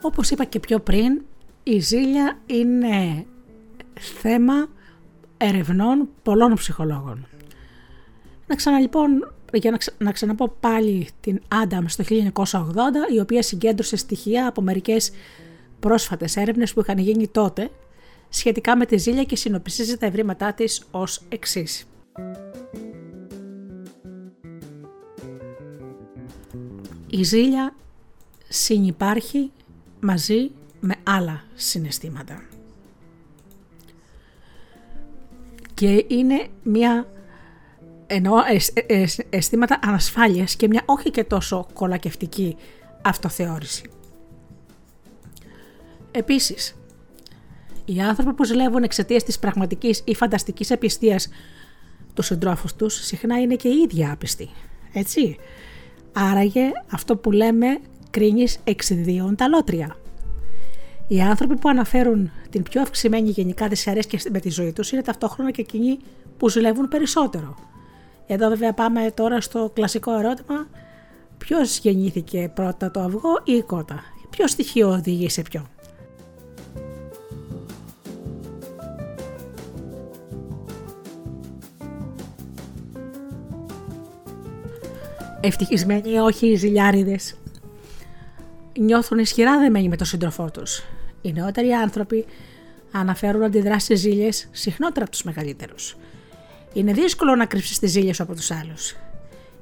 Όπως 0.00 0.30
είπα 0.30 0.44
και 0.44 0.60
πιο 0.60 0.78
πριν, 0.78 1.22
η 1.62 1.78
ζήλια 1.78 2.38
είναι 2.46 3.26
θέμα 3.94 4.68
ερευνών 5.36 6.08
πολλών 6.22 6.54
ψυχολόγων. 6.54 7.26
Να 8.46 8.54
ξανα 8.54 8.78
λοιπόν, 8.78 9.32
για 9.52 9.70
να, 9.70 9.78
να 9.98 10.12
ξαναπώ 10.12 10.48
πάλι 10.60 11.08
την 11.20 11.40
Άνταμ 11.48 11.84
στο 11.86 12.04
1980, 12.44 13.12
η 13.14 13.20
οποία 13.20 13.42
συγκέντρωσε 13.42 13.96
στοιχεία 13.96 14.48
από 14.48 14.62
μερικές 14.62 15.10
πρόσφατες 15.80 16.36
έρευνες 16.36 16.72
που 16.72 16.80
είχαν 16.80 16.98
γίνει 16.98 17.28
τότε 17.28 17.70
σχετικά 18.28 18.76
με 18.76 18.86
τη 18.86 18.96
ζήλια 18.96 19.24
και 19.24 19.36
συνοψίζει 19.36 19.96
τα 19.96 20.06
ευρήματά 20.06 20.52
της 20.52 20.82
ως 20.90 21.22
εξής. 21.28 21.86
Η 27.10 27.22
ζήλια 27.22 27.74
συνυπάρχει 28.48 29.50
μαζί 30.00 30.50
με 30.80 30.94
άλλα 31.02 31.44
συναισθήματα. 31.54 32.42
Και 35.74 36.04
είναι 36.08 36.46
μια 36.62 37.06
ενώ 38.06 38.34
αισθήματα 39.30 39.78
ανασφάλειας 39.82 40.56
και 40.56 40.68
μια 40.68 40.82
όχι 40.84 41.10
και 41.10 41.24
τόσο 41.24 41.66
κολακευτική 41.72 42.56
αυτοθεώρηση. 43.02 43.90
Επίσης, 46.10 46.76
οι 47.84 48.00
άνθρωποι 48.00 48.32
που 48.34 48.44
ζηλεύουν 48.44 48.82
εξαιτίας 48.82 49.22
της 49.22 49.38
πραγματικής 49.38 50.02
ή 50.04 50.14
φανταστικής 50.14 50.70
επιστίας 50.70 51.28
τους 52.14 52.26
συντρόφους 52.26 52.74
τους 52.74 52.94
συχνά 52.94 53.40
είναι 53.40 53.54
και 53.54 53.68
οι 53.68 53.80
ίδιοι 53.80 54.06
άπιστοι. 54.06 54.48
Έτσι. 54.92 55.36
Άραγε 56.12 56.70
αυτό 56.92 57.16
που 57.16 57.30
λέμε 57.30 57.78
κρίνεις 58.18 58.58
εξιδίων 58.64 59.36
τα 59.36 59.48
λότρια. 59.48 59.96
Οι 61.08 61.20
άνθρωποι 61.20 61.56
που 61.56 61.68
αναφέρουν 61.68 62.30
την 62.50 62.62
πιο 62.62 62.80
αυξημένη 62.80 63.30
γενικά 63.30 63.68
δυσαρέσκεια 63.68 64.20
με 64.32 64.40
τη 64.40 64.50
ζωή 64.50 64.72
τους 64.72 64.92
είναι 64.92 65.02
ταυτόχρονα 65.02 65.50
και 65.50 65.60
εκείνοι 65.60 65.98
που 66.36 66.48
ζηλεύουν 66.48 66.88
περισσότερο. 66.88 67.54
Εδώ 68.26 68.48
βέβαια 68.48 68.72
πάμε 68.72 69.10
τώρα 69.10 69.40
στο 69.40 69.70
κλασικό 69.74 70.18
ερώτημα 70.18 70.66
ποιος 71.38 71.78
γεννήθηκε 71.78 72.50
πρώτα 72.54 72.90
το 72.90 73.00
αυγό 73.00 73.40
ή 73.44 73.52
η 73.52 73.62
κότα; 73.62 74.02
Ποιο 74.30 74.46
στοιχείο 74.46 74.88
οδηγεί 74.88 75.28
σε 75.28 75.42
ποιο; 75.42 75.66
Ευτυχισμένοι 85.40 86.18
όχι 86.18 86.46
οι 86.46 86.56
ζηλιάριδες 86.56 87.34
νιώθουν 88.80 89.18
ισχυρά 89.18 89.58
δεμένοι 89.58 89.88
με 89.88 89.96
τον 89.96 90.06
σύντροφό 90.06 90.50
τους. 90.50 90.82
Οι 91.20 91.32
νεότεροι 91.32 91.72
άνθρωποι 91.72 92.24
αναφέρουν 92.92 93.42
αντιδράσεις 93.42 94.00
ζήλιες 94.00 94.48
συχνότερα 94.50 95.00
από 95.00 95.10
τους 95.10 95.22
μεγαλύτερους. 95.22 95.96
Είναι 96.72 96.92
δύσκολο 96.92 97.34
να 97.34 97.46
κρύψεις 97.46 97.78
τις 97.78 97.90
ζήλιες 97.90 98.20
από 98.20 98.34
τους 98.34 98.50
άλλους. 98.50 98.96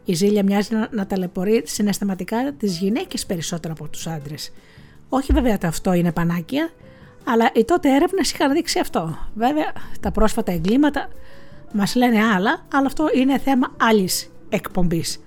Η 0.04 0.14
ζήλια 0.14 0.42
μοιάζει 0.42 0.74
να, 0.74 0.88
να 0.90 1.06
ταλαιπωρεί 1.06 1.62
συναισθηματικά 1.66 2.52
τις 2.58 2.78
γυναίκες 2.78 3.26
περισσότερο 3.26 3.74
από 3.78 3.88
τους 3.88 4.06
άντρες. 4.06 4.52
Όχι 5.08 5.32
βέβαια 5.32 5.54
ότι 5.54 5.66
αυτό 5.66 5.92
είναι 5.92 6.12
πανάκια, 6.12 6.70
αλλά 7.24 7.50
οι 7.54 7.64
τότε 7.64 7.94
έρευνες 7.94 8.30
είχαν 8.30 8.52
δείξει 8.52 8.78
αυτό. 8.78 9.18
Βέβαια, 9.34 9.72
τα 10.00 10.10
πρόσφατα 10.10 10.52
εγκλήματα 10.52 11.08
μας 11.72 11.94
λένε 11.94 12.24
άλλα, 12.24 12.66
αλλά 12.72 12.86
αυτό 12.86 13.08
είναι 13.14 13.38
θέμα 13.38 13.74
άλλης 13.80 14.30
εκπομπής. 14.48 15.20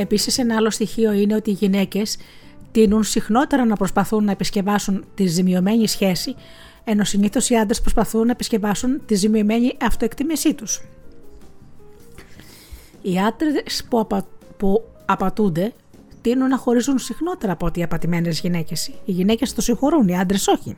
Επίσης 0.00 0.38
ένα 0.38 0.56
άλλο 0.56 0.70
στοιχείο 0.70 1.12
είναι 1.12 1.34
ότι 1.34 1.50
οι 1.50 1.52
γυναίκες 1.52 2.16
τείνουν 2.72 3.02
συχνότερα 3.02 3.64
να 3.64 3.76
προσπαθούν 3.76 4.24
να 4.24 4.30
επισκευάσουν 4.30 5.04
τη 5.14 5.26
ζημιωμένη 5.26 5.86
σχέση, 5.86 6.34
ενώ 6.84 7.04
συνήθως 7.04 7.50
οι 7.50 7.56
άντρες 7.56 7.80
προσπαθούν 7.80 8.26
να 8.26 8.30
επισκευάσουν 8.30 9.02
τη 9.06 9.14
ζημιωμένη 9.14 9.76
αυτοεκτίμησή 9.80 10.54
τους. 10.54 10.82
Οι 13.02 13.18
άντρες 13.18 13.84
που, 13.88 13.98
απα... 14.00 14.26
που 14.56 14.84
απατούνται 15.04 15.72
τείνουν 16.20 16.48
να 16.48 16.56
χωρίζουν 16.56 16.98
συχνότερα 16.98 17.52
από 17.52 17.66
ότι 17.66 17.80
οι 17.80 17.82
απατημένες 17.82 18.40
γυναίκες. 18.40 18.86
Οι 19.04 19.12
γυναίκες 19.12 19.54
το 19.54 19.60
συγχωρούν, 19.60 20.08
οι 20.08 20.18
άντρες 20.18 20.46
όχι. 20.46 20.76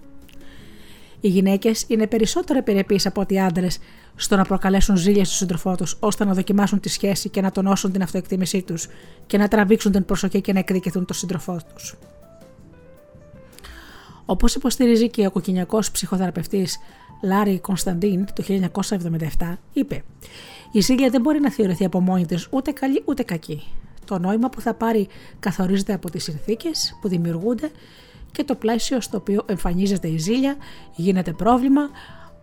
Οι 1.25 1.29
γυναίκες 1.29 1.85
είναι 1.89 2.07
περισσότερο 2.07 2.59
επιρρεπείς 2.59 3.07
από 3.07 3.21
ότι 3.21 3.35
οι 3.35 3.41
άντρες 3.41 3.79
στο 4.17 4.37
να 4.37 4.45
προκαλέσουν 4.45 4.97
ζήλια 4.97 5.25
στον 5.25 5.37
σύντροφό 5.37 5.75
τους, 5.75 5.97
ώστε 6.01 6.25
να 6.25 6.33
δοκιμάσουν 6.35 6.81
τη 6.81 6.89
σχέση 6.89 7.29
και 7.29 7.41
να 7.41 7.51
τονώσουν 7.51 7.93
την 7.93 8.03
αυτοεκτίμησή 8.03 8.63
τους 8.63 8.89
και 9.27 9.39
να 9.39 9.49
τραβήξουν 9.49 9.93
την 9.93 10.05
προσοχή 10.05 10.41
και 10.41 10.53
να 10.53 10.59
εκδικηθούν 10.59 11.05
τον 11.05 11.17
σύντροφό 11.17 11.61
τους. 11.75 11.95
Όπως 14.25 14.55
υποστηρίζει 14.55 15.11
και 15.11 15.27
ο 15.27 15.31
κοκκινιακός 15.31 15.91
ψυχοθεραπευτής 15.91 16.79
Λάρι 17.23 17.59
Κωνσταντίν 17.59 18.27
το 18.35 18.45
1977, 19.39 19.59
είπε: 19.73 20.05
Η 20.73 20.81
ζήλια 20.81 21.11
δεν 21.11 21.21
μπορεί 21.21 21.41
να 21.41 21.51
θεωρηθεί 21.51 21.85
από 21.85 22.01
μόνη 22.01 22.27
της 22.27 22.49
ούτε 22.51 22.71
καλή 22.71 23.03
ούτε 23.05 23.23
κακή. 23.23 23.63
Το 24.05 24.19
νόημα 24.19 24.49
που 24.49 24.61
θα 24.61 24.75
πάρει 24.75 25.09
καθορίζεται 25.41 25.93
από 25.93 26.11
τις 26.11 26.25
συνθήκες 26.25 26.99
που 27.01 27.09
δημιουργούνται 27.09 27.71
και 28.33 28.45
το 28.45 28.55
πλαίσιο 28.55 29.01
στο 29.01 29.17
οποίο 29.17 29.43
εμφανίζεται 29.47 30.09
η 30.09 30.19
ζήλια 30.19 30.57
γίνεται 30.97 31.33
πρόβλημα 31.33 31.91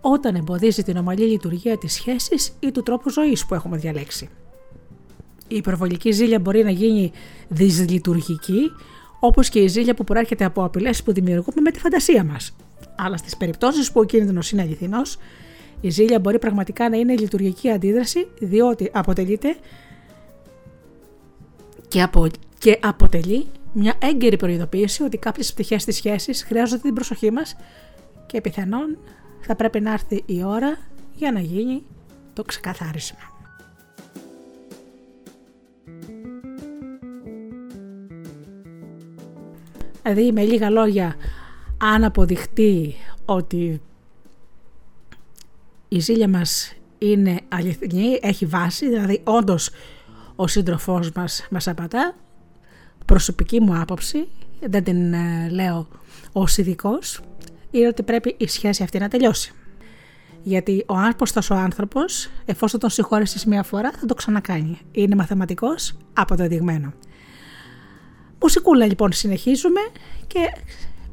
όταν 0.01 0.35
εμποδίζει 0.35 0.83
την 0.83 0.97
ομαλή 0.97 1.25
λειτουργία 1.25 1.77
της 1.77 1.93
σχέσης 1.93 2.51
ή 2.59 2.71
του 2.71 2.83
τρόπου 2.83 3.09
ζωής 3.09 3.45
που 3.45 3.53
έχουμε 3.53 3.77
διαλέξει. 3.77 4.29
Η 5.47 5.55
υπερβολική 5.55 6.11
ζήλια 6.11 6.39
μπορεί 6.39 6.63
να 6.63 6.69
γίνει 6.69 7.11
δυσλειτουργική, 7.47 8.71
όπως 9.19 9.49
και 9.49 9.59
η 9.59 9.67
ζήλια 9.67 9.93
που 9.93 10.03
προέρχεται 10.03 10.45
από 10.45 10.63
απειλές 10.63 11.03
που 11.03 11.13
δημιουργούμε 11.13 11.61
με 11.61 11.71
τη 11.71 11.79
φαντασία 11.79 12.23
μας. 12.23 12.55
Αλλά 12.95 13.17
στις 13.17 13.37
περιπτώσεις 13.37 13.91
που 13.91 13.99
ο 13.99 14.03
κίνδυνος 14.03 14.51
είναι 14.51 14.61
αληθινός, 14.61 15.17
η 15.81 15.89
ζήλια 15.89 16.19
μπορεί 16.19 16.39
πραγματικά 16.39 16.89
να 16.89 16.97
είναι 16.97 17.15
λειτουργική 17.15 17.69
αντίδραση, 17.69 18.27
διότι 18.39 18.89
αποτελείται 18.93 19.55
και, 21.87 22.01
απο... 22.01 22.27
και 22.57 22.79
αποτελεί 22.81 23.45
μια 23.73 23.93
έγκαιρη 24.01 24.37
προειδοποίηση 24.37 25.03
ότι 25.03 25.17
κάποιες 25.17 25.53
πτυχές 25.53 25.85
της 25.85 25.95
σχέσης 25.95 26.43
χρειάζονται 26.43 26.81
την 26.81 26.93
προσοχή 26.93 27.31
μας 27.31 27.55
και 28.25 28.41
πιθανόν 28.41 28.97
θα 29.39 29.55
πρέπει 29.55 29.79
να 29.79 29.91
έρθει 29.91 30.23
η 30.25 30.43
ώρα 30.43 30.77
για 31.15 31.31
να 31.31 31.39
γίνει 31.39 31.83
το 32.33 32.43
ξεκαθάρισμα. 32.43 33.37
Δηλαδή 40.03 40.31
με 40.31 40.43
λίγα 40.43 40.69
λόγια 40.69 41.15
αν 41.77 42.03
αποδειχτεί 42.03 42.95
ότι 43.25 43.81
η 45.87 45.99
ζήλια 45.99 46.27
μας 46.27 46.73
είναι 46.97 47.39
αληθινή, 47.47 48.19
έχει 48.21 48.45
βάση, 48.45 48.89
δηλαδή 48.89 49.21
όντως 49.23 49.69
ο 50.35 50.47
σύντροφός 50.47 51.11
μας 51.11 51.47
μας 51.49 51.67
απατά, 51.67 52.15
προσωπική 53.09 53.61
μου 53.61 53.79
άποψη, 53.79 54.27
δεν 54.59 54.83
την 54.83 55.13
ε, 55.13 55.49
λέω 55.49 55.87
ως 56.31 56.57
ειδικός, 56.57 57.21
είναι 57.71 57.87
ότι 57.87 58.03
πρέπει 58.03 58.35
η 58.37 58.47
σχέση 58.47 58.83
αυτή 58.83 58.99
να 58.99 59.07
τελειώσει. 59.07 59.53
Γιατί 60.43 60.83
ο 60.87 60.95
άρποστος 60.95 61.49
ο 61.49 61.55
άνθρωπος, 61.55 62.29
εφόσον 62.45 62.79
τον 62.79 62.89
συγχώρεσες 62.89 63.45
μία 63.45 63.63
φορά, 63.63 63.91
θα 63.91 64.05
το 64.05 64.13
ξανακάνει. 64.13 64.79
Είναι 64.91 65.15
μαθηματικός, 65.15 65.97
αποδεδειγμένο. 66.13 66.93
Μουσικούλα 68.41 68.85
λοιπόν 68.85 69.11
συνεχίζουμε 69.11 69.81
και 70.27 70.39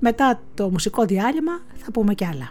μετά 0.01 0.43
το 0.55 0.71
μουσικό 0.71 1.05
διάλειμμα 1.05 1.61
θα 1.75 1.91
πούμε 1.91 2.15
κι 2.15 2.25
άλλα. 2.25 2.51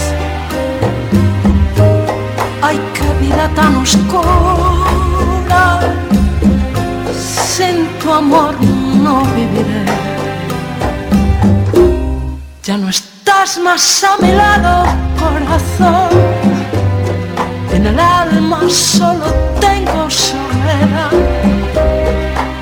Vida 3.31 3.49
tan 3.55 3.75
oscura 3.77 5.79
sin 7.23 7.87
tu 7.99 8.11
amor 8.11 8.55
no 9.03 9.23
viviré. 9.35 9.85
Ya 12.63 12.77
no 12.77 12.89
estás 12.89 13.59
más 13.63 14.03
a 14.03 14.17
mi 14.21 14.31
lado, 14.31 14.85
corazón. 15.19 16.09
En 17.73 17.87
el 17.87 17.99
alma 17.99 18.59
solo 18.69 19.25
tengo 19.59 20.09
soledad. 20.09 21.11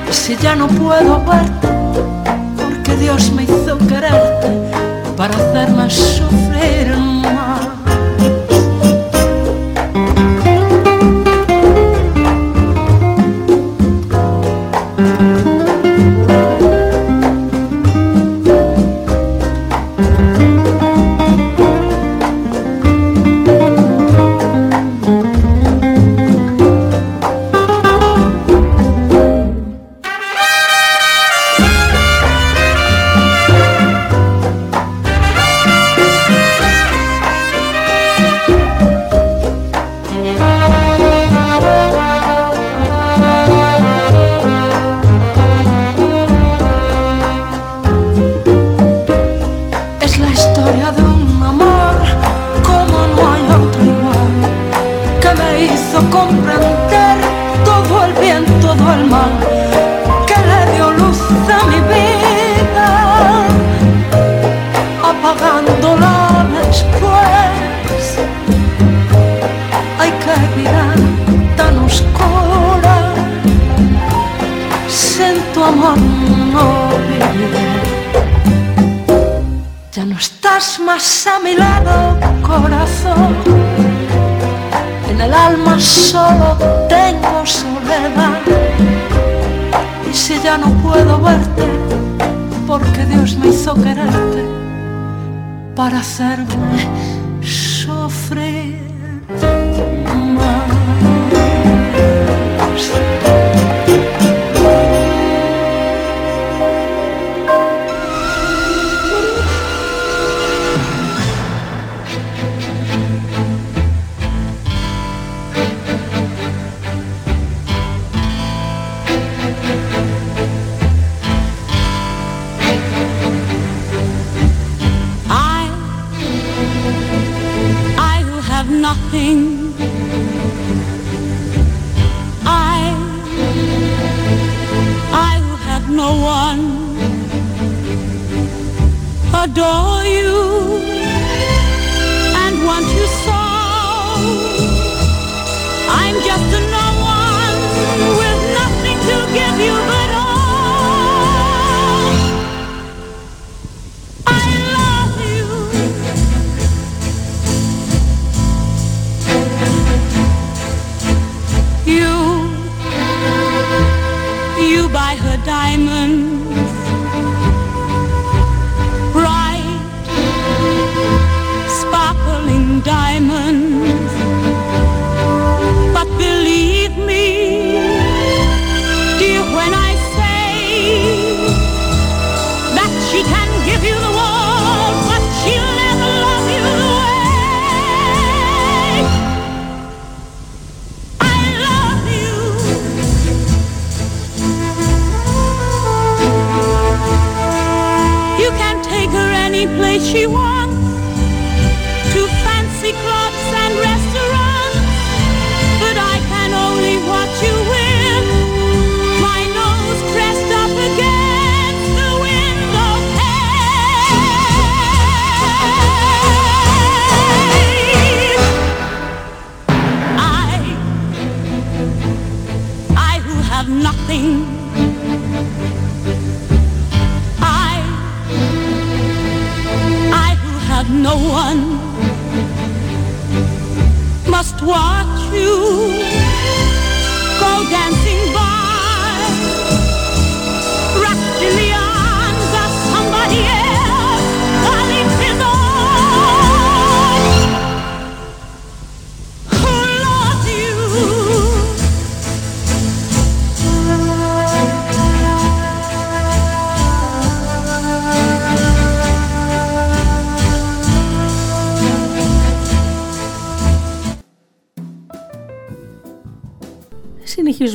Y 0.09 0.13
si 0.13 0.35
ya 0.37 0.55
no 0.55 0.67
puedo 0.67 1.23
verte, 1.25 1.67
porque 2.57 2.95
Dios 2.95 3.31
me 3.31 3.43
hizo 3.43 3.77
quererte 3.87 4.49
para 5.17 5.35
hacerme 5.35 5.89
sufrir 5.89 6.95
más. 6.97 7.58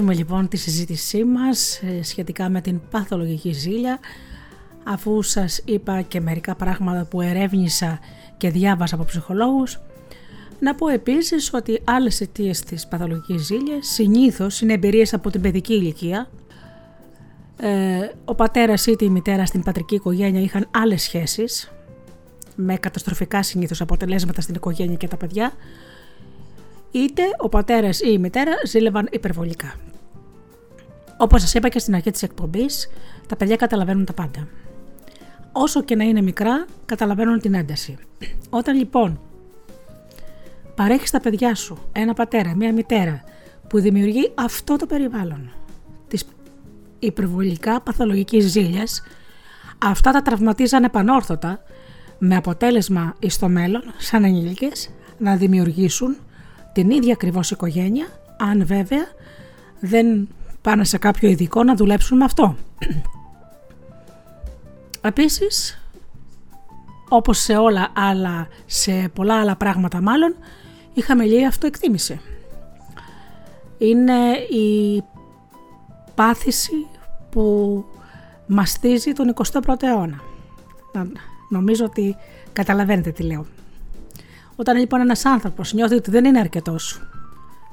Συνεχίζουμε 0.04 0.36
λοιπόν 0.36 0.48
τη 0.48 0.56
συζήτησή 0.56 1.24
μας 1.24 1.80
ε, 1.82 2.02
σχετικά 2.02 2.48
με 2.48 2.60
την 2.60 2.80
παθολογική 2.90 3.52
ζήλια. 3.52 3.98
Αφού 4.84 5.22
σας 5.22 5.60
είπα 5.64 6.02
και 6.02 6.20
μερικά 6.20 6.54
πράγματα 6.54 7.04
που 7.04 7.20
ερεύνησα 7.20 7.98
και 8.36 8.50
διάβασα 8.50 8.94
από 8.94 9.04
ψυχολόγους 9.04 9.80
να 10.60 10.74
πω 10.74 10.88
επίσης 10.88 11.50
ότι 11.52 11.80
άλλες 11.84 12.20
αιτίες 12.20 12.60
της 12.60 12.86
παθολογικής 12.86 13.42
ζήλιας 13.42 13.86
συνήθως 13.86 14.60
είναι 14.60 14.72
εμπειρίες 14.72 15.14
από 15.14 15.30
την 15.30 15.40
παιδική 15.40 15.74
ηλικία. 15.74 16.28
Ε, 17.56 18.08
ο 18.24 18.34
πατέρας 18.34 18.86
ή 18.86 18.96
η 19.00 19.08
μητέρα 19.08 19.46
στην 19.46 19.62
πατρική 19.62 19.94
οικογένεια 19.94 20.40
είχαν 20.40 20.66
άλλες 20.70 21.02
σχέσεις 21.02 21.72
με 22.56 22.76
καταστροφικά 22.76 23.42
συνήθως 23.42 23.80
αποτελέσματα 23.80 24.40
στην 24.40 24.54
οικογένεια 24.54 24.96
και 24.96 25.08
τα 25.08 25.16
παιδιά 25.16 25.52
είτε 26.94 27.22
ο 27.38 27.48
πατέρας 27.48 28.00
ή 28.00 28.08
η 28.12 28.18
μητέρα 28.18 28.52
ζήλευαν 28.66 29.08
υπερβολικά. 29.10 29.74
Όπως 31.16 31.40
σας 31.40 31.54
είπα 31.54 31.68
και 31.68 31.78
στην 31.78 31.94
αρχή 31.94 32.10
της 32.10 32.22
εκπομπής, 32.22 32.90
τα 33.26 33.36
παιδιά 33.36 33.56
καταλαβαίνουν 33.56 34.04
τα 34.04 34.12
πάντα. 34.12 34.48
Όσο 35.52 35.82
και 35.82 35.96
να 35.96 36.04
είναι 36.04 36.20
μικρά, 36.20 36.66
καταλαβαίνουν 36.86 37.40
την 37.40 37.54
ένταση. 37.54 37.96
Όταν 38.50 38.76
λοιπόν 38.76 39.20
παρέχεις 40.74 41.08
στα 41.08 41.20
παιδιά 41.20 41.54
σου 41.54 41.78
ένα 41.92 42.14
πατέρα, 42.14 42.54
μια 42.56 42.72
μητέρα 42.72 43.24
που 43.68 43.80
δημιουργεί 43.80 44.32
αυτό 44.34 44.76
το 44.76 44.86
περιβάλλον 44.86 45.50
της 46.08 46.24
υπερβολικά 46.98 47.80
παθολογικής 47.80 48.44
ζήλιας, 48.50 49.02
αυτά 49.78 50.10
τα 50.10 50.22
τραυματίζαν 50.22 50.84
επανόρθωτα 50.84 51.62
με 52.18 52.36
αποτέλεσμα 52.36 53.14
εις 53.18 53.38
το 53.38 53.48
μέλλον, 53.48 53.82
σαν 53.98 54.24
ενήλικες, 54.24 54.90
να 55.18 55.36
δημιουργήσουν 55.36 56.16
την 56.74 56.90
ίδια 56.90 57.12
ακριβώς 57.12 57.50
οικογένεια, 57.50 58.06
αν 58.36 58.66
βέβαια 58.66 59.06
δεν 59.80 60.28
πάνε 60.62 60.84
σε 60.84 60.98
κάποιο 60.98 61.28
ειδικό 61.28 61.64
να 61.64 61.74
δουλέψουν 61.74 62.16
με 62.16 62.24
αυτό. 62.24 62.56
Επίσης, 65.00 65.82
όπως 67.08 67.38
σε 67.38 67.56
όλα 67.56 67.92
άλλα, 67.94 68.48
σε 68.66 69.10
πολλά 69.14 69.40
άλλα 69.40 69.56
πράγματα 69.56 70.00
μάλλον, 70.00 70.34
η 70.94 71.00
χαμηλή 71.00 71.46
αυτοεκτίμηση. 71.46 72.20
Είναι 73.78 74.32
η 74.36 75.02
πάθηση 76.14 76.86
που 77.30 77.84
μαστίζει 78.46 79.12
τον 79.12 79.34
21ο 79.34 79.82
αιώνα. 79.82 80.20
Νομίζω 81.48 81.84
ότι 81.84 82.16
καταλαβαίνετε 82.52 83.10
τι 83.10 83.22
λέω. 83.22 83.46
Όταν 84.56 84.76
λοιπόν 84.76 85.00
ένας 85.00 85.24
άνθρωπος 85.24 85.72
νιώθει 85.72 85.94
ότι 85.94 86.10
δεν 86.10 86.24
είναι 86.24 86.38
αρκετός 86.38 87.02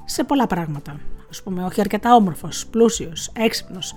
σε 0.04 0.24
πολλά 0.24 0.46
πράγματα, 0.46 1.00
ας 1.30 1.42
πούμε, 1.42 1.64
όχι 1.64 1.80
αρκετά 1.80 2.14
όμορφος, 2.14 2.66
πλούσιος, 2.66 3.30
έξυπνος, 3.36 3.94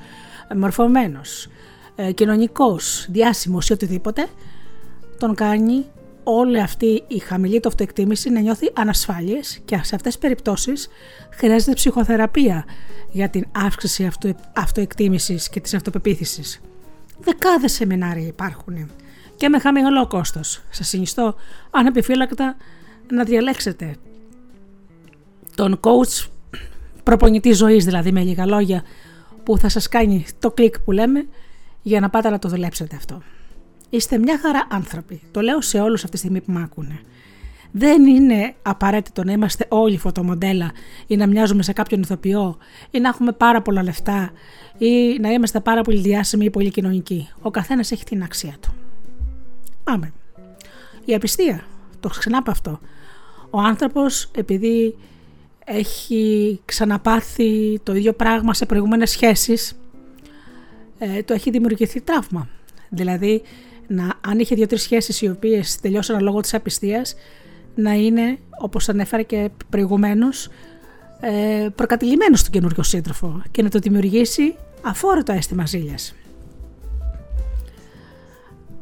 μορφωμένος, 0.55 1.47
ε, 1.95 2.11
κοινωνικός, 2.11 3.05
διάσημος 3.09 3.69
ή 3.69 3.73
οτιδήποτε, 3.73 4.27
τον 5.19 5.35
κάνει 5.35 5.85
όλη 6.23 6.61
αυτή 6.61 7.03
η 7.07 7.19
χαμηλή 7.19 7.59
του 7.59 7.67
αυτοεκτίμηση 7.67 8.29
να 8.29 8.39
νιώθει 8.39 8.71
ανασφάλειες 8.73 9.61
και 9.65 9.75
σε 9.75 9.95
αυτές 9.95 10.01
τις 10.01 10.17
περιπτώσεις 10.17 10.87
χρειάζεται 11.29 11.73
ψυχοθεραπεία 11.73 12.65
για 13.11 13.29
την 13.29 13.45
αύξηση 13.51 14.05
αυτο, 14.05 14.35
αυτοεκτίμησης 14.53 15.49
και 15.49 15.59
της 15.59 15.73
αυτοπεποίθησης. 15.73 16.61
Δεκάδες 17.19 17.71
σεμινάρια 17.71 18.27
υπάρχουν 18.27 18.89
και 19.35 19.49
με 19.49 19.59
χαμηλό 19.59 20.07
κόστος. 20.07 20.61
Σας 20.69 20.87
συνιστώ 20.87 21.35
ανεπιφύλακτα 21.71 22.55
να 23.11 23.23
διαλέξετε 23.23 23.95
τον 25.55 25.79
coach 25.79 26.27
προπονητή 27.03 27.51
ζωής 27.51 27.85
δηλαδή 27.85 28.11
με 28.11 28.21
λίγα 28.21 28.45
λόγια 28.45 28.83
που 29.43 29.57
θα 29.57 29.69
σας 29.69 29.89
κάνει 29.89 30.25
το 30.39 30.51
κλικ 30.51 30.79
που 30.79 30.91
λέμε 30.91 31.25
για 31.81 31.99
να 31.99 32.09
πάτε 32.09 32.29
να 32.29 32.39
το 32.39 32.49
δουλέψετε 32.49 32.95
αυτό. 32.95 33.21
Είστε 33.89 34.17
μια 34.17 34.39
χαρά 34.39 34.67
άνθρωποι. 34.69 35.21
Το 35.31 35.41
λέω 35.41 35.61
σε 35.61 35.79
όλους 35.79 35.99
αυτή 35.99 36.11
τη 36.11 36.17
στιγμή 36.17 36.41
που 36.41 36.51
με 36.51 36.61
ακούνε. 36.63 36.99
Δεν 37.71 38.05
είναι 38.05 38.55
απαραίτητο 38.61 39.23
να 39.23 39.31
είμαστε 39.31 39.65
όλοι 39.69 39.97
φωτομοντέλα 39.97 40.71
ή 41.07 41.15
να 41.15 41.27
μοιάζουμε 41.27 41.63
σε 41.63 41.73
κάποιον 41.73 42.01
ηθοποιό 42.01 42.57
ή 42.91 42.99
να 42.99 43.09
έχουμε 43.09 43.31
πάρα 43.31 43.61
πολλά 43.61 43.83
λεφτά 43.83 44.31
ή 44.77 45.17
να 45.19 45.29
είμαστε 45.29 45.59
πάρα 45.59 45.81
πολύ 45.81 45.99
διάσημοι 45.99 46.45
ή 46.45 46.49
πολύ 46.49 46.69
κοινωνικοί. 46.69 47.29
Ο 47.41 47.51
καθένας 47.51 47.91
έχει 47.91 48.03
την 48.03 48.23
αξία 48.23 48.55
του. 48.61 48.74
Πάμε. 49.85 50.13
Η 51.05 51.15
απιστία. 51.15 51.65
Το 51.99 52.09
ξανάπα 52.09 52.51
αυτό. 52.51 52.79
Ο 53.49 53.59
άνθρωπος 53.59 54.29
επειδή 54.35 54.95
έχει 55.65 56.59
ξαναπάθει 56.65 57.79
το 57.83 57.95
ίδιο 57.95 58.13
πράγμα 58.13 58.53
σε 58.53 58.65
προηγούμενες 58.65 59.09
σχέσεις 59.09 59.79
ε, 60.97 61.23
το 61.23 61.33
έχει 61.33 61.49
δημιουργηθεί 61.49 62.01
τραύμα. 62.01 62.49
Δηλαδή 62.89 63.41
να, 63.87 64.13
αν 64.21 64.39
είχε 64.39 64.55
δύο-τρεις 64.55 64.81
σχέσεις 64.81 65.21
οι 65.21 65.29
οποίες 65.29 65.79
τελειώσαν 65.79 66.21
λόγω 66.21 66.39
της 66.39 66.53
απιστίας 66.53 67.15
να 67.75 67.93
είναι 67.93 68.37
όπως 68.61 68.89
ανέφερα 68.89 69.21
και 69.21 69.49
προηγουμένως 69.69 70.49
ε, 71.19 71.67
προκατηλημένος 71.75 72.39
στον 72.39 72.51
καινούριο 72.51 72.83
σύντροφο 72.83 73.41
και 73.51 73.61
να 73.61 73.69
το 73.69 73.79
δημιουργήσει 73.79 74.55
αφόρητο 74.81 75.31
αίσθημα 75.31 75.65
ζήλιας. 75.65 76.15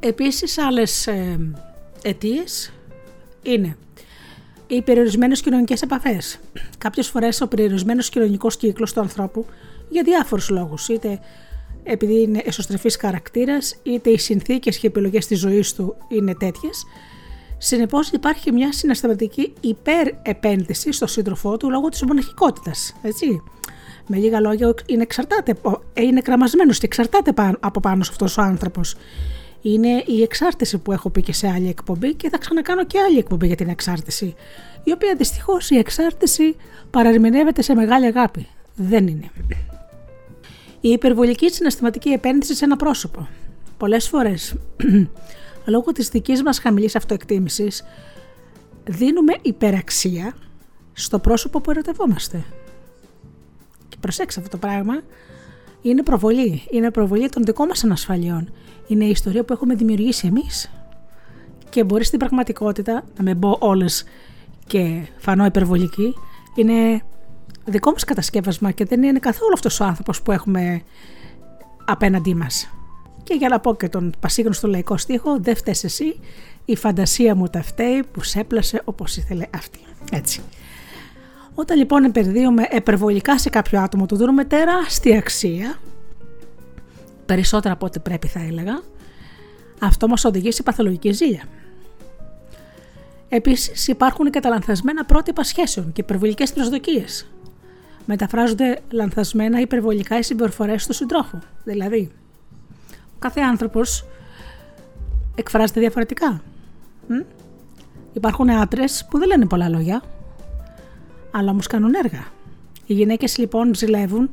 Επίσης 0.06 0.58
άλλες 0.58 1.08
ε, 1.08 1.40
αιτίες 2.02 2.74
είναι 3.42 3.78
οι 4.68 4.82
περιορισμένες 4.82 5.42
κοινωνικές 5.42 5.82
επαφές. 5.82 6.40
Κάποιες 6.78 7.08
φορές 7.08 7.42
ο 7.42 7.48
περιορισμένος 7.48 8.10
κοινωνικός 8.10 8.58
κύκλος 8.58 8.94
του 8.94 9.00
ανθρώπου 9.00 9.46
για 9.90 10.04
διάφορους 10.04 10.50
λόγους, 10.50 10.88
είτε 10.88 11.20
επειδή 11.84 12.22
είναι 12.22 12.42
εσωστρεφής 12.46 12.98
χαρακτήρας, 13.02 13.76
είτε 13.84 14.10
οι 14.10 14.18
συνθήκες 14.18 14.78
και 14.78 14.88
επιλογές 14.88 15.28
της 15.28 15.40
ζωής 15.40 15.74
του 15.74 15.96
είναι 16.08 16.36
τέτοιες. 16.36 16.86
Συνεπώς 17.58 18.10
υπάρχει 18.10 18.52
μια 18.52 18.72
συναισθηματική 18.72 19.54
υπερεπένδυση 19.60 20.92
στο 20.92 21.08
σύντροφό 21.08 21.58
του 21.58 21.70
λόγω 21.70 21.90
της 21.90 22.04
μοναχικότητας. 22.04 22.96
Έτσι. 23.02 23.42
Με 24.08 24.18
λίγα 24.18 24.40
λόγια, 24.40 24.74
είναι, 24.86 25.02
εξαρτάται, 25.02 25.56
είναι 25.94 26.22
κραμασμένος 26.22 26.78
και 26.78 26.86
εξαρτάται 26.86 27.34
από 27.60 27.80
πάνω 27.80 28.04
σε 28.04 28.12
αυτός 28.12 28.38
ο 28.38 28.42
άνθρωπος 28.42 28.96
είναι 29.64 30.04
η 30.06 30.22
εξάρτηση 30.22 30.78
που 30.78 30.92
έχω 30.92 31.10
πει 31.10 31.22
και 31.22 31.34
σε 31.34 31.48
άλλη 31.48 31.70
εκπομπή 31.70 32.14
και 32.14 32.30
θα 32.30 32.38
ξανακάνω 32.38 32.86
και 32.86 33.00
άλλη 33.00 33.18
εκπομπή 33.18 33.48
για 33.48 33.56
την 33.56 33.70
εξάρτηση, 33.70 34.36
η 34.84 34.92
οποία 34.92 35.16
δυστυχώς 35.16 35.70
η 35.70 35.78
εξάρτηση 35.78 36.56
παραρμηνεύεται 36.90 37.62
σε 37.62 37.74
μεγάλη 37.74 38.06
αγάπη. 38.06 38.48
Δεν 38.76 39.08
είναι. 39.08 39.30
Η 40.82 40.90
υπερβολική 40.90 41.50
συναισθηματική 41.50 42.10
επένδυση 42.10 42.56
σε 42.56 42.66
ένα 42.66 42.76
πρόσωπο. 42.76 43.28
Πολλές 43.78 44.08
φορές, 44.08 44.56
λόγω 45.66 45.92
της 45.92 46.10
δικής 46.10 46.44
μας 46.44 46.60
χαμηλής 46.60 46.96
αυτοεκτίμησης, 46.96 47.84
δίνουμε 48.84 49.34
υπεραξία 49.42 50.36
στο 50.94 51.20
πρόσωπο 51.20 51.62
που 51.62 51.72
ερωτευόμαστε. 51.72 52.44
Και 53.90 53.98
προσέξτε 54.00 54.40
αυτό 54.40 54.58
το 54.58 54.68
πράγμα, 54.68 55.02
είναι 55.82 56.04
προβολή. 56.04 56.64
Είναι 56.70 56.92
προβολή 56.92 57.30
των 57.30 57.44
δικών 57.44 57.68
μας 57.68 57.84
ανασφαλιών 57.84 58.52
είναι 58.88 59.06
η 59.06 59.10
ιστορία 59.10 59.44
που 59.44 59.54
έχουμε 59.54 59.76
δημιουργήσει 59.76 60.28
εμείς. 60.28 60.72
Και 61.70 61.84
μπορεί 61.84 62.04
στην 62.04 62.20
πραγματικότητα, 62.20 63.04
να 63.18 63.24
με 63.24 63.34
μπω 63.36 63.58
όλες 63.60 64.04
και 64.68 65.08
φανώ 65.18 65.46
υπερβολική, 65.46 66.14
είναι 66.56 67.02
δικό 67.66 67.92
μας 67.92 68.04
κατασκεύασμα 68.04 68.72
και 68.72 68.86
δεν 68.86 69.04
είναι 69.04 69.20
καθόλου 69.20 69.52
αυτός 69.54 69.80
ο 69.80 69.84
άνθρωπος 69.84 70.22
που 70.22 70.32
έχουμε 70.32 70.82
απέναντί 71.86 72.36
μας. 72.36 72.70
Και 73.24 73.34
για 73.34 73.50
να 73.50 73.60
πω 73.60 73.76
και 73.76 73.90
τον 73.90 74.14
πασίγνωστο 74.20 74.68
λαϊκό 74.68 74.98
στίχο, 74.98 75.38
δεν 75.40 75.56
φταίς 75.56 75.84
εσύ, 75.84 76.20
η 76.66 76.76
φαντασία 76.76 77.36
μου 77.36 77.48
τα 77.48 77.64
φταίει 77.64 78.04
που 78.12 78.24
σέπλασε 78.24 78.82
όπως 78.84 79.18
ήθελε 79.18 79.46
αυτή. 79.56 79.80
Έτσι. 80.12 80.42
Όταν 81.56 81.78
λοιπόν 81.78 82.04
επενδύουμε 82.04 82.68
υπερβολικά 82.72 83.40
σε 83.40 83.50
κάποιο 83.50 83.82
άτομο, 83.82 84.06
του 84.06 84.16
δίνουμε 84.16 84.46
τεράστια 84.46 85.18
αξία, 85.18 85.76
περισσότερα 87.26 87.74
από 87.74 87.86
ό,τι 87.86 88.00
πρέπει 88.00 88.28
θα 88.28 88.40
έλεγα, 88.40 88.82
αυτό 89.80 90.08
μας 90.08 90.26
οδηγεί 90.26 90.52
σε 90.52 90.64
παθολογική 90.64 91.12
ζήλια. 91.12 91.44
Επίσης 93.30 93.88
υπάρχουν 93.88 94.32
και 94.32 94.40
τα 94.40 94.50
λανθασμένα 94.50 95.06
πρότυπα 95.06 95.44
σχέσεων 95.44 95.92
και 95.92 96.02
υπερβολικές 96.02 96.54
προσδοκίες. 96.54 97.28
Μεταφράζονται 98.06 98.80
λανθασμένα 98.90 99.60
υπερβολικά 99.60 100.18
οι 100.18 100.24
συμπεριφορές 100.24 100.86
του 100.86 100.94
συντρόφου. 100.94 101.38
Δηλαδή, 101.64 102.12
ο 102.90 103.20
κάθε 103.20 103.42
άνθρωπος 103.42 104.06
εκφράζεται 105.36 105.80
διαφορετικά. 105.80 106.42
Μ; 107.08 107.14
Υπάρχουν 108.14 108.50
άντρες 108.50 109.06
που 109.10 109.18
δεν 109.18 109.28
λένε 109.28 109.46
πολλά 109.46 109.70
λόγια, 109.70 110.02
αλλά 111.32 111.52
όμως 111.52 111.68
κάνουν 111.68 111.94
έργα. 111.94 112.26
Οι 112.86 112.94
γυναίκες 112.94 113.38
λοιπόν 113.38 113.76
ζηλεύουν 113.76 114.30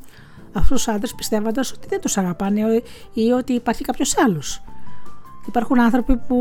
αυτούς 0.53 0.85
τους 0.85 0.89
άντρες 0.89 1.15
πιστεύοντας 1.15 1.73
ότι 1.73 1.87
δεν 1.89 2.01
τους 2.01 2.17
αγαπάνε 2.17 2.83
ή 3.13 3.31
ότι 3.31 3.53
υπάρχει 3.53 3.85
κάποιος 3.85 4.19
άλλος. 4.19 4.63
Υπάρχουν 5.47 5.81
άνθρωποι 5.81 6.17
που 6.17 6.37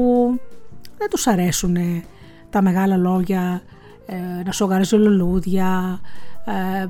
δεν 0.97 1.09
τους 1.09 1.27
αρέσουν 1.27 1.75
ε, 1.75 2.03
τα 2.49 2.61
μεγάλα 2.61 2.97
λόγια, 2.97 3.61
ε, 4.05 4.43
να 4.45 4.51
σου 4.51 4.65
αγαρίζει 4.65 4.95
λουλούδια, 4.95 5.99
ε, 6.45 6.87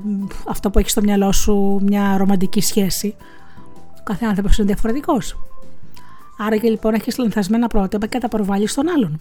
αυτό 0.48 0.70
που 0.70 0.78
έχει 0.78 0.90
στο 0.90 1.00
μυαλό 1.00 1.32
σου 1.32 1.80
μια 1.82 2.16
ρομαντική 2.16 2.60
σχέση. 2.60 3.14
Ο 3.98 4.02
κάθε 4.02 4.26
άνθρωπος 4.26 4.58
είναι 4.58 4.66
διαφορετικός. 4.66 5.36
Άρα 6.38 6.56
και 6.56 6.68
λοιπόν 6.68 6.94
έχεις 6.94 7.18
λανθασμένα 7.18 7.66
πρότυπα 7.66 8.06
και 8.06 8.18
τα 8.18 8.28
προβάλλεις 8.28 8.70
στον 8.70 8.88
άλλον. 8.88 9.20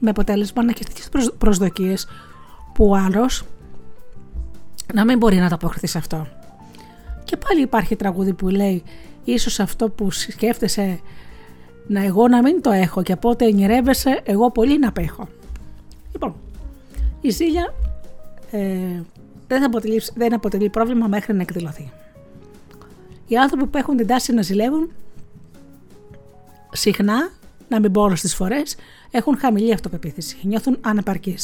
Με 0.00 0.10
αποτέλεσμα 0.10 0.64
να 0.64 0.70
έχεις 0.70 0.86
τέτοιες 0.86 1.30
προσδοκίες 1.38 2.06
που 2.74 2.88
ο 2.88 2.96
άλλος 2.96 3.44
να 4.94 5.04
μην 5.04 5.18
μπορεί 5.18 5.36
να 5.36 5.48
τα 5.48 5.54
αποκριθεί 5.54 5.86
σε 5.86 5.98
αυτό. 5.98 6.26
Και 7.28 7.36
πάλι 7.36 7.60
υπάρχει 7.60 7.96
τραγούδι 7.96 8.32
που 8.32 8.48
λέει 8.48 8.82
ίσως 9.24 9.60
αυτό 9.60 9.90
που 9.90 10.10
σκέφτεσαι 10.10 11.00
να 11.86 12.04
εγώ 12.04 12.28
να 12.28 12.42
μην 12.42 12.62
το 12.62 12.70
έχω 12.70 13.02
και 13.02 13.16
πότε 13.16 13.44
ενηρεύεσαι 13.44 14.20
εγώ 14.24 14.50
πολύ 14.50 14.78
να 14.78 14.88
απέχω. 14.88 15.28
Λοιπόν, 16.12 16.34
η 17.20 17.30
ζήλια 17.30 17.74
ε, 18.50 19.02
δεν, 19.46 19.64
αποτελεί, 19.64 20.02
δεν 20.14 20.34
αποτελεί 20.34 20.70
πρόβλημα 20.70 21.06
μέχρι 21.06 21.34
να 21.34 21.42
εκδηλωθεί. 21.42 21.92
Οι 23.26 23.36
άνθρωποι 23.36 23.66
που 23.66 23.78
έχουν 23.78 23.96
την 23.96 24.06
τάση 24.06 24.32
να 24.32 24.42
ζηλεύουν 24.42 24.92
συχνά, 26.72 27.30
να 27.68 27.80
μην 27.80 27.92
πω 27.92 28.02
όλε 28.02 28.14
τι 28.14 28.28
φορές, 28.28 28.76
έχουν 29.10 29.38
χαμηλή 29.38 29.72
αυτοπεποίθηση, 29.72 30.36
νιώθουν 30.42 30.78
αναπαρκεί 30.80 31.36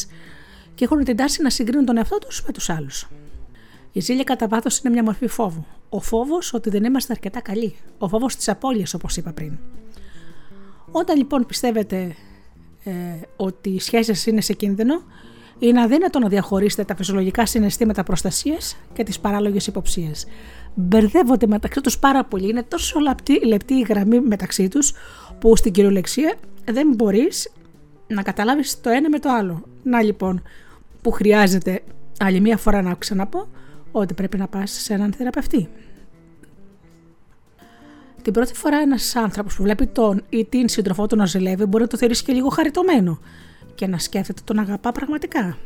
και 0.75 0.85
έχουν 0.85 1.05
την 1.05 1.17
τάση 1.17 1.43
να 1.43 1.51
συγκρίνουν 1.51 1.85
τον 1.85 1.97
εαυτό 1.97 2.19
τους 2.19 2.43
με 2.47 2.53
τους 2.53 2.71
άλλους. 2.71 3.09
Η 3.97 4.01
ζήλια 4.01 4.25
κατά 4.25 4.49
βάθος 4.49 4.79
είναι 4.79 4.93
μια 4.93 5.03
μορφή 5.03 5.27
φόβου. 5.27 5.67
Ο 5.89 6.01
φόβος 6.01 6.53
ότι 6.53 6.71
δεν 6.71 6.85
είμαστε 6.85 7.13
αρκετά 7.13 7.41
καλοί. 7.41 7.75
Ο 7.99 8.09
φόβος 8.09 8.37
της 8.37 8.49
απώλειας, 8.49 8.95
όπως 8.95 9.17
είπα 9.17 9.33
πριν. 9.33 9.59
Όταν 10.91 11.17
λοιπόν 11.17 11.47
πιστεύετε 11.47 12.17
ε, 12.85 12.93
ότι 13.37 13.71
οι 13.71 13.81
σχέσεις 13.81 14.27
είναι 14.27 14.41
σε 14.41 14.53
κίνδυνο, 14.53 15.03
είναι 15.59 15.81
αδύνατο 15.81 16.19
να 16.19 16.29
διαχωρίσετε 16.29 16.85
τα 16.85 16.97
φυσιολογικά 16.97 17.47
συναισθήματα 17.47 18.03
προστασίας 18.03 18.77
και 18.93 19.03
τις 19.03 19.21
παράλογες 19.21 19.67
υποψίες. 19.67 20.27
Μπερδεύονται 20.75 21.47
μεταξύ 21.47 21.81
τους 21.81 21.99
πάρα 21.99 22.25
πολύ. 22.25 22.49
Είναι 22.49 22.63
τόσο 22.63 23.01
λεπτή, 23.01 23.47
λεπτή 23.47 23.75
η 23.75 23.87
γραμμή 23.89 24.21
μεταξύ 24.21 24.69
τους, 24.69 24.93
που 25.39 25.57
στην 25.57 25.73
κυριολεξία 25.73 26.35
δεν 26.65 26.95
μπορείς 26.95 27.53
να 28.07 28.23
καταλάβεις 28.23 28.81
το 28.81 28.91
ένα 28.91 29.09
με 29.09 29.19
το 29.19 29.31
άλλο. 29.31 29.63
Να 29.83 30.03
λοιπόν, 30.03 30.43
που 31.03 31.11
χρειάζεται 31.11 31.83
άλλη 32.19 32.41
μία 32.41 32.57
φορά 32.57 32.83
να 32.83 32.95
ξαναπώ 32.95 33.49
ότι 34.01 34.15
πρέπει 34.15 34.37
να 34.37 34.49
πας 34.49 34.71
σε 34.71 34.95
έναν 34.95 35.13
θεραπευτή. 35.13 35.69
Την 38.23 38.33
πρώτη 38.33 38.55
φορά 38.55 38.77
ένας 38.77 39.17
άνθρωπος 39.17 39.57
που 39.57 39.63
βλέπει 39.63 39.87
τον 39.87 40.23
ή 40.29 40.45
την 40.45 40.69
σύντροφό 40.69 41.07
του 41.07 41.17
να 41.17 41.27
ζηλεύει 41.27 41.65
μπορεί 41.65 41.83
να 41.83 41.89
το 41.89 41.97
θεωρήσει 41.97 42.25
και 42.25 42.33
λίγο 42.33 42.49
χαριτωμένο 42.49 43.19
και 43.75 43.87
να 43.87 43.99
σκέφτεται 43.99 44.41
τον 44.45 44.59
αγαπά 44.59 44.93
πραγματικά. 44.93 45.59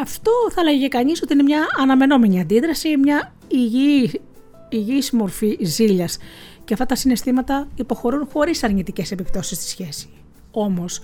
Αυτό 0.00 0.30
θα 0.50 0.62
λέγε 0.62 0.88
κανείς 0.88 1.22
ότι 1.22 1.32
είναι 1.32 1.42
μια 1.42 1.66
αναμενόμενη 1.80 2.40
αντίδραση, 2.40 2.96
μια 2.96 3.32
υγιή, 3.48 4.20
υγιής 4.68 5.10
μορφή 5.10 5.58
ζήλιας 5.60 6.18
και 6.64 6.72
αυτά 6.72 6.86
τα 6.86 6.94
συναισθήματα 6.94 7.68
υποχωρούν 7.74 8.28
χωρίς 8.32 8.62
αρνητικές 8.62 9.10
επιπτώσεις 9.10 9.58
στη 9.58 9.68
σχέση. 9.68 10.08
Όμως, 10.50 11.00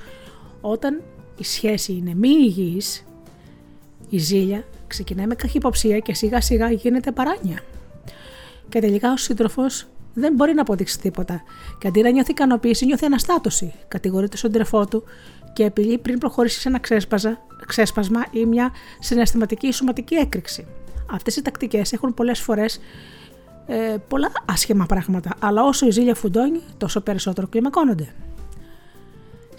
όταν 0.61 1.03
η 1.39 1.45
σχέση 1.45 1.93
είναι 1.93 2.15
μη 2.15 2.29
υγιής, 2.29 3.05
η 4.09 4.19
ζήλια 4.19 4.65
ξεκινάει 4.87 5.27
με 5.27 5.35
καχυποψία 5.35 5.99
και 5.99 6.15
σιγά 6.15 6.41
σιγά 6.41 6.71
γίνεται 6.71 7.13
παράνοια. 7.13 7.61
Και 8.69 8.81
τελικά 8.81 9.13
ο 9.13 9.17
σύντροφος 9.17 9.87
δεν 10.15 10.35
μπορεί 10.35 10.55
να 10.55 10.61
αποδείξει 10.61 11.01
τίποτα. 11.01 11.43
Και 11.79 11.89
αντί 11.89 12.03
να 12.03 12.11
νιώθει 12.11 12.31
ικανοποίηση, 12.31 12.85
νιώθει 12.87 13.05
αναστάτωση. 13.05 13.75
Κατηγορεί 13.89 14.29
τον 14.29 14.39
σύντροφό 14.39 14.87
του 14.87 15.05
και 15.53 15.65
απειλεί 15.65 15.99
πριν 15.99 16.19
προχωρήσει 16.19 16.61
σε 16.61 16.69
ένα 16.69 16.81
ξέσπασμα 17.67 18.25
ή 18.31 18.45
μια 18.45 18.73
συναισθηματική 19.01 19.67
ή 19.67 19.73
σωματική 19.73 20.15
έκρηξη. 20.15 20.67
Αυτές 21.11 21.37
οι 21.37 21.43
τακτικές 21.43 21.93
έχουν 21.93 22.15
πολλές 22.15 22.41
φορές 22.41 22.81
ε, 23.67 23.97
πολλά 24.09 24.33
άσχημα 24.45 24.87
πράγματα, 24.87 25.31
αλλά 25.39 25.63
όσο 25.63 25.87
η 25.87 25.91
ζήλια 25.91 26.15
φουντώνει, 26.15 26.61
τόσο 26.77 27.01
περισσότερο 27.01 27.47
κλιμακώνονται. 27.47 28.15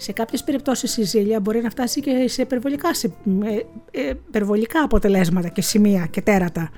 Σε 0.00 0.12
κάποιες 0.12 0.44
περιπτώσεις 0.44 0.96
η 0.96 1.02
ζήλια 1.02 1.40
μπορεί 1.40 1.60
να 1.62 1.70
φτάσει 1.70 2.00
και 2.00 2.24
σε 2.28 2.42
υπερβολικά, 2.42 2.94
σε 2.94 3.12
ε, 3.90 4.08
υπερβολικά 4.28 4.82
αποτελέσματα 4.82 5.48
και 5.48 5.62
σημεία 5.62 6.06
και 6.10 6.20
τέρατα. 6.20 6.70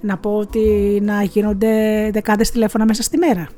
Να 0.00 0.16
πω 0.16 0.36
ότι 0.36 0.98
να 1.02 1.22
γίνονται 1.22 2.10
δεκάδες 2.12 2.50
τηλέφωνα 2.50 2.84
μέσα 2.84 3.02
στη 3.02 3.16
μέρα. 3.18 3.48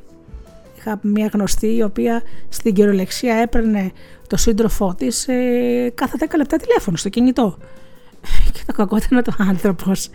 Είχα 0.79 0.99
μια 1.03 1.31
γνωστή 1.33 1.77
η 1.77 1.83
οποία 1.83 2.23
στην 2.49 2.75
κυριολεξία 2.75 3.35
έπαιρνε 3.35 3.93
το 4.27 4.37
σύντροφό 4.37 4.95
της 4.95 5.29
ε, 5.29 5.93
κάθε 5.95 6.17
10 6.21 6.37
λεπτά 6.37 6.57
τηλέφωνο 6.57 6.97
στο 6.97 7.09
κινητό. 7.09 7.59
Και 8.53 8.61
το 8.67 8.73
κακό 8.73 8.97
ήταν 8.97 9.19
ότι 9.19 9.31
ο 9.31 9.35
άνθρωπος 9.49 10.11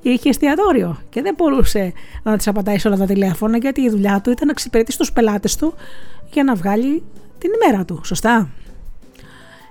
είχε 0.00 0.28
εστιατόριο 0.28 0.98
και 1.08 1.22
δεν 1.22 1.34
μπορούσε 1.36 1.92
να 2.22 2.36
της 2.36 2.48
απαντάει 2.48 2.78
σε 2.78 2.88
όλα 2.88 2.96
τα 2.96 3.06
τηλέφωνα 3.06 3.56
γιατί 3.56 3.80
η 3.80 3.88
δουλειά 3.88 4.20
του 4.20 4.30
ήταν 4.30 4.46
να 4.46 4.52
εξυπηρετήσει 4.52 4.98
τους 4.98 5.12
πελάτες 5.12 5.56
του 5.56 5.74
για 6.32 6.44
να 6.44 6.54
βγάλει 6.54 7.02
την 7.38 7.50
ημέρα 7.62 7.84
του, 7.84 8.00
σωστά; 8.04 8.50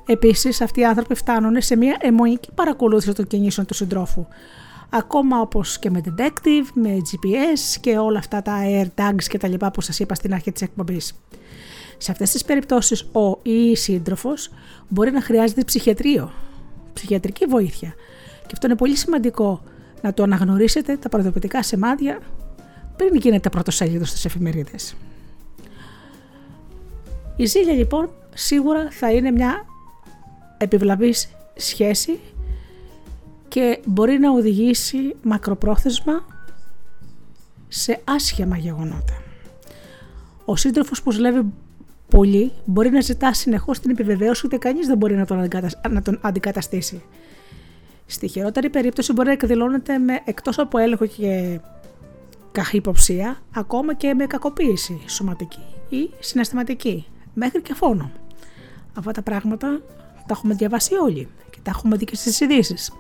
Επίσης, 0.06 0.62
αυτοί 0.62 0.80
οι 0.80 0.86
άνθρωποι 0.86 1.16
φτάνουν 1.16 1.62
σε 1.62 1.76
μια 1.76 1.98
αιμονική 2.00 2.50
παρακολούθηση 2.56 3.14
των 3.14 3.28
κινήσεων 3.28 3.68
του 3.68 3.74
συντρόφου. 3.74 4.26
Ακόμα 4.90 5.40
όπως 5.40 5.80
και 5.80 5.90
με 5.90 6.02
detective, 6.06 6.68
με 6.74 6.98
GPS 6.98 7.78
και 7.82 7.98
όλα 7.98 8.20
αυτά 8.20 8.42
τα 8.42 8.62
AirTags 8.66 9.24
και 9.24 9.38
τα 9.38 9.48
λοιπά 9.48 9.72
που 9.72 9.82
σας 9.82 10.00
είπα 10.00 10.16
στην 10.16 10.34
αρχή 10.34 10.52
της 10.52 10.62
εκπομπής. 10.62 11.14
Σε 11.98 12.12
αυτές 12.12 12.32
τις 12.32 12.46
περιπτώσεις, 12.46 13.02
ο 13.02 13.40
ή 13.42 13.70
η 13.70 13.76
σύντροφος 13.76 14.50
μπορεί 14.88 15.12
να 15.12 15.22
χρειάζεται 15.22 15.64
ψυχιατρίο, 15.64 16.32
ψυχιατρική 16.94 17.46
βοήθεια. 17.46 17.94
Και 18.42 18.52
αυτό 18.54 18.68
είναι 18.68 18.76
πολύ 18.76 18.96
σημαντικό 18.96 19.64
να 20.02 20.14
το 20.14 20.24
αναγνωρίσετε 20.24 20.98
τα 20.98 21.10
προειδοποιητικά 21.10 21.64
σημάδια 21.64 22.20
πριν 22.96 23.16
γίνετε 23.16 23.50
πρωτοσέλιδο 23.50 24.06
στις 24.06 24.26
εφημερίδες. 24.26 24.96
Η 27.36 27.46
ζήλια 27.46 27.74
λοιπόν 27.74 28.10
σίγουρα 28.34 28.88
θα 28.92 29.12
είναι 29.12 29.32
μια 29.32 29.66
επιβλαβής 30.58 31.30
σχέση 31.56 32.20
και 33.48 33.80
μπορεί 33.86 34.20
να 34.20 34.32
οδηγήσει 34.32 35.16
μακροπρόθεσμα 35.22 36.26
σε 37.68 38.02
άσχημα 38.04 38.58
γεγονότα. 38.58 39.22
Ο 40.46 40.56
σύντροφος 40.56 41.02
που 41.02 41.12
ζηλεύει 41.12 41.46
πολύ 42.08 42.52
μπορεί 42.66 42.90
να 42.90 43.00
ζητά 43.00 43.34
συνεχώς 43.34 43.80
την 43.80 43.92
επιβεβαίωση 43.92 44.46
ότι 44.46 44.58
κανείς 44.58 44.88
δεν 44.88 44.98
μπορεί 44.98 45.16
να 45.16 45.26
τον, 45.26 45.50
να 45.90 46.02
τον 46.02 46.20
αντικαταστήσει. 46.22 47.04
Στη 48.06 48.28
χειρότερη 48.28 48.70
περίπτωση 48.70 49.14
μπορεί 49.14 49.28
να 49.28 49.34
εκδηλώνεται 49.34 49.98
με 49.98 50.22
εκτός 50.26 50.60
από 50.60 50.78
έλεγχο 50.78 51.06
και 51.06 51.60
καχυποψία, 52.52 53.42
ακόμα 53.56 53.94
και 53.94 54.14
με 54.14 54.26
κακοποίηση 54.26 55.02
σωματική 55.08 55.64
ή 55.90 56.10
συναισθηματική 56.20 57.06
μέχρι 57.36 57.62
και 57.62 57.74
φόνο. 57.74 58.12
Αυτά 58.94 59.12
τα 59.12 59.22
πράγματα 59.22 59.82
τα 60.16 60.28
έχουμε 60.30 60.54
διαβάσει 60.54 60.94
όλοι 60.96 61.28
και 61.50 61.58
τα 61.64 61.72
έχουμε 61.76 61.98
δει 61.98 62.06
και 62.06 62.16
στις 62.16 62.40
ειδήσεις. 62.40 62.92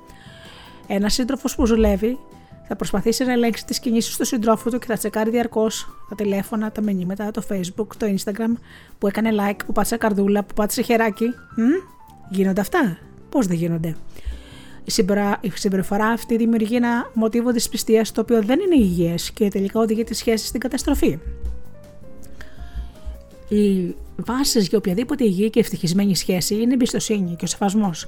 Ένας 0.87 1.13
σύντροφος 1.13 1.55
που 1.55 1.65
ζουλεύει 1.65 2.19
θα 2.67 2.75
προσπαθήσει 2.75 3.23
να 3.23 3.31
ελέγξει 3.31 3.65
τις 3.65 3.79
κινήσεις 3.79 4.17
του 4.17 4.25
συντρόφου 4.25 4.69
του 4.69 4.79
και 4.79 4.85
θα 4.85 4.97
τσεκάρει 4.97 5.29
διαρκώς 5.29 5.89
τα 6.09 6.15
τηλέφωνα, 6.15 6.71
τα 6.71 6.81
μηνύματα, 6.81 7.31
το 7.31 7.43
Facebook, 7.49 7.87
το 7.97 8.15
Instagram, 8.15 8.57
που 8.97 9.07
έκανε 9.07 9.29
like, 9.39 9.59
που 9.65 9.71
πάτησε 9.71 9.97
καρδούλα, 9.97 10.43
που 10.43 10.53
πάτησε 10.53 10.81
χεράκι. 10.81 11.25
Μ; 11.55 11.61
Γίνονται 12.29 12.61
αυτά; 12.61 12.97
Πώς 13.29 13.47
δεν 13.47 13.57
γίνονται; 13.57 13.95
Η, 14.83 14.91
συμπερα... 14.91 15.37
η 15.41 15.51
συμπεριφορά 15.55 16.07
αυτή 16.07 16.37
δημιουργεί 16.37 16.75
ένα 16.75 17.11
μοτίβο 17.13 17.51
δυσπιστίας 17.51 18.11
το 18.11 18.21
οποίο 18.21 18.41
δεν 18.43 18.59
είναι 18.59 18.75
υγιές 18.75 19.31
και 19.31 19.47
τελικά 19.47 19.79
οδηγεί 19.79 20.03
τη 20.03 20.13
σχέση 20.13 20.45
στην 20.45 20.59
καταστροφή. 20.59 21.19
Οι 23.47 23.95
βάσεις 24.15 24.67
για 24.67 24.77
οποιαδήποτε 24.77 25.23
υγιή 25.23 25.49
και 25.49 25.59
ευτυχισμένη 25.59 26.15
σχέση 26.15 26.53
είναι 26.53 26.69
η 26.69 26.73
εμπιστοσύνη 26.73 27.35
και 27.35 27.43
ο 27.43 27.47
σεβασμός. 27.47 28.07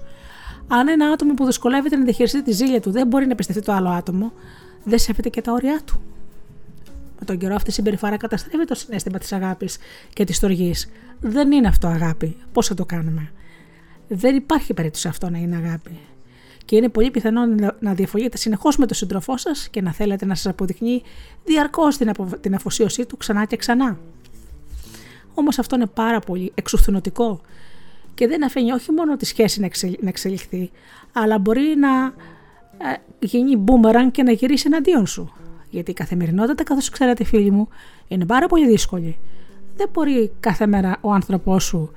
Αν 0.68 0.88
ένα 0.88 1.06
άτομο 1.06 1.34
που 1.34 1.46
δυσκολεύεται 1.46 1.96
να 1.96 2.04
διαχειριστεί 2.04 2.44
τη 2.44 2.52
ζήλια 2.52 2.82
του 2.82 2.92
δεν 2.92 3.08
μπορεί 3.08 3.26
να 3.26 3.32
εμπιστευτεί 3.32 3.62
το 3.62 3.72
άλλο 3.72 3.90
άτομο, 3.90 4.34
δεν 4.84 5.00
σέβεται 5.00 5.30
και 5.30 5.42
τα 5.42 5.52
όρια 5.52 5.80
του. 5.86 6.02
Με 7.20 7.26
τον 7.26 7.38
καιρό 7.38 7.56
αυτή 7.56 7.70
η 7.70 7.74
συμπεριφορά 7.74 8.18
καταστρέφει 8.18 8.66
το 8.66 8.76
συνέστημα 8.76 9.18
της 9.18 9.32
αγάπης 9.32 9.78
και 10.14 10.24
της 10.24 10.36
στοργής. 10.36 10.90
Δεν 11.20 11.52
είναι 11.52 11.68
αυτό 11.68 11.88
αγάπη. 11.88 12.38
Πώς 12.52 12.68
θα 12.68 12.74
το 12.74 12.86
κάνουμε; 12.86 13.32
Δεν 14.08 14.36
υπάρχει 14.36 14.74
περίπτωση 14.74 15.08
αυτό 15.08 15.30
να 15.30 15.38
είναι 15.38 15.56
αγάπη. 15.56 16.00
Και 16.66 16.76
είναι 16.76 16.90
πολύ 16.90 17.12
πιθανό 17.12 17.42
να 17.80 17.94
διαφωνείτε 17.94 18.38
συνεχώς 18.38 18.78
με 18.78 18.86
τον 18.86 18.98
σύντροφό 18.98 19.38
σας 19.38 19.68
και 19.70 19.82
να 19.82 19.94
θέλετε 19.94 20.26
να 20.26 20.36
σας 20.36 20.46
αποδεικνύει 20.52 21.04
διαρκώς 21.46 21.98
την, 21.98 22.10
απο... 22.10 22.30
την 22.42 22.56
αφοσίωσή 22.56 23.06
του 23.06 23.18
ξανά 23.18 23.46
και 23.46 23.56
ξανά. 23.56 24.00
Όμως 25.40 25.60
αυτό 25.60 25.76
είναι 25.76 25.86
πάρα 25.86 26.20
πολύ 26.20 26.52
εξουθενωτικό 26.56 27.42
και 28.14 28.28
δεν 28.28 28.44
αφήνει 28.44 28.72
όχι 28.72 28.92
μόνο 28.92 29.16
τη 29.16 29.26
σχέση 29.26 29.60
να, 29.60 29.70
να 30.00 30.10
εξελιχθεί, 30.10 30.72
αλλά 31.12 31.40
μπορεί 31.40 31.76
να 31.78 32.06
ε, 32.92 32.96
γίνει 33.20 33.56
μπούμεραν 33.56 34.12
και 34.12 34.24
να 34.24 34.32
γυρίσει 34.32 34.64
εναντίον 34.68 35.08
σου. 35.08 35.34
Γιατί 35.70 35.92
η 35.92 35.94
καθημερινότητα, 35.94 36.64
καθώς 36.64 36.90
ξέρετε, 36.90 37.24
φίλοι 37.24 37.52
μου, 37.52 37.68
είναι 38.08 38.26
πάρα 38.26 38.48
πολύ 38.48 38.68
δύσκολη. 38.68 39.18
Δεν 39.76 39.90
μπορεί 39.94 40.32
κάθε 40.40 40.68
μέρα 40.68 40.98
ο 41.02 41.12
άνθρωπός 41.12 41.64
σου 41.64 41.92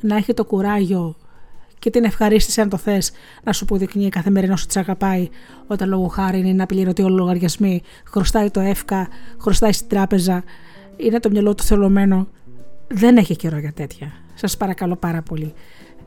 να 0.00 0.16
έχει 0.16 0.34
το 0.34 0.44
κουράγιο 0.44 1.16
και 1.78 1.90
την 1.90 2.04
ευχαρίστηση, 2.04 2.60
αν 2.60 2.68
το 2.68 2.76
θες, 2.76 3.12
να 3.42 3.52
σου 3.52 3.64
αποδεικνύει 3.64 4.08
καθημερινό 4.08 4.52
ότι 4.62 4.72
σε 4.72 4.78
αγαπάει, 4.78 5.28
όταν 5.66 5.88
λόγω 5.88 6.06
χάρη 6.06 6.38
είναι 6.38 6.52
να 6.52 6.66
πληρωτεί 6.66 7.02
όλοι 7.02 7.14
οι 7.14 7.16
λογαριασμοί, 7.16 7.82
χρωστάει 8.04 8.50
το 8.50 8.60
εύκα, 8.60 9.08
χρωστάει 9.38 9.72
στην 9.72 9.88
τράπεζα, 9.88 10.44
είναι 10.96 11.20
το 11.20 11.30
μυαλό 11.30 11.54
του 11.54 11.62
θελωμένο. 11.62 12.28
Δεν 12.88 13.16
έχει 13.16 13.36
καιρό 13.36 13.58
για 13.58 13.72
τέτοια. 13.72 14.12
Σας 14.34 14.56
παρακαλώ 14.56 14.96
πάρα 14.96 15.22
πολύ. 15.22 15.52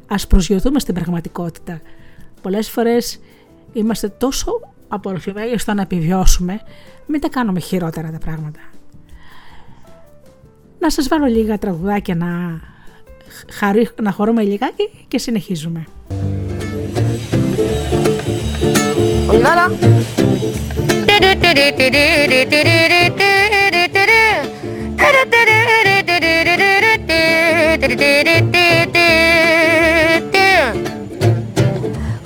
Α 0.08 0.28
προσγειωθούμε 0.28 0.80
στην 0.80 0.94
πραγματικότητα. 0.94 1.82
Πολλές 2.42 2.70
φορές 2.70 3.20
είμαστε 3.74 4.10
τόσο 4.10 4.52
απορροφημένοι 4.88 5.58
στο 5.58 5.74
να 5.74 5.82
επιβιώσουμε, 5.82 6.62
μην 7.06 7.22
τα 7.22 7.30
κάνουμε 7.30 7.60
χειρότερα 7.60 8.12
τα 8.12 8.18
πράγματα. 8.18 8.60
Να 10.80 10.90
σας 10.90 11.08
βάλω 11.08 11.26
λίγα 11.26 11.58
τραγουδάκια 11.58 12.16
να, 12.16 12.60
χαρί, 13.52 13.90
να 14.02 14.12
χωρούμε 14.12 14.42
λιγάκι 14.42 14.90
και 15.08 15.18
συνεχίζουμε. 15.18 15.86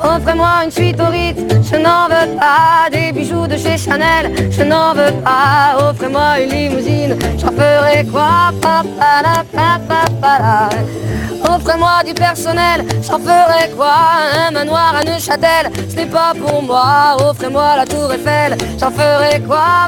Offrez-moi 0.03 0.65
une 0.65 0.71
suite 0.71 0.99
au 0.99 1.05
Ritz, 1.05 1.37
je 1.71 1.77
n'en 1.77 2.07
veux 2.07 2.37
pas 2.37 2.89
Des 2.91 3.11
bijoux 3.11 3.47
de 3.47 3.55
chez 3.55 3.77
Chanel, 3.77 4.31
je 4.51 4.63
n'en 4.63 4.93
veux 4.93 5.13
pas. 5.23 5.89
Offrez-moi 5.89 6.39
une 6.41 6.49
limousine, 6.49 7.15
j'en 7.39 7.51
ferai 7.51 8.05
quoi? 8.05 8.51
Offrez-moi 11.43 12.03
du 12.05 12.13
personnel, 12.13 12.85
j'en 13.01 13.19
ferai 13.19 13.69
quoi? 13.75 13.95
Un 14.47 14.51
manoir 14.51 14.95
à 14.95 15.03
Neuchâtel, 15.03 15.71
ce 15.89 15.95
n'est 15.95 16.05
pas 16.05 16.33
pour 16.39 16.61
moi. 16.61 17.17
Offrez-moi 17.19 17.77
la 17.77 17.85
tour 17.85 18.11
Eiffel, 18.13 18.57
j'en 18.79 18.91
ferai 18.91 19.39
quoi? 19.41 19.87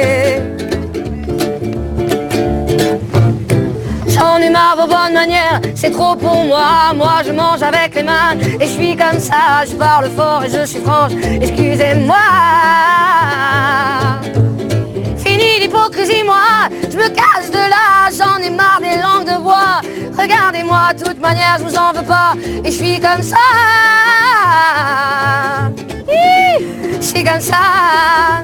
J'en 4.21 4.37
ai 4.37 4.51
marre 4.51 4.75
vos 4.77 4.85
bonnes 4.85 5.13
manières, 5.13 5.59
c'est 5.73 5.89
trop 5.89 6.15
pour 6.15 6.45
moi. 6.45 6.93
Moi 6.95 7.23
je 7.25 7.31
mange 7.31 7.63
avec 7.63 7.95
les 7.95 8.03
mains 8.03 8.37
et 8.59 8.67
je 8.67 8.71
suis 8.71 8.95
comme 8.95 9.19
ça. 9.19 9.65
Je 9.67 9.75
parle 9.75 10.11
fort 10.11 10.43
et 10.43 10.49
je 10.49 10.63
suis 10.63 10.79
franche, 10.79 11.13
excusez-moi. 11.41 12.15
Fini 15.25 15.59
l'hypocrisie, 15.61 16.23
moi, 16.23 16.69
je 16.91 16.97
me 16.97 17.09
cache 17.09 17.49
de 17.49 17.63
là. 17.73 18.11
J'en 18.15 18.37
ai 18.37 18.51
marre 18.51 18.79
des 18.79 19.01
langues 19.01 19.25
de 19.25 19.41
bois. 19.41 19.81
Regardez-moi, 20.15 20.93
de 20.93 21.03
toute 21.03 21.19
manière, 21.19 21.57
je 21.57 21.63
vous 21.63 21.75
en 21.75 21.91
veux 21.91 22.05
pas. 22.05 22.33
Et 22.63 22.69
je 22.69 22.77
suis 22.77 22.99
comme 22.99 23.23
ça. 23.23 23.37
Suis 26.99 27.23
comme 27.23 27.41
ça. 27.41 28.43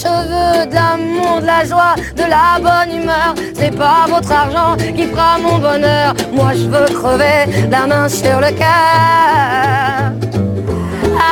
Je 0.00 0.04
veux 0.04 0.66
de 0.66 0.74
l'amour, 0.74 1.40
de 1.40 1.46
la 1.46 1.64
joie, 1.64 1.94
de 2.14 2.22
la 2.22 2.58
bonne 2.60 3.02
humeur. 3.02 3.34
C'est 3.54 3.74
pas 3.76 4.06
votre 4.08 4.30
argent 4.30 4.76
qui 4.76 5.06
fera 5.06 5.38
mon 5.38 5.58
bonheur. 5.58 6.14
Moi 6.32 6.52
je 6.54 6.66
veux 6.68 6.86
crever 6.94 7.68
la 7.70 7.86
main 7.86 8.08
sur 8.08 8.40
le 8.40 8.50
cœur. 8.52 10.12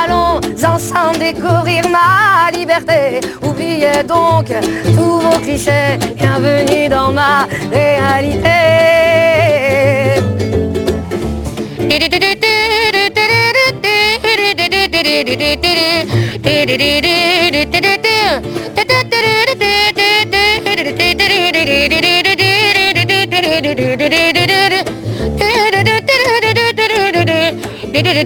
Allons 0.02 0.40
ensemble 0.64 1.18
découvrir 1.18 1.82
ma 1.88 2.50
liberté. 2.50 3.20
Oubliez 3.42 4.02
donc 4.02 4.46
tous 4.96 5.20
vos 5.20 5.38
clichés. 5.40 5.98
Bienvenue 6.16 6.88
dans 6.88 7.12
ma 7.12 7.46
réalité. 7.70 8.56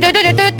do 0.01 0.23
do 0.23 0.32
do 0.32 0.51
do 0.51 0.60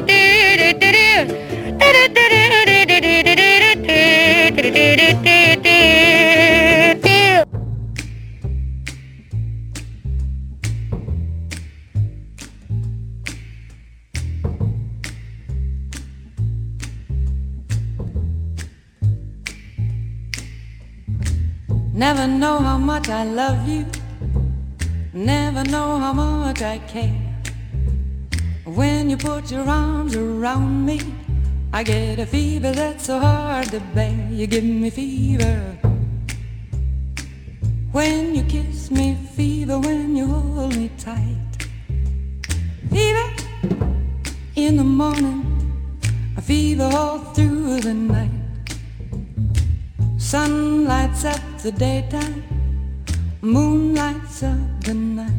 I 31.73 31.83
get 31.83 32.19
a 32.19 32.25
fever 32.25 32.73
that's 32.73 33.05
so 33.05 33.17
hard 33.17 33.67
to 33.69 33.79
bear. 33.95 34.27
You 34.29 34.45
give 34.45 34.63
me 34.63 34.89
fever. 34.89 35.77
When 37.93 38.35
you 38.35 38.43
kiss 38.43 38.91
me, 38.91 39.17
fever 39.35 39.79
when 39.79 40.15
you 40.15 40.27
hold 40.27 40.75
me 40.75 40.91
tight. 40.97 41.67
Fever 42.89 43.29
in 44.55 44.75
the 44.75 44.83
morning, 44.83 45.45
a 46.35 46.41
fever 46.41 46.89
all 46.91 47.19
through 47.19 47.79
the 47.79 47.93
night. 47.93 48.29
Sun 50.17 50.85
lights 50.85 51.23
up 51.23 51.41
the 51.63 51.71
daytime, 51.71 52.43
moon 53.41 53.95
lights 53.95 54.43
up 54.43 54.83
the 54.83 54.93
night. 54.93 55.31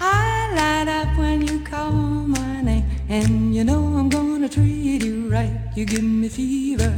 I 0.00 0.54
light 0.54 0.88
up 0.88 1.18
when 1.18 1.46
you 1.46 1.60
call 1.64 1.92
my 1.92 2.60
name, 2.62 2.84
and 3.08 3.54
you 3.54 3.64
know 3.64 3.84
I'm 3.98 4.08
gonna 4.38 4.48
treat 4.48 5.02
you 5.02 5.28
right. 5.28 5.50
You 5.74 5.84
give 5.84 6.04
me 6.04 6.28
fever. 6.28 6.90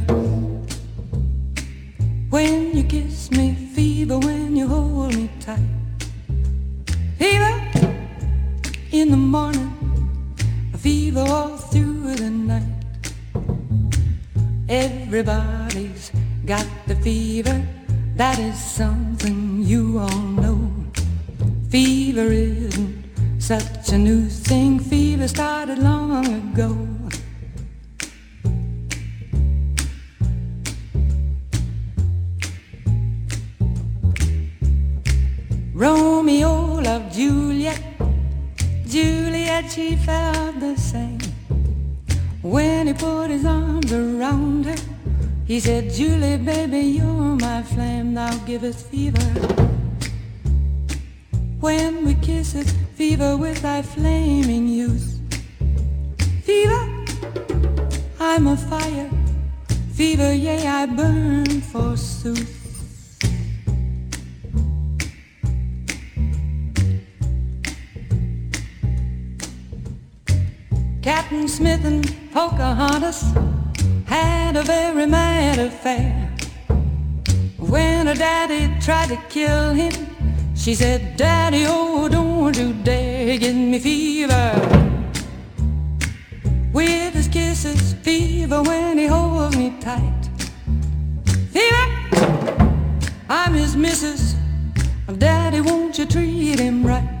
When 2.29 2.77
you 2.77 2.83
kiss 2.83 3.31
me, 3.31 3.55
fever 3.73 4.19
when 4.19 4.55
you 4.55 4.67
hold 4.67 5.15
me 5.15 5.27
tight. 5.39 5.57
Fever 7.17 7.53
in 8.91 9.09
the 9.09 9.17
morning, 9.17 9.73
a 10.71 10.77
fever 10.77 11.21
all 11.21 11.57
through 11.57 12.15
the 12.15 12.29
night. 12.29 12.61
Everybody's 14.69 16.11
got 16.45 16.67
the 16.85 16.95
fever, 16.97 17.59
that 18.17 18.37
is 18.37 18.55
something 18.55 19.63
you 19.63 19.97
all 19.97 20.21
know. 20.41 20.71
Fever 21.69 22.27
isn't 22.31 23.03
such 23.39 23.93
a 23.93 23.97
new 23.97 24.27
thing, 24.27 24.79
fever 24.79 25.27
started 25.27 25.79
long 25.79 26.27
ago. 26.27 27.00
Romeo 35.81 36.79
loved 36.79 37.11
Juliet, 37.11 37.81
Juliet 38.85 39.71
she 39.71 39.95
felt 39.95 40.59
the 40.59 40.77
same. 40.77 41.17
When 42.43 42.85
he 42.85 42.93
put 42.93 43.31
his 43.31 43.45
arms 43.45 43.91
around 43.91 44.65
her, 44.65 44.75
he 45.43 45.59
said, 45.59 45.91
Julie, 45.91 46.37
baby, 46.37 46.81
you're 46.81 47.35
my 47.35 47.63
flame, 47.63 48.13
thou 48.13 48.29
givest 48.45 48.85
fever. 48.91 49.25
When 51.59 52.05
we 52.05 52.13
kiss 52.13 52.53
it, 52.53 52.67
fever 52.93 53.35
with 53.35 53.63
thy 53.63 53.81
flaming 53.81 54.67
youth. 54.67 55.19
Fever, 56.43 56.83
I'm 58.19 58.45
a 58.45 58.55
fire. 58.55 59.09
Fever, 59.93 60.31
yea, 60.31 60.67
I 60.67 60.85
burn 60.85 61.59
forsooth. 61.59 62.60
Captain 71.01 71.47
Smith 71.47 71.83
and 71.83 72.05
Pocahontas 72.31 73.23
had 74.05 74.55
a 74.55 74.61
very 74.61 75.07
mad 75.07 75.57
affair. 75.57 76.31
When 77.57 78.05
her 78.05 78.13
daddy 78.13 78.71
tried 78.79 79.09
to 79.09 79.17
kill 79.27 79.73
him, 79.73 79.91
she 80.55 80.75
said, 80.75 81.17
Daddy, 81.17 81.65
oh, 81.67 82.07
don't 82.07 82.55
you 82.55 82.73
dare 82.83 83.39
give 83.39 83.55
me 83.55 83.79
fever. 83.79 84.53
With 86.71 87.15
his 87.15 87.27
kisses, 87.27 87.93
fever 88.03 88.61
when 88.61 88.99
he 88.99 89.07
holds 89.07 89.57
me 89.57 89.73
tight. 89.79 90.29
Fever, 91.49 92.73
I'm 93.27 93.55
his 93.55 93.75
missus. 93.75 94.35
Daddy, 95.17 95.61
won't 95.61 95.97
you 95.97 96.05
treat 96.05 96.59
him 96.59 96.85
right? 96.85 97.20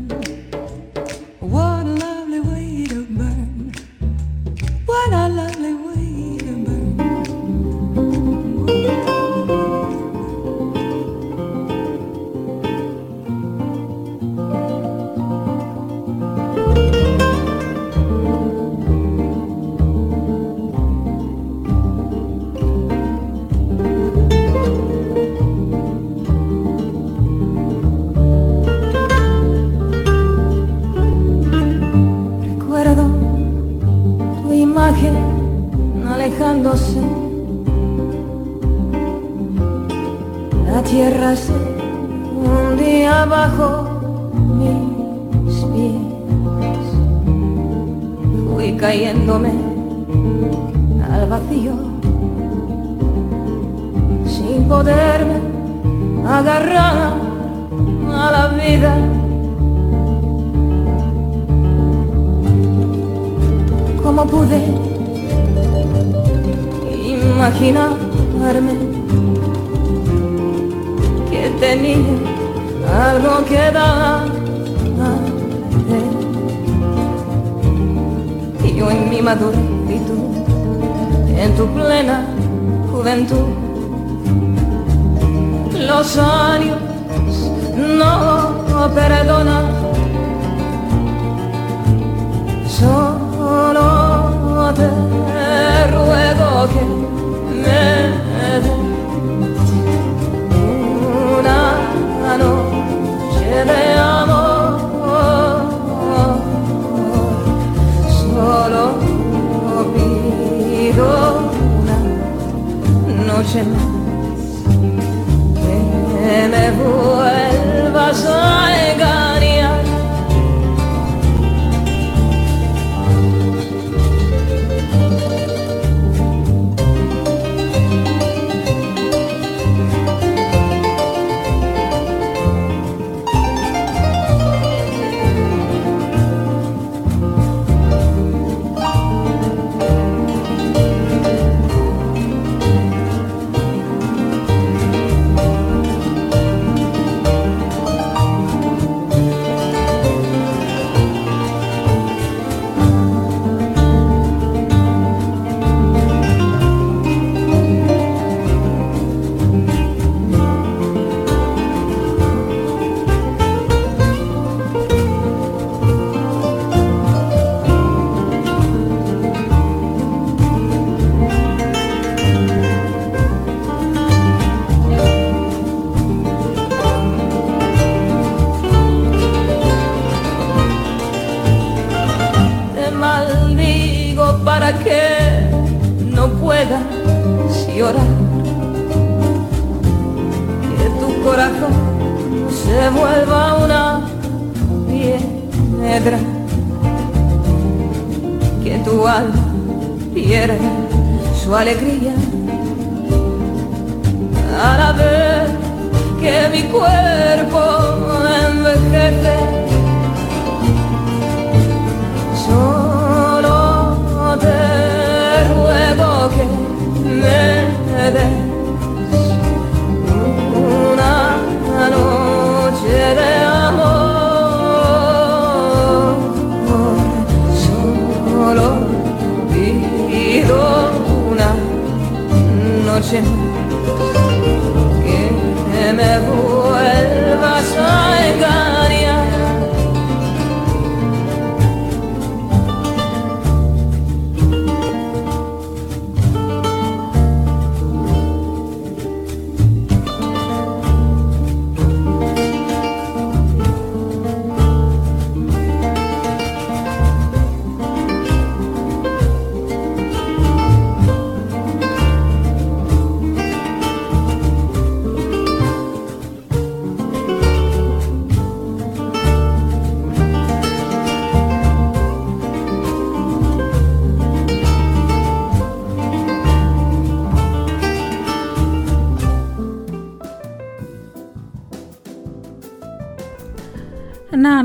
Alegría 201.71 202.10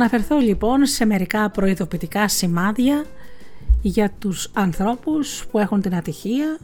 αναφερθώ 0.06 0.38
λοιπόν 0.38 0.86
σε 0.86 1.04
μερικά 1.04 1.50
προειδοποιητικά 1.50 2.28
σημάδια 2.28 3.04
για 3.82 4.12
τους 4.18 4.50
ανθρώπους 4.52 5.46
που 5.50 5.58
έχουν 5.58 5.80
την 5.80 5.94
ατυχία 5.94 6.58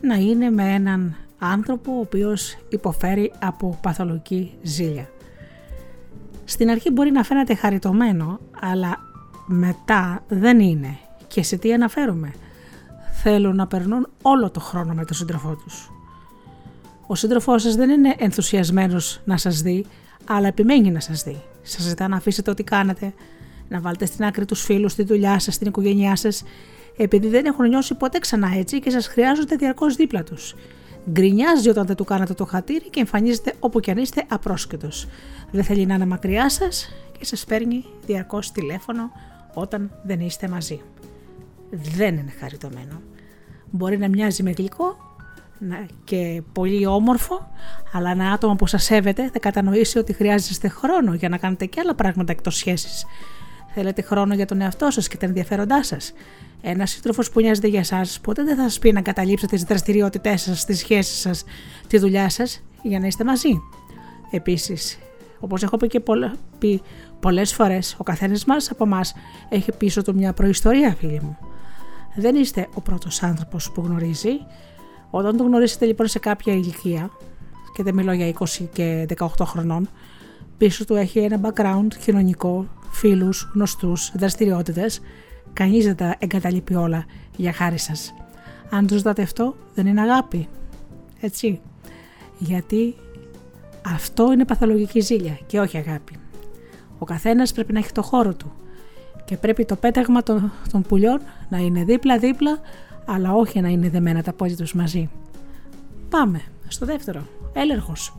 να 0.00 0.14
είναι 0.14 0.50
με 0.50 0.74
έναν 0.74 1.16
άνθρωπο 1.38 1.92
ο 1.96 2.00
οποίος 2.00 2.56
υποφέρει 2.68 3.32
από 3.38 3.78
παθολογική 3.82 4.52
ζήλια. 4.62 5.10
Στην 6.44 6.70
αρχή 6.70 6.90
μπορεί 6.90 7.10
να 7.10 7.22
φαίνεται 7.22 7.54
χαριτωμένο, 7.54 8.40
αλλά 8.60 8.98
μετά 9.46 10.24
δεν 10.28 10.60
είναι. 10.60 10.98
Και 11.26 11.42
σε 11.42 11.56
τι 11.56 11.72
αναφέρομαι; 11.72 12.32
Θέλουν 13.22 13.56
να 13.56 13.66
περνούν 13.66 14.08
όλο 14.22 14.50
το 14.50 14.60
χρόνο 14.60 14.94
με 14.94 15.04
τον 15.04 15.16
σύντροφό 15.16 15.56
τους. 15.64 15.90
Ο 17.06 17.14
σύντροφός 17.14 17.62
σας 17.62 17.74
δεν 17.74 17.90
είναι 17.90 18.14
ενθουσιασμένος 18.18 19.20
να 19.24 19.36
σας 19.36 19.60
δει, 19.60 19.86
αλλά 20.26 20.46
επιμένει 20.46 20.90
να 20.90 21.00
σας 21.00 21.22
δει. 21.22 21.42
Σας 21.68 21.82
ζητά 21.82 22.08
να 22.08 22.16
αφήσετε 22.16 22.50
ό,τι 22.50 22.62
κάνετε, 22.62 23.12
να 23.68 23.80
βάλετε 23.80 24.06
στην 24.06 24.24
άκρη 24.24 24.44
τους 24.44 24.62
φίλους, 24.62 24.94
τη 24.94 25.02
δουλειά 25.04 25.38
σας, 25.38 25.58
την 25.58 25.66
οικογένειά 25.66 26.16
σας, 26.16 26.42
επειδή 26.96 27.28
δεν 27.28 27.44
έχουν 27.44 27.68
νιώσει 27.68 27.94
ποτέ 27.94 28.18
ξανά 28.18 28.48
έτσι 28.56 28.80
και 28.80 28.90
σας 28.90 29.06
χρειάζονται 29.06 29.56
διαρκώς 29.56 29.94
δίπλα 29.96 30.22
τους. 30.22 30.54
Γκρινιάζει 31.10 31.68
όταν 31.68 31.86
δεν 31.86 31.96
του 31.96 32.04
κάνατε 32.04 32.34
το 32.34 32.44
χατήρι 32.44 32.90
και 32.90 33.00
εμφανίζεται 33.00 33.52
όπου 33.58 33.80
κι 33.80 33.90
αν 33.90 33.96
είστε 33.96 34.24
απρόσκητος. 34.28 35.06
Δεν 35.50 35.64
θέλει 35.64 35.86
να 35.86 35.94
είναι 35.94 36.06
μακριά 36.06 36.50
σας 36.50 36.88
και 37.18 37.24
σας 37.24 37.44
παίρνει 37.44 37.84
διαρκώς 38.06 38.52
τηλέφωνο 38.52 39.10
όταν 39.54 39.90
δεν 40.04 40.20
είστε 40.20 40.48
μαζί. 40.48 40.80
Δεν 41.70 42.16
είναι 42.16 42.32
χαριτωμένο. 42.40 43.00
Μπορεί 43.70 43.98
να 43.98 44.08
μοιάζει 44.08 44.42
με 44.42 44.50
γλυκό 44.50 44.84
να- 44.84 45.05
και 46.04 46.42
πολύ 46.52 46.86
όμορφο, 46.86 47.48
αλλά 47.92 48.10
ένα 48.10 48.30
άτομο 48.32 48.54
που 48.54 48.66
σας 48.66 48.84
σέβεται 48.84 49.30
θα 49.32 49.38
κατανοήσει 49.38 49.98
ότι 49.98 50.12
χρειάζεστε 50.12 50.68
χρόνο 50.68 51.14
για 51.14 51.28
να 51.28 51.36
κάνετε 51.38 51.66
και 51.66 51.80
άλλα 51.80 51.94
πράγματα 51.94 52.32
εκτός 52.32 52.56
σχέσης. 52.56 53.04
Θέλετε 53.74 54.02
χρόνο 54.02 54.34
για 54.34 54.46
τον 54.46 54.60
εαυτό 54.60 54.90
σας 54.90 55.08
και 55.08 55.16
τα 55.16 55.26
ενδιαφέροντά 55.26 55.84
σας. 55.84 56.12
Ένας 56.62 56.90
σύντροφος 56.90 57.30
που 57.30 57.40
νοιάζεται 57.40 57.66
για 57.68 57.80
εσάς 57.80 58.20
ποτέ 58.20 58.42
δεν 58.44 58.56
θα 58.56 58.62
σας 58.62 58.78
πει 58.78 58.92
να 58.92 59.00
καταλήψετε 59.00 59.56
τις 59.56 59.64
δραστηριότητές 59.64 60.42
σας, 60.42 60.64
τις 60.64 60.78
σχέσεις 60.78 61.18
σας, 61.18 61.44
τη 61.86 61.98
δουλειά 61.98 62.28
σας 62.28 62.62
για 62.82 62.98
να 62.98 63.06
είστε 63.06 63.24
μαζί. 63.24 63.60
Επίσης, 64.30 64.98
όπως 65.40 65.62
έχω 65.62 65.76
πει 65.76 65.86
και 65.86 66.00
πολλα- 66.00 66.34
πει 66.58 66.82
πολλές 67.20 67.52
φορές, 67.52 67.94
ο 67.98 68.02
καθένας 68.02 68.44
μας 68.44 68.70
από 68.70 68.84
εμάς 68.84 69.14
έχει 69.48 69.72
πίσω 69.72 70.02
του 70.02 70.14
μια 70.14 70.32
προϊστορία, 70.32 70.94
φίλοι 70.98 71.20
μου. 71.22 71.36
Δεν 72.16 72.34
είστε 72.34 72.68
ο 72.74 72.80
πρώτος 72.80 73.22
άνθρωπος 73.22 73.70
που 73.72 73.80
γνωρίζει. 73.80 74.30
Όταν 75.16 75.36
το 75.36 75.42
γνωρίσετε 75.42 75.86
λοιπόν 75.86 76.06
σε 76.06 76.18
κάποια 76.18 76.52
ηλικία, 76.52 77.10
και 77.74 77.82
δεν 77.82 77.94
μιλώ 77.94 78.12
για 78.12 78.32
20 78.38 78.44
και 78.72 79.06
18 79.16 79.26
χρονών, 79.42 79.88
πίσω 80.58 80.84
του 80.84 80.94
έχει 80.94 81.18
ένα 81.18 81.40
background 81.42 81.88
κοινωνικό, 82.04 82.66
φίλους, 82.90 83.50
γνωστούς, 83.54 84.12
δραστηριότητες, 84.14 85.00
κανείς 85.52 85.84
δεν 85.84 85.96
τα 85.96 86.16
εγκαταλείπει 86.18 86.74
όλα 86.74 87.04
για 87.36 87.52
χάρη 87.52 87.78
σας. 87.78 88.14
Αν 88.70 88.86
τους 88.86 89.02
δάτε 89.02 89.22
αυτό, 89.22 89.56
δεν 89.74 89.86
είναι 89.86 90.00
αγάπη. 90.00 90.48
Έτσι. 91.20 91.60
Γιατί 92.38 92.94
αυτό 93.94 94.32
είναι 94.32 94.44
παθολογική 94.44 95.00
ζήλια 95.00 95.38
και 95.46 95.60
όχι 95.60 95.76
αγάπη. 95.76 96.16
Ο 96.98 97.04
καθένας 97.04 97.52
πρέπει 97.52 97.72
να 97.72 97.78
έχει 97.78 97.92
το 97.92 98.02
χώρο 98.02 98.34
του 98.34 98.52
και 99.24 99.36
πρέπει 99.36 99.64
το 99.64 99.76
πέταγμα 99.76 100.22
των, 100.22 100.52
των 100.72 100.82
πουλιών 100.82 101.20
να 101.48 101.58
είναι 101.58 101.84
δίπλα-δίπλα, 101.84 102.58
αλλά 103.06 103.32
όχι 103.34 103.60
να 103.60 103.68
είναι 103.68 103.88
δεμένα 103.88 104.22
τα 104.22 104.32
πόδια 104.32 104.56
τους 104.56 104.74
μαζί. 104.74 105.10
Πάμε 106.08 106.42
στο 106.68 106.86
δεύτερο. 106.86 107.26
Έλεγχος. 107.52 108.16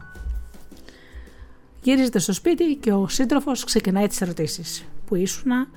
Γυρίζετε 1.81 2.19
στο 2.19 2.34
σπίτι 2.34 2.76
και 2.76 2.91
ο 2.91 3.07
σύντροφος 3.07 3.64
ξεκινάει 3.64 4.07
τις 4.07 4.22
ερωτήσεις. 4.22 4.85
Πού 5.05 5.15
ήσουνα, 5.15 5.68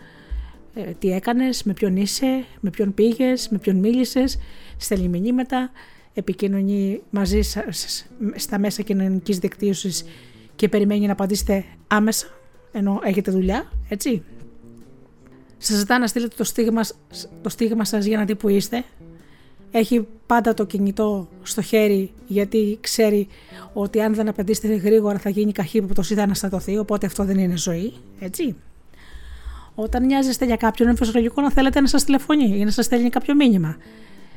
ε, 0.74 0.82
τι 0.82 1.12
έκανες, 1.12 1.62
με 1.62 1.72
ποιον 1.72 1.96
είσαι, 1.96 2.44
με 2.60 2.70
ποιον 2.70 2.94
πήγες, 2.94 3.48
με 3.48 3.58
ποιον 3.58 3.76
μίλησες, 3.76 4.38
στέλνει 4.76 5.08
μηνύματα, 5.08 5.70
επικοινωνεί 6.14 7.00
μαζί 7.10 7.42
σας 7.42 8.06
στα 8.34 8.58
μέσα 8.58 8.82
κοινωνικής 8.82 9.38
δικτύωσης 9.38 10.04
και 10.56 10.68
περιμένει 10.68 11.06
να 11.06 11.12
απαντήσετε 11.12 11.64
άμεσα, 11.86 12.26
ενώ 12.72 13.00
έχετε 13.04 13.30
δουλειά, 13.30 13.70
έτσι. 13.88 14.22
Σας 15.58 15.76
ζητά 15.76 15.98
να 15.98 16.06
στείλετε 16.06 16.34
το 16.36 16.44
στίγμα, 16.44 16.82
το 17.42 17.48
στίγμα 17.48 17.84
σας 17.84 18.04
για 18.04 18.18
να 18.18 18.24
δει 18.24 18.34
που 18.34 18.48
είστε. 18.48 18.84
Έχει 19.70 20.06
πάντα 20.26 20.54
το 20.54 20.64
κινητό 20.64 21.28
στο 21.42 21.62
χέρι 21.62 22.12
γιατί 22.26 22.78
ξέρει 22.80 23.28
ότι 23.72 24.00
αν 24.00 24.14
δεν 24.14 24.28
απαντήσετε 24.28 24.74
γρήγορα 24.74 25.18
θα 25.18 25.30
γίνει 25.30 25.52
καχύποπτος 25.52 26.10
ή 26.10 26.14
θα 26.14 26.22
αναστατωθεί, 26.22 26.78
οπότε 26.78 27.06
αυτό 27.06 27.24
δεν 27.24 27.38
είναι 27.38 27.56
ζωή, 27.56 27.92
έτσι. 28.20 28.56
Όταν 29.74 30.06
νοιάζεστε 30.06 30.44
για 30.44 30.56
κάποιον, 30.56 30.88
είναι 30.88 30.96
φυσιολογικό 30.96 31.40
να 31.40 31.50
θέλετε 31.50 31.80
να 31.80 31.86
σας 31.86 32.04
τηλεφωνεί 32.04 32.58
ή 32.58 32.64
να 32.64 32.70
σας 32.70 32.84
στέλνει 32.84 33.08
κάποιο 33.08 33.34
μήνυμα. 33.34 33.76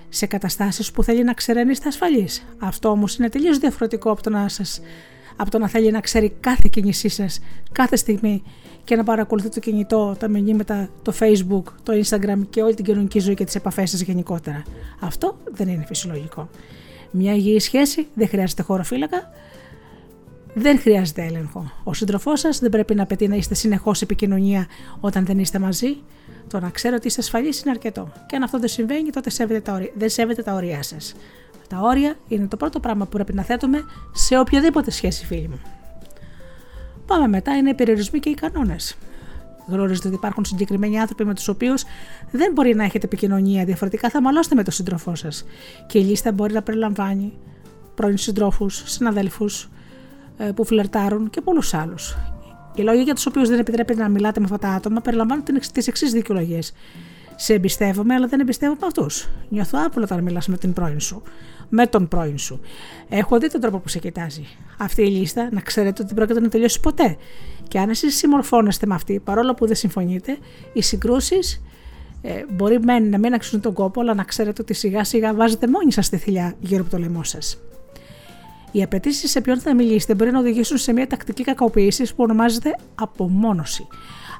Σε 0.10 0.26
καταστάσεις 0.26 0.91
που 0.91 1.03
θέλει 1.03 1.23
να 1.23 1.34
ξέρει 1.34 1.60
αν 1.60 1.69
είστε 1.69 1.88
ασφαλείς. 1.88 2.45
Αυτό 2.57 2.89
όμως 2.89 3.18
είναι 3.18 3.30
τελείως 3.30 3.57
διαφορετικό 3.57 4.11
από 4.11 4.22
το, 4.22 4.30
να 4.30 4.47
σας, 4.47 4.81
από 5.35 5.51
το 5.51 5.57
να 5.60 5.68
θέλει 5.68 5.91
να 5.91 5.99
ξέρει 5.99 6.34
κάθε 6.39 6.69
κίνησή 6.72 7.10
σας, 7.10 7.39
κάθε 7.72 7.95
στιγμή 7.95 8.43
και 8.84 8.95
να 8.95 9.03
παρακολουθεί 9.03 9.49
το 9.49 9.60
κινητό, 9.60 10.15
τα 10.19 10.27
μηνύματα, 10.27 10.89
το 11.01 11.14
Facebook, 11.19 11.64
το 11.84 11.93
Instagram 12.03 12.39
και 12.49 12.61
όλη 12.61 12.73
την 12.73 12.85
κοινωνική 12.85 13.19
ζωή 13.19 13.34
και 13.34 13.43
τις 13.43 13.55
επαφές 13.55 13.89
σας 13.89 14.01
γενικότερα. 14.01 14.64
Αυτό 14.99 15.38
δεν 15.51 15.68
είναι 15.68 15.85
φυσιολογικό. 15.88 16.49
Μια 17.11 17.34
υγιή 17.34 17.60
σχέση 17.60 18.07
δεν 18.14 18.27
χρειάζεται 18.27 18.61
χωροφύλακα, 18.61 19.30
δεν 20.53 20.80
χρειάζεται 20.80 21.26
έλεγχο. 21.26 21.72
Ο 21.84 21.93
σύντροφός 21.93 22.39
σας 22.39 22.60
δεν 22.60 22.69
πρέπει 22.69 22.95
να 22.95 23.03
απαιτεί 23.03 23.27
να 23.27 23.35
είστε 23.35 23.55
συνεχώς 23.55 24.01
επικοινωνία 24.01 24.68
όταν 24.99 25.26
δεν 25.26 25.39
είστε 25.39 25.60
μαζί. 25.60 25.97
Το 26.47 26.60
να 26.60 26.69
ξέρω 26.69 26.95
ότι 26.95 27.07
είστε 27.07 27.22
ασφαλείς 27.22 27.61
είναι 27.61 27.72
αρκετό. 27.72 28.11
Και 28.27 28.35
αν 28.35 28.43
αυτό 28.43 28.60
δεν 28.60 28.69
συμβαίνει, 28.69 29.10
τότε 29.10 29.30
σέβεται 29.30 29.60
τα 29.61 29.73
όρια, 29.73 29.91
δεν 29.95 30.10
σέβεται 30.10 30.43
τα 30.43 30.53
όρια 30.53 30.84
σας. 30.84 31.15
Τα 31.73 31.79
όρια 31.79 32.15
είναι 32.27 32.47
το 32.47 32.57
πρώτο 32.57 32.79
πράγμα 32.79 33.03
που 33.03 33.09
πρέπει 33.09 33.33
να 33.33 33.43
θέτουμε 33.43 33.83
σε 34.11 34.39
οποιαδήποτε 34.39 34.91
σχέση, 34.91 35.25
φίλοι 35.25 35.47
μου. 35.47 35.59
Πάμε 37.05 37.27
μετά, 37.27 37.57
είναι 37.57 37.69
οι 37.69 37.73
περιορισμοί 37.73 38.19
και 38.19 38.29
οι 38.29 38.33
κανόνες. 38.33 38.97
Γνωρίζετε 39.67 40.07
ότι 40.07 40.15
υπάρχουν 40.15 40.45
συγκεκριμένοι 40.45 40.99
άνθρωποι 40.99 41.25
με 41.25 41.33
τους 41.33 41.47
οποίους 41.47 41.83
δεν 42.31 42.51
μπορεί 42.53 42.75
να 42.75 42.83
έχετε 42.83 43.05
επικοινωνία, 43.05 43.65
διαφορετικά 43.65 44.09
θα 44.09 44.21
μαλώσετε 44.21 44.55
με 44.55 44.63
τον 44.63 44.73
σύντροφό 44.73 45.15
σας. 45.15 45.45
Και 45.87 45.99
η 45.99 46.03
λίστα 46.03 46.31
μπορεί 46.31 46.53
να 46.53 46.61
περιλαμβάνει 46.61 47.33
πρώην 47.95 48.17
συντρόφους, 48.17 48.83
συναδέλφους 48.85 49.69
ε, 50.37 50.51
που 50.51 50.65
φλερτάρουν 50.65 51.29
και 51.29 51.41
πολλούς 51.41 51.73
άλλους. 51.73 52.17
Οι 52.75 52.81
λόγοι 52.81 53.01
για 53.01 53.13
τους 53.13 53.25
οποίους 53.25 53.49
δεν 53.49 53.59
επιτρέπεται 53.59 54.01
να 54.01 54.09
μιλάτε 54.09 54.39
με 54.39 54.45
αυτά 54.45 54.57
τα 54.57 54.69
άτομα 54.69 55.01
περιλαμβάνουν 55.01 55.45
τις 55.73 55.87
εξής 55.87 56.11
δικαιολογίες. 56.11 56.73
Σε 57.35 57.53
εμπιστεύομαι, 57.53 58.13
αλλά 58.13 58.27
δεν 58.27 58.39
εμπιστεύομαι 58.39 58.85
αυτούς. 58.85 59.29
Νιώθω 59.49 59.79
άπλο 59.85 60.03
όταν 60.03 60.23
μιλάς 60.23 60.47
με 60.47 60.57
την 60.57 60.73
πρώην 60.73 60.99
σου. 60.99 61.21
Με 61.75 61.87
τον 61.87 62.07
πρώην 62.07 62.37
σου. 62.37 62.59
Έχω 63.09 63.39
δει 63.39 63.49
τον 63.49 63.61
τρόπο 63.61 63.77
που 63.79 63.87
σε 63.87 63.99
κοιτάζει. 63.99 64.45
Αυτή 64.77 65.01
η 65.01 65.07
λίστα 65.07 65.49
να 65.51 65.61
ξέρετε 65.61 66.01
ότι 66.01 66.05
δεν 66.05 66.15
πρόκειται 66.15 66.39
να 66.39 66.49
τελειώσει 66.49 66.79
ποτέ. 66.79 67.17
Και 67.67 67.79
αν 67.79 67.89
εσείς 67.89 68.15
συμμορφώνεστε 68.15 68.85
με 68.85 68.95
αυτή, 68.95 69.19
παρόλο 69.19 69.53
που 69.53 69.65
δεν 69.67 69.75
συμφωνείτε, 69.75 70.37
οι 70.73 70.81
συγκρούσεις 70.81 71.61
ε, 72.21 72.43
μπορεί 72.49 72.79
μεν 72.79 73.09
να 73.09 73.17
μην 73.17 73.33
αξίζουν 73.33 73.61
τον 73.61 73.73
κόπο, 73.73 74.01
αλλά 74.01 74.13
να 74.13 74.23
ξέρετε 74.23 74.61
ότι 74.61 74.73
σιγά 74.73 75.03
σιγά 75.03 75.33
βάζετε 75.33 75.67
μόνοι 75.67 75.91
σας 75.91 76.09
τη 76.09 76.17
θηλιά 76.17 76.55
γύρω 76.59 76.81
από 76.81 76.89
το 76.89 76.97
λαιμό 76.97 77.23
σας. 77.23 77.61
Οι 78.71 78.83
απαιτήσεις 78.83 79.31
σε 79.31 79.41
ποιον 79.41 79.59
θα 79.59 79.75
μιλήσετε 79.75 80.15
μπορεί 80.15 80.31
να 80.31 80.39
οδηγήσουν 80.39 80.77
σε 80.77 80.93
μια 80.93 81.07
τακτική 81.07 81.43
κακοποίηση 81.43 82.03
που 82.03 82.23
ονομάζεται 82.23 82.75
απομόνωση. 82.95 83.87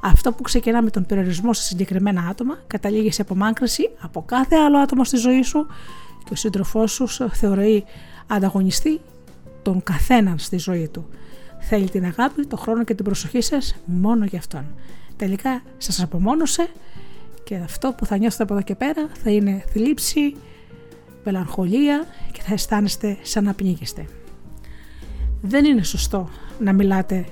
Αυτό 0.01 0.31
που 0.31 0.41
ξεκινά 0.41 0.81
με 0.81 0.89
τον 0.89 1.05
περιορισμό 1.05 1.53
σε 1.53 1.64
συγκεκριμένα 1.64 2.27
άτομα 2.30 2.57
καταλήγει 2.68 3.11
σε 3.11 3.22
απομάκρυνση 3.22 3.89
από 4.01 4.23
κάθε 4.27 4.55
άλλο 4.55 4.77
άτομο 4.77 5.03
στη 5.03 5.18
ζωή 5.18 5.41
σου 5.41 5.68
και 6.24 6.34
ο 6.34 6.36
σύντροφός 6.36 6.91
σου 6.91 7.30
θεωρεί 7.30 7.84
ανταγωνιστή 8.28 9.02
τον 9.62 9.84
καθέναν 9.84 10.40
στη 10.40 10.58
ζωή 10.58 10.88
του. 10.88 11.08
Θέλει 11.60 11.90
την 11.90 12.06
αγάπη, 12.06 12.45
τον 12.45 12.60
χρόνο 12.60 12.84
και 12.84 12.94
την 12.94 13.06
προσοχή 13.06 13.41
σας 13.41 13.76
μόνο 13.86 14.26
για 14.26 14.40
αυτόν. 14.40 14.66
Τελικά 15.16 15.62
σας 15.78 16.02
απομόνωσε 16.02 16.68
και 17.44 17.56
αυτό 17.56 17.94
που 17.98 18.06
θα 18.06 18.18
νιώθετε 18.18 18.44
από 18.44 18.54
εδώ 18.54 18.62
και 18.62 18.76
πέρα 18.76 19.10
θα 19.24 19.32
είναι 19.32 19.64
θλίψη, 19.72 20.36
μελαγχολία 21.24 22.06
και 22.32 22.41
θα 22.41 22.54
αισθάνεστε 22.54 23.18
σαν 23.22 23.44
να 23.44 23.54
πνίγεστε. 23.54 24.06
Δεν 25.41 25.66
είναι 25.66 25.84
σωστό 25.84 26.30
να 26.60 26.74
μιλάτε 26.74 27.26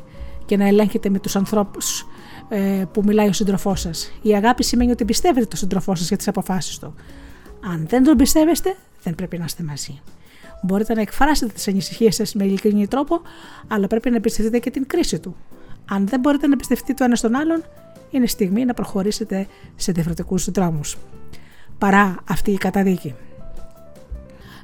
και 0.46 0.58
να 0.58 0.68
ελέγχετε 0.68 1.10
με 1.10 1.20
τους 1.20 1.36
ανθρώπους 1.36 2.08
ε, 2.50 2.86
που 2.92 3.02
μιλάει 3.06 3.28
ο 3.28 3.34
σύντροφός 3.34 3.80
σας. 3.80 4.12
Η 4.22 4.36
αγάπη 4.36 4.64
σημαίνει 4.64 4.92
ότι 4.92 5.06
πιστεύετε 5.06 5.46
τον 5.46 5.58
σύντροφό 5.58 5.96
σας 5.96 6.08
για 6.08 6.18
τις 6.18 6.28
αποφάσεις 6.28 6.80
του. 6.80 6.94
Αν 7.64 7.86
δεν 7.88 8.04
τον 8.04 8.18
πιστεύεστε, 8.18 8.76
δεν 9.04 9.16
πρέπει 9.16 9.38
να 9.38 9.46
είστε 9.46 9.64
μαζί. 9.64 10.02
Μπορείτε 10.62 10.94
να 10.94 11.02
εκφράσετε 11.02 11.54
τις 11.54 11.68
ανησυχίες 11.68 12.16
σας 12.16 12.34
με 12.34 12.44
ειλικρινή 12.44 12.88
τρόπο, 12.88 13.22
αλλά 13.68 13.88
πρέπει 13.88 14.10
να 14.10 14.16
εμπιστευτείτε 14.16 14.60
και 14.60 14.70
την 14.70 14.88
κρίση 14.88 15.20
του. 15.20 15.36
Αν 15.90 16.08
δεν 16.08 16.20
μπορείτε 16.20 16.48
να 16.48 16.54
εμπιστευτείτε 16.54 16.94
το 16.94 17.04
ένας 17.04 17.20
στον 17.20 17.36
άλλον, 17.36 17.64
είναι 18.12 18.28
στιγμή 18.28 18.66
να 18.66 18.74
προχωρήσετε 18.74 19.48
σε 19.76 19.92
διαφορετικούς 19.92 20.50
δρόμους. 20.50 20.98
Παρά 21.78 22.16
αυτή 22.30 22.52
η 22.52 22.58
καταδίκη. 22.58 23.16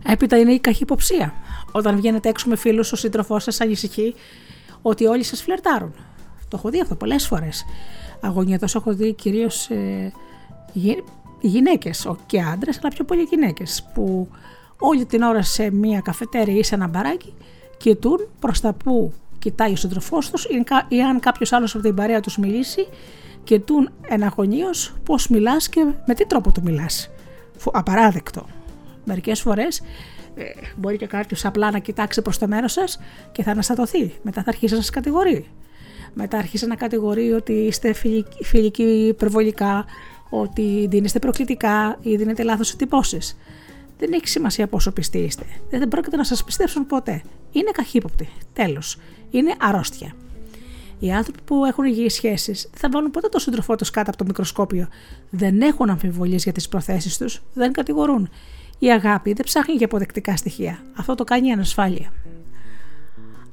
Έπειτα 0.05 0.37
είναι 0.37 0.53
η 0.53 0.59
καχυποψία. 0.59 1.33
Όταν 1.71 1.95
βγαίνετε 1.95 2.29
έξω 2.29 2.49
με 2.49 2.55
φίλους, 2.55 2.91
ο 2.91 2.95
σύντροφός 2.95 3.43
σας 3.43 3.61
ανησυχεί 3.61 4.15
ότι 4.81 5.05
όλοι 5.05 5.23
σας 5.23 5.41
φλερτάρουν. 5.41 5.93
Το 6.47 6.57
έχω 6.57 6.69
δει 6.69 6.81
αυτό 6.81 6.95
πολλές 6.95 7.27
φορές. 7.27 7.65
Αγωνιατό 8.21 8.65
έχω 8.75 8.93
δει 8.93 9.13
κυρίως 9.13 9.69
ε, 9.69 10.11
γυναίκες, 11.39 12.11
και 12.25 12.41
άντρες, 12.41 12.79
αλλά 12.81 12.89
πιο 12.89 13.03
πολύ 13.03 13.21
γυναίκες, 13.21 13.87
που 13.93 14.27
όλη 14.79 15.05
την 15.05 15.21
ώρα 15.21 15.41
σε 15.41 15.71
μία 15.71 15.99
καφετέρια 15.99 16.57
ή 16.57 16.63
σε 16.63 16.75
ένα 16.75 16.87
μπαράκι 16.87 17.33
κοιτούν 17.77 18.27
προς 18.39 18.59
τα 18.61 18.73
που 18.73 19.13
κοιτάει 19.39 19.71
ο 19.71 19.75
σύντροφός 19.75 20.29
τους 20.29 20.47
ή 20.87 21.01
αν 21.01 21.19
κάποιος 21.19 21.51
άλλος 21.51 21.75
από 21.75 21.83
την 21.83 21.95
παρέα 21.95 22.19
τους 22.19 22.37
μιλήσει, 22.37 22.87
κοιτούν 23.43 23.89
εναγωνίω 24.07 24.69
πώς 25.03 25.27
μιλάς 25.27 25.69
και 25.69 25.85
με 26.05 26.13
τι 26.13 26.25
τρόπο 26.25 26.51
του 26.51 26.61
μιλάς. 26.63 27.09
Απαράδεκτο. 27.71 28.45
Μερικές 29.05 29.41
φορές 29.41 29.81
ε, 30.35 30.43
μπορεί 30.75 30.97
και 30.97 31.05
κάποιος 31.05 31.45
απλά 31.45 31.71
να 31.71 31.79
κοιτάξει 31.79 32.21
προς 32.21 32.37
το 32.37 32.47
μέρος 32.47 32.71
σας 32.71 32.99
και 33.31 33.43
θα 33.43 33.51
αναστατωθεί. 33.51 34.13
Μετά 34.21 34.43
θα 34.43 34.49
αρχίσει 34.49 34.73
να 34.73 34.79
σας 34.79 34.89
κατηγορεί. 34.89 35.47
Μετά 36.13 36.37
άρχισε 36.37 36.65
να 36.65 36.75
κατηγορεί 36.75 37.31
ότι 37.31 37.53
είστε 37.53 37.93
φιλικοί 38.43 38.83
υπερβολικά, 38.83 39.85
ότι 40.29 40.87
δίνεστε 40.89 41.19
προκλητικά 41.19 41.97
ή 42.01 42.15
δίνετε 42.15 42.43
λάθος 42.43 42.73
εντυπώσεις. 42.73 43.37
Δεν 43.97 44.13
έχει 44.13 44.27
σημασία 44.27 44.67
πόσο 44.67 44.91
πιστοί 44.91 45.17
είστε. 45.17 45.45
Δεν 45.69 45.87
πρόκειται 45.87 46.17
να 46.17 46.23
σας 46.23 46.43
πιστέψουν 46.43 46.87
ποτέ. 46.87 47.21
Είναι 47.51 47.71
καχύποπτοι. 47.71 48.29
Τέλος. 48.53 48.97
Είναι 49.31 49.53
αρρώστια. 49.59 50.11
Οι 50.99 51.11
άνθρωποι 51.11 51.39
που 51.45 51.65
έχουν 51.65 51.85
υγιείς 51.85 52.13
σχέσεις 52.13 52.61
δεν 52.71 52.79
θα 52.79 52.89
βάλουν 52.89 53.11
ποτέ 53.11 53.27
τον 53.27 53.39
σύντροφό 53.39 53.75
τους 53.75 53.89
κάτω 53.89 54.09
από 54.09 54.17
το 54.17 54.25
μικροσκόπιο. 54.25 54.87
Δεν 55.29 55.61
έχουν 55.61 55.89
αμφιβολίες 55.89 56.43
για 56.43 56.51
τις 56.51 56.67
προθέσεις 56.67 57.17
τους, 57.17 57.41
δεν 57.53 57.71
κατηγορούν. 57.71 58.29
Η 58.79 58.91
αγάπη 58.91 59.33
δεν 59.33 59.45
ψάχνει 59.45 59.73
για 59.75 59.85
αποδεκτικά 59.85 60.37
στοιχεία. 60.37 60.79
Αυτό 60.95 61.15
το 61.15 61.23
κάνει 61.23 61.47
η 61.47 61.51
ανασφάλεια. 61.51 62.13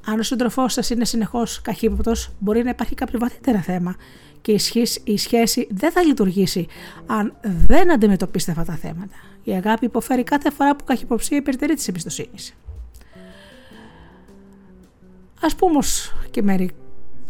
Αν 0.05 0.19
ο 0.19 0.23
σύντροφός 0.23 0.73
σας 0.73 0.89
είναι 0.89 1.05
συνεχώς 1.05 1.61
καχύποπτος, 1.61 2.31
μπορεί 2.39 2.63
να 2.63 2.69
υπάρχει 2.69 2.95
κάποιο 2.95 3.19
βαθύτερα 3.19 3.61
θέμα 3.61 3.95
και 4.45 4.51
η 5.03 5.17
σχέση 5.17 5.67
δεν 5.71 5.91
θα 5.91 6.01
λειτουργήσει 6.03 6.67
αν 7.05 7.35
δεν 7.41 7.91
αντιμετωπίσετε 7.91 8.51
αυτά 8.51 8.63
τα 8.71 8.77
θέματα. 8.77 9.15
Η 9.43 9.51
αγάπη 9.51 9.85
υποφέρει 9.85 10.23
κάθε 10.23 10.51
φορά 10.51 10.75
που 10.75 10.83
καχυποψία 10.83 11.37
υπερτερεί 11.37 11.73
της 11.73 11.87
εμπιστοσύνης. 11.87 12.55
Α 15.41 15.55
πούμε 15.55 15.79
και 16.31 16.41
μερι, 16.41 16.69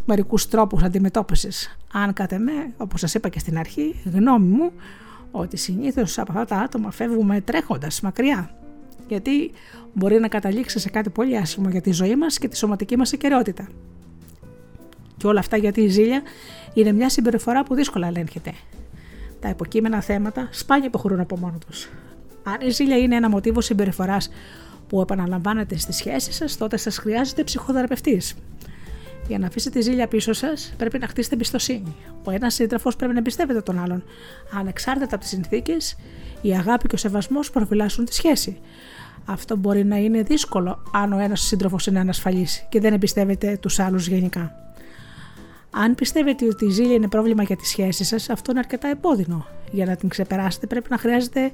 μερικούς 0.06 0.48
τρόπους 0.48 0.84
αντιμετώπισης. 0.84 1.78
Αν 1.94 2.14
κάτε 2.14 2.38
με, 2.38 2.74
όπως 2.78 3.00
σας 3.00 3.14
είπα 3.14 3.30
και 3.30 3.40
στην 3.40 3.58
αρχή, 3.58 3.96
γνώμη 4.14 4.48
μου 4.48 4.72
ότι 5.32 5.58
συνήθως 5.58 6.18
από 6.18 6.32
αυτά 6.32 6.46
τα 6.46 6.62
άτομα 6.62 6.92
φεύγουμε 6.92 7.42
τρέχοντας 7.42 8.02
μακριά 8.02 8.56
γιατί 9.08 9.52
μπορεί 9.94 10.20
να 10.20 10.28
καταλήξει 10.28 10.80
σε 10.80 10.90
κάτι 10.90 11.10
πολύ 11.10 11.38
άσχημο 11.38 11.70
για 11.70 11.82
τη 11.82 11.92
ζωή 11.92 12.16
μας 12.16 12.38
και 12.38 12.48
τη 12.48 12.58
σωματική 12.58 12.98
μας 12.98 13.14
ακαιρεότητα. 13.14 13.68
Και 15.18 15.28
όλα 15.28 15.40
αυτά 15.40 15.58
γιατί 15.58 15.82
η 15.82 15.88
ζήλια 15.88 16.22
είναι 16.82 16.92
μια 16.92 17.10
συμπεριφορά 17.10 17.64
που 17.64 17.76
δύσκολα 17.76 18.08
ελέγχεται. 18.08 18.54
Τα 19.40 19.50
υποκείμενα 19.50 20.02
θέματα 20.02 20.48
σπάνια 20.52 20.86
υποχωρούν 20.86 21.20
από 21.20 21.38
μόνο 21.38 21.58
τους. 21.68 21.90
Αν 22.44 22.68
η 22.68 22.70
ζήλια 22.70 22.98
είναι 22.98 23.16
ένα 23.16 23.30
μοτίβο 23.30 23.62
συμπεριφοράς 23.62 24.30
που 24.88 25.02
επαναλαμβάνεται 25.02 25.78
στη 25.78 25.94
σχέση 25.94 26.32
σας, 26.32 26.58
τότε 26.58 26.78
σας 26.78 26.98
χρειάζεται 26.98 27.44
ψυχοθεραπευτής. 27.44 28.36
Για 29.28 29.40
να 29.40 29.48
αφήσετε 29.48 29.80
τη 29.80 29.86
ζήλια 29.86 30.08
πίσω 30.08 30.34
σας, 30.34 30.74
πρέπει 30.78 31.00
να 31.00 31.08
χτίσετε 31.08 31.36
εμπιστοσύνη. 31.36 31.96
Ο 32.24 32.32
ένας 32.32 32.54
σύντροφος 32.54 32.96
πρέπει 32.96 33.14
να 33.14 33.20
εμπιστεύεται 33.20 33.62
τον 33.62 33.80
άλλον. 33.80 34.04
Ανεξάρτητα 34.60 35.06
από 35.06 35.18
τις 35.18 35.30
συνθήκες, 35.30 35.98
η 36.42 36.56
αγάπη 36.56 36.88
και 36.88 36.96
ο 36.96 36.98
σεβασμός 36.98 37.52
προφυλάσσουν 37.52 38.06
τη 38.06 38.14
σχέση. 38.14 38.58
Αυτό 39.26 39.56
μπορεί 39.56 39.84
να 39.86 39.98
είναι 39.98 40.22
δύσκολο 40.22 40.84
αν 40.94 41.14
ο 41.14 41.20
ένας 41.20 41.42
σύντροφος 41.42 41.88
είναι 41.88 42.00
ανασφαλής 42.00 42.66
και 42.70 42.80
δεν 42.80 42.94
εμπιστεύεται 42.94 43.58
τους 43.62 43.80
άλλους 43.80 44.08
γενικά. 44.08 44.56
Αν 45.78 45.96
πιστεύετε 45.96 46.46
ότι 46.46 46.66
η 46.66 46.70
ζήλια 46.70 46.94
είναι 46.94 47.08
πρόβλημα 47.08 47.44
για 47.44 47.56
τη 47.56 47.68
σχέση 47.68 48.04
σας, 48.04 48.30
αυτό 48.30 48.52
είναι 48.52 48.60
αρκετά 48.60 48.88
επώδυνο. 48.88 49.46
Για 49.72 49.86
να 49.86 49.96
την 49.96 50.10
ξεπεράσετε 50.10 50.68
πρέπει 50.68 50.88
να 50.90 50.98
χρειάζεται 50.98 51.52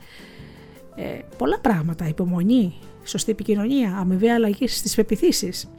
ε, 0.95 1.19
πολλά 1.37 1.59
πράγματα. 1.59 2.07
Υπομονή, 2.07 2.73
σωστή 3.03 3.31
επικοινωνία, 3.31 3.97
αμοιβή 3.99 4.29
αλλαγή 4.29 4.67
στις 4.67 4.95
πεπιθήσεις. 4.95 5.69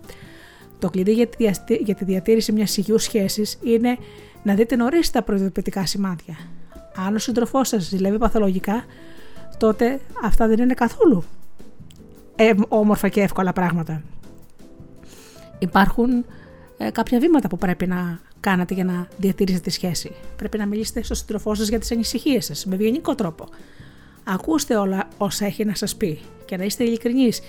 Το 0.79 0.91
κλειδί 0.91 1.13
για 1.13 1.27
τη, 1.27 1.75
για 1.75 1.95
τη 1.95 2.05
διατήρηση 2.05 2.53
μιας 2.53 2.77
υγιούς 2.77 3.03
σχέσης 3.03 3.59
είναι 3.63 3.97
να 4.43 4.55
δείτε 4.55 4.77
νωρίς 4.77 5.11
τα 5.11 5.23
προειδοποιητικά 5.23 5.87
σημάδια. 5.87 6.37
Αν 7.07 7.15
ο 7.15 7.19
σύντροφός 7.19 7.69
σας 7.69 7.83
ζηλεύει 7.83 8.19
παθολογικά, 8.19 8.85
τότε 9.59 10.01
αυτά 10.25 10.47
δεν 10.47 10.59
είναι 10.59 10.75
καθόλου 10.75 11.25
ε, 12.37 12.53
όμορφα 12.69 13.09
και 13.09 13.21
εύκολα 13.21 13.53
πράγματα. 13.53 14.03
Υπάρχουν 15.59 16.25
ε, 16.79 16.91
κάποια 16.91 17.19
βήματα 17.19 17.49
που 17.49 17.59
πρέπει 17.59 17.87
να 17.87 18.21
κάνετε 18.43 18.75
για 18.75 18.85
να 18.85 19.09
διατηρήσετε 19.17 19.65
τη 19.65 19.71
σχέση. 19.71 20.13
Πρέπει 20.37 20.59
να 20.59 20.67
μιλήσετε 20.67 21.03
στο 21.03 21.15
σύντροφό 21.15 21.55
σας 21.55 21.69
για 21.69 21.79
τις 21.79 21.93
ανησυχίες 21.93 22.45
σας 22.45 22.67
με 22.67 22.75
ευγενικό 22.75 23.15
τρόπο. 23.15 23.49
Ακούστε 24.25 24.77
όλα 24.77 25.09
όσα 25.19 25.47
έχει 25.47 25.65
να 25.65 25.75
σας 25.75 25.97
πει 25.97 26.21
και 26.45 26.57
να 26.57 26.65
είστε 26.65 26.85
ειλικρινείς 26.85 27.41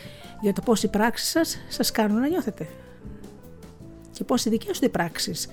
για 0.41 0.53
το 0.53 0.61
πώς 0.61 0.83
οι 0.83 0.87
πράξεις 0.87 1.29
σας 1.29 1.57
σας 1.67 1.91
κάνουν 1.91 2.19
να 2.19 2.27
νιώθετε. 2.27 2.67
Και 4.11 4.23
πώς 4.23 4.45
οι 4.45 4.49
δικές 4.49 4.79
του 4.79 4.91
πράξεις 4.91 5.45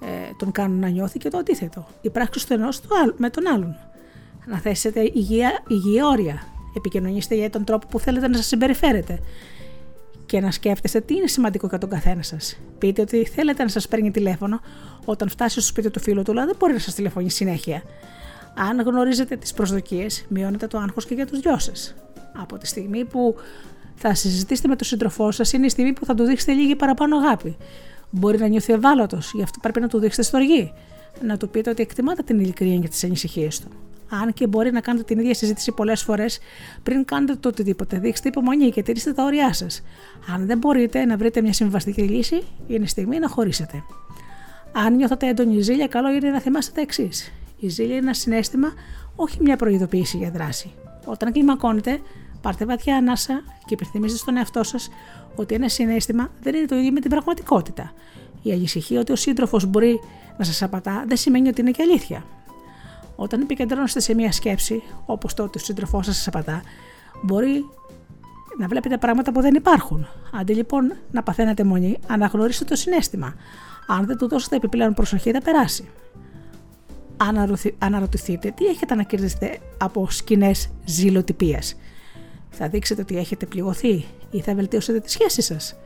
ε, 0.00 0.06
τον 0.38 0.52
κάνουν 0.52 0.78
να 0.78 0.88
νιώθει 0.88 1.18
και 1.18 1.28
το 1.28 1.38
αντίθετο. 1.38 1.86
Οι 2.00 2.10
πράξεις 2.10 2.44
του 2.44 2.52
ενός 2.52 2.80
με 3.16 3.30
τον 3.30 3.46
άλλον. 3.46 3.76
Να 4.46 4.58
θέσετε 4.58 5.00
υγεία, 5.00 5.62
υγιή 5.68 6.00
όρια 6.04 6.52
Επικοινωνήστε 6.76 7.34
για 7.34 7.50
τον 7.50 7.64
τρόπο 7.64 7.86
που 7.86 7.98
θέλετε 7.98 8.28
να 8.28 8.36
σας 8.36 8.46
συμπεριφέρετε 8.46 9.18
και 10.32 10.40
να 10.40 10.50
σκέφτεστε 10.50 11.00
τι 11.00 11.14
είναι 11.14 11.26
σημαντικό 11.26 11.66
για 11.66 11.78
τον 11.78 11.88
καθένα 11.88 12.22
σας. 12.22 12.58
Πείτε 12.78 13.02
ότι 13.02 13.24
θέλετε 13.24 13.62
να 13.62 13.68
σας 13.68 13.88
παίρνει 13.88 14.10
τηλέφωνο 14.10 14.60
όταν 15.04 15.28
φτάσει 15.28 15.52
στο 15.60 15.68
σπίτι 15.68 15.90
του 15.90 16.00
φίλου 16.00 16.22
του, 16.22 16.30
αλλά 16.30 16.44
δεν 16.46 16.56
μπορεί 16.58 16.72
να 16.72 16.78
σας 16.78 16.94
τηλεφωνεί 16.94 17.30
συνέχεια. 17.30 17.82
Αν 18.54 18.80
γνωρίζετε 18.80 19.36
τις 19.36 19.52
προσδοκίες, 19.52 20.24
μειώνετε 20.28 20.66
το 20.66 20.78
άγχος 20.78 21.06
και 21.06 21.14
για 21.14 21.26
τους 21.26 21.40
δυο 21.40 21.58
σας. 21.58 21.94
Από 22.32 22.58
τη 22.58 22.66
στιγμή 22.66 23.04
που 23.04 23.34
θα 23.94 24.14
συζητήσετε 24.14 24.68
με 24.68 24.76
τον 24.76 24.86
σύντροφό 24.86 25.30
σας, 25.30 25.52
είναι 25.52 25.66
η 25.66 25.68
στιγμή 25.68 25.92
που 25.92 26.04
θα 26.04 26.14
του 26.14 26.24
δείξετε 26.24 26.52
λίγη 26.52 26.76
παραπάνω 26.76 27.16
αγάπη. 27.16 27.56
Μπορεί 28.10 28.38
να 28.38 28.46
νιώθει 28.46 28.72
ευάλωτος, 28.72 29.32
γι' 29.34 29.42
αυτό 29.42 29.58
πρέπει 29.62 29.80
να 29.80 29.88
του 29.88 29.98
δείξετε 29.98 30.22
στοργή. 30.22 30.72
να 31.22 31.36
του 31.36 31.48
πείτε 31.48 31.70
ότι 31.70 31.82
εκτιμάτε 31.82 32.22
την 32.22 32.40
ειλικρίνεια 32.40 32.78
και 32.78 32.88
τις 32.88 33.04
ανησυχίες 33.04 33.60
του. 33.60 33.68
Αν 34.20 34.32
και 34.32 34.46
μπορεί 34.46 34.72
να 34.72 34.80
κάνετε 34.80 35.04
την 35.04 35.18
ίδια 35.18 35.34
συζήτηση 35.34 35.72
πολλές 35.72 36.02
φορές 36.02 36.38
πριν 36.82 37.04
κάνετε 37.04 37.34
το 37.36 37.48
οτιδήποτε, 37.48 37.98
δείξτε 37.98 38.28
υπομονή 38.28 38.70
και 38.70 38.82
τηρήστε 38.82 39.12
τα 39.12 39.24
όρια 39.24 39.52
σας. 39.52 39.82
Αν 40.34 40.46
δεν 40.46 40.58
μπορείτε 40.58 41.04
να 41.04 41.16
βρείτε 41.16 41.42
μια 41.42 41.52
συμβαστική 41.52 42.02
λύση, 42.02 42.42
είναι 42.66 42.86
στιγμή 42.86 43.18
να 43.18 43.28
χωρίσετε. 43.28 43.82
Αν 44.72 44.94
νιώθετε 44.96 45.28
έντονη 45.28 45.60
ζήλια, 45.60 45.86
καλό 45.86 46.12
είναι 46.12 46.30
να 46.30 46.40
θυμάστε 46.40 46.72
τα 46.74 46.80
εξής. 46.80 47.32
Η 47.58 47.68
ζήλια 47.68 47.94
είναι 47.94 48.02
ένα 48.04 48.14
συνέστημα, 48.14 48.72
όχι 49.16 49.38
μια 49.40 49.56
προειδοποίηση 49.56 50.16
για 50.16 50.30
δράση. 50.30 50.72
Όταν 51.04 51.32
κλιμακώνετε, 51.32 52.00
πάρτε 52.40 52.64
βαθιά 52.64 52.96
ανάσα 52.96 53.42
και 53.66 53.74
υπενθυμίστε 53.74 54.18
στον 54.18 54.36
εαυτό 54.36 54.62
σας 54.62 54.88
ότι 55.34 55.54
ένα 55.54 55.68
συνέστημα 55.68 56.30
δεν 56.42 56.54
είναι 56.54 56.66
το 56.66 56.76
ίδιο 56.76 56.92
με 56.92 57.00
την 57.00 57.10
πραγματικότητα. 57.10 57.92
Η 58.42 58.52
ανησυχία 58.52 59.00
ότι 59.00 59.12
ο 59.12 59.16
σύντροφος 59.16 59.66
μπορεί 59.66 60.00
να 60.38 60.44
σας 60.44 60.62
απατά 60.62 61.04
δεν 61.06 61.16
σημαίνει 61.16 61.48
ότι 61.48 61.60
είναι 61.60 61.70
και 61.70 61.82
αλήθεια. 61.82 62.24
Όταν 63.22 63.40
επικεντρώνεστε 63.40 64.00
σε 64.00 64.14
μια 64.14 64.32
σκέψη, 64.32 64.82
όπως 65.06 65.34
το 65.34 65.42
ότι 65.42 65.58
ο 65.58 65.60
σύντροφός 65.60 66.06
σας 66.06 66.16
σας 66.16 66.26
απατά, 66.28 66.62
μπορεί 67.22 67.64
να 68.58 68.66
βλέπετε 68.66 68.98
πράγματα 68.98 69.32
που 69.32 69.40
δεν 69.40 69.54
υπάρχουν. 69.54 70.06
Αντί 70.32 70.54
λοιπόν 70.54 70.92
να 71.10 71.22
παθαίνετε 71.22 71.64
μονή, 71.64 71.98
αναγνωρίστε 72.06 72.64
το 72.64 72.76
συνέστημα. 72.76 73.34
Αν 73.86 74.06
δεν 74.06 74.16
του 74.16 74.28
δώσετε 74.28 74.56
επιπλέον 74.56 74.94
προσοχή, 74.94 75.30
θα 75.30 75.40
περάσει. 75.40 75.88
Αναρωτηθείτε 77.78 78.50
τι 78.50 78.64
έχετε 78.66 78.94
να 78.94 79.02
κερδίσετε 79.02 79.58
από 79.78 80.10
σκηνές 80.10 80.68
ζηλοτυπίας. 80.84 81.74
Θα 82.50 82.68
δείξετε 82.68 83.02
ότι 83.02 83.16
έχετε 83.16 83.46
πληγωθεί 83.46 84.04
ή 84.30 84.40
θα 84.40 84.54
βελτιώσετε 84.54 85.00
τη 85.00 85.10
σχέση 85.10 85.42
σας. 85.42 85.76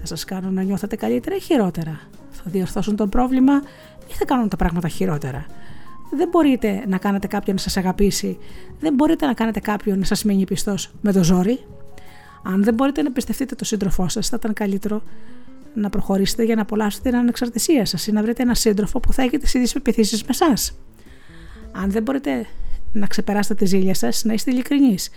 Θα 0.00 0.06
σας 0.06 0.24
κάνουν 0.24 0.54
να 0.54 0.62
νιώθετε 0.62 0.96
καλύτερα 0.96 1.36
ή 1.36 1.40
χειρότερα. 1.40 2.00
Θα 2.30 2.42
διορθώσουν 2.44 2.96
το 2.96 3.06
πρόβλημα 3.06 3.52
ή 4.08 4.12
θα 4.12 4.24
κάνουν 4.24 4.48
τα 4.48 4.56
πράγματα 4.56 4.88
χειρότερα. 4.88 5.46
Δεν 6.16 6.28
μπορείτε 6.28 6.84
να 6.88 6.98
κάνετε 6.98 7.26
κάποιον 7.26 7.56
να 7.56 7.62
σας 7.62 7.76
αγαπήσει, 7.76 8.38
δεν 8.80 8.94
μπορείτε 8.94 9.26
να 9.26 9.34
κάνετε 9.34 9.60
κάποιον 9.60 9.98
να 9.98 10.04
σας 10.04 10.24
μείνει 10.24 10.44
πιστός 10.44 10.92
με 11.00 11.12
το 11.12 11.24
ζόρι. 11.24 11.64
Αν 12.42 12.64
δεν 12.64 12.74
μπορείτε 12.74 13.02
να 13.02 13.12
πιστευτείτε 13.12 13.54
τον 13.54 13.66
σύντροφό 13.66 14.08
σας, 14.08 14.28
θα 14.28 14.36
ήταν 14.38 14.52
καλύτερο 14.52 15.02
να 15.74 15.90
προχωρήσετε 15.90 16.42
για 16.42 16.54
να 16.54 16.62
απολαύσετε 16.62 17.08
την 17.08 17.18
ανεξαρτησία 17.18 17.84
σας 17.86 18.06
ή 18.06 18.12
να 18.12 18.22
βρείτε 18.22 18.42
έναν 18.42 18.54
σύντροφο 18.54 19.00
που 19.00 19.12
θα 19.12 19.22
έχει 19.22 19.38
τις 19.38 19.54
ίδιες 19.54 19.72
πεπιθήσεις 19.72 20.22
με 20.22 20.28
εσάς. 20.30 20.78
Αν 21.72 21.90
δεν 21.90 22.02
μπορείτε 22.02 22.46
να 22.92 23.06
ξεπεράσετε 23.06 23.54
τη 23.54 23.64
ζήλια 23.64 23.94
σας, 23.94 24.24
να 24.24 24.32
είστε 24.32 24.50
ειλικρινείς. 24.50 25.10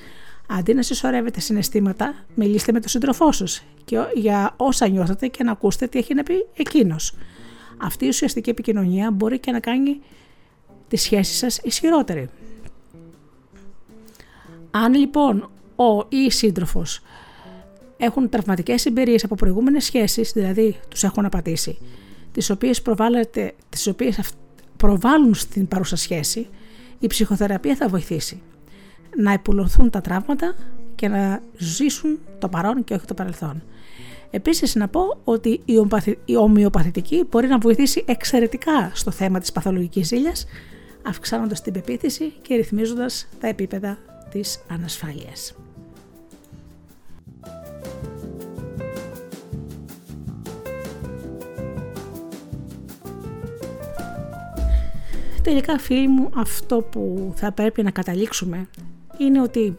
Αντί 0.47 0.73
να 0.73 0.81
συσσωρεύετε 0.81 1.39
συναισθήματα, 1.39 2.13
μιλήστε 2.35 2.72
με 2.72 2.80
τον 2.80 2.89
σύντροφό 2.89 3.31
σας 3.31 3.63
για 4.13 4.53
όσα 4.57 4.88
νιώθετε 4.88 5.27
και 5.27 5.43
να 5.43 5.51
ακούσετε 5.51 5.88
τι 5.88 5.99
έχει 5.99 6.13
να 6.13 6.23
πει 6.23 6.45
εκείνος. 6.55 7.15
Αυτή 7.77 8.05
η 8.05 8.07
ουσιαστική 8.07 8.49
επικοινωνία 8.49 9.11
μπορεί 9.11 9.39
και 9.39 9.51
να 9.51 9.59
κάνει 9.59 9.99
τη 10.88 10.95
σχέση 10.98 11.34
σας 11.34 11.57
ισχυρότερη. 11.64 12.30
Αν 14.72 14.94
λοιπόν 14.94 15.49
ο 15.76 16.06
ή 16.10 16.18
η 16.18 16.32
σύντροφος 16.32 17.02
έχουν 17.98 18.30
τραυματικές 18.30 18.86
εμπειρίες 18.86 19.24
από 19.24 19.36
προηγούμενες 19.36 19.86
σχέσεις, 19.86 20.32
δηλαδή 20.32 20.80
τους 20.90 21.03
έχουν 21.03 21.26
απατήσει, 21.26 21.78
τις 22.32 22.49
οποίες, 22.49 22.82
τις 23.70 23.88
οποίες 23.88 24.20
προβάλλουν 24.78 25.34
στην 25.34 25.68
παρούσα 25.68 25.95
σχέση, 25.95 26.48
η 26.99 27.07
ψυχοθεραπεία 27.07 27.76
θα 27.76 27.88
βοηθήσει 27.88 28.41
να 29.16 29.34
υπουλωθούν 29.34 29.90
τα 29.90 30.02
τραύματα 30.02 30.56
και 30.95 31.07
να 31.07 31.41
ζήσουν 31.57 32.20
το 32.40 32.49
παρόν 32.49 32.84
και 32.84 32.94
όχι 32.94 33.06
το 33.06 33.14
παρελθόν. 33.14 33.64
Επίσης 34.32 34.76
να 34.76 34.88
πω 34.88 35.18
ότι 35.24 35.62
η 36.26 36.36
ομοιοπαθητική 36.36 37.26
μπορεί 37.30 37.48
να 37.48 37.57
βοηθήσει 37.57 38.03
εξαιρετικά 38.07 38.91
στο 38.94 39.12
θέμα 39.12 39.40
της 39.40 39.52
παθολογικής 39.52 40.07
ζήλιας, 40.07 40.45
αυξάνοντας 41.06 41.61
την 41.61 41.73
πεποίθηση 41.73 42.34
και 42.41 42.56
ρυθμίζοντας 42.56 43.27
τα 43.40 43.48
επίπεδα 43.48 43.98
της 44.32 44.60
ανασφάλειας. 44.69 45.56
Τελικά 55.41 55.80
φίλοι 55.80 56.07
μου 56.07 56.30
αυτό 56.36 56.77
που 56.77 57.34
θα 57.36 57.52
πρέπει 57.52 57.84
να 57.84 57.91
καταλήξουμε 57.91 58.68
είναι 59.18 59.41
ότι 59.41 59.77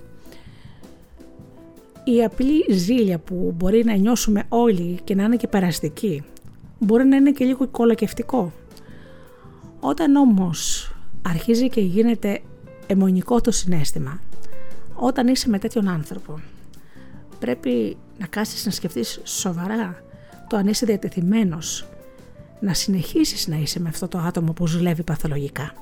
η 2.05 2.25
απλή 2.25 2.73
ζήλια 2.73 3.19
που 3.19 3.55
μπορεί 3.57 3.85
να 3.85 3.95
νιώσουμε 3.95 4.45
όλοι 4.49 4.99
και 5.05 5.15
να 5.15 5.25
είναι 5.25 5.37
και 5.37 5.49
περαστική 5.49 6.25
μπορεί 6.79 7.05
να 7.05 7.17
είναι 7.17 7.31
και 7.31 7.45
λίγο 7.45 7.69
κολακευτικό. 7.69 8.53
Όταν 9.81 10.17
όμως 10.17 10.91
αρχίζει 11.29 11.69
και 11.69 11.81
γίνεται 11.81 12.41
αιμονικό 12.87 13.41
το 13.41 13.51
συνέστημα, 13.51 14.21
όταν 14.95 15.29
είσαι 15.29 15.49
με 15.49 15.59
τέτοιον 15.59 15.89
άνθρωπο, 15.89 16.41
πρέπει 17.39 17.97
να 18.19 18.27
κάσεις 18.27 18.65
να 18.67 18.71
σκεφτείς 18.71 19.21
σοβαρά 19.25 20.03
το 20.49 20.57
αν 20.57 20.67
είσαι 20.67 20.87
διατεθειμένος 20.87 21.87
να 22.61 22.75
συνεχίσεις 22.75 23.47
να 23.47 23.57
είσαι 23.57 23.81
με 23.81 23.89
αυτό 23.89 24.09
το 24.09 24.19
άτομο 24.19 24.53
που 24.53 24.67
ζουλεύει 24.67 25.03
παθολογικά. 25.03 25.75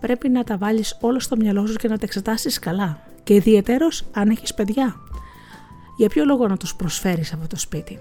Πρέπει 0.00 0.28
να 0.28 0.44
τα 0.44 0.56
βάλεις 0.56 0.96
όλα 1.00 1.20
στο 1.20 1.36
μυαλό 1.36 1.66
σου 1.66 1.74
και 1.74 1.88
να 1.88 1.98
τα 1.98 2.04
εξετάσεις 2.04 2.58
καλά 2.58 3.00
και 3.22 3.34
ιδιαίτερος 3.34 4.04
αν 4.12 4.28
έχεις 4.28 4.54
παιδιά. 4.54 4.96
Για 5.96 6.08
ποιο 6.08 6.24
λόγο 6.24 6.48
να 6.48 6.56
τους 6.56 6.74
προσφέρεις 6.74 7.32
αυτό 7.32 7.46
το 7.46 7.56
σπίτι; 7.56 7.98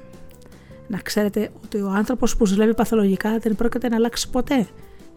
Να 0.88 0.97
ξέρετε 0.97 1.51
ότι 1.63 1.77
ο 1.77 1.89
άνθρωπος 1.89 2.38
που 2.38 2.45
ζουλεύει 2.45 2.73
παθολογικά 2.73 3.38
δεν 3.38 3.55
πρόκειται 3.55 3.89
να 3.89 3.95
αλλάξει 3.95 4.29
ποτέ, 4.29 4.67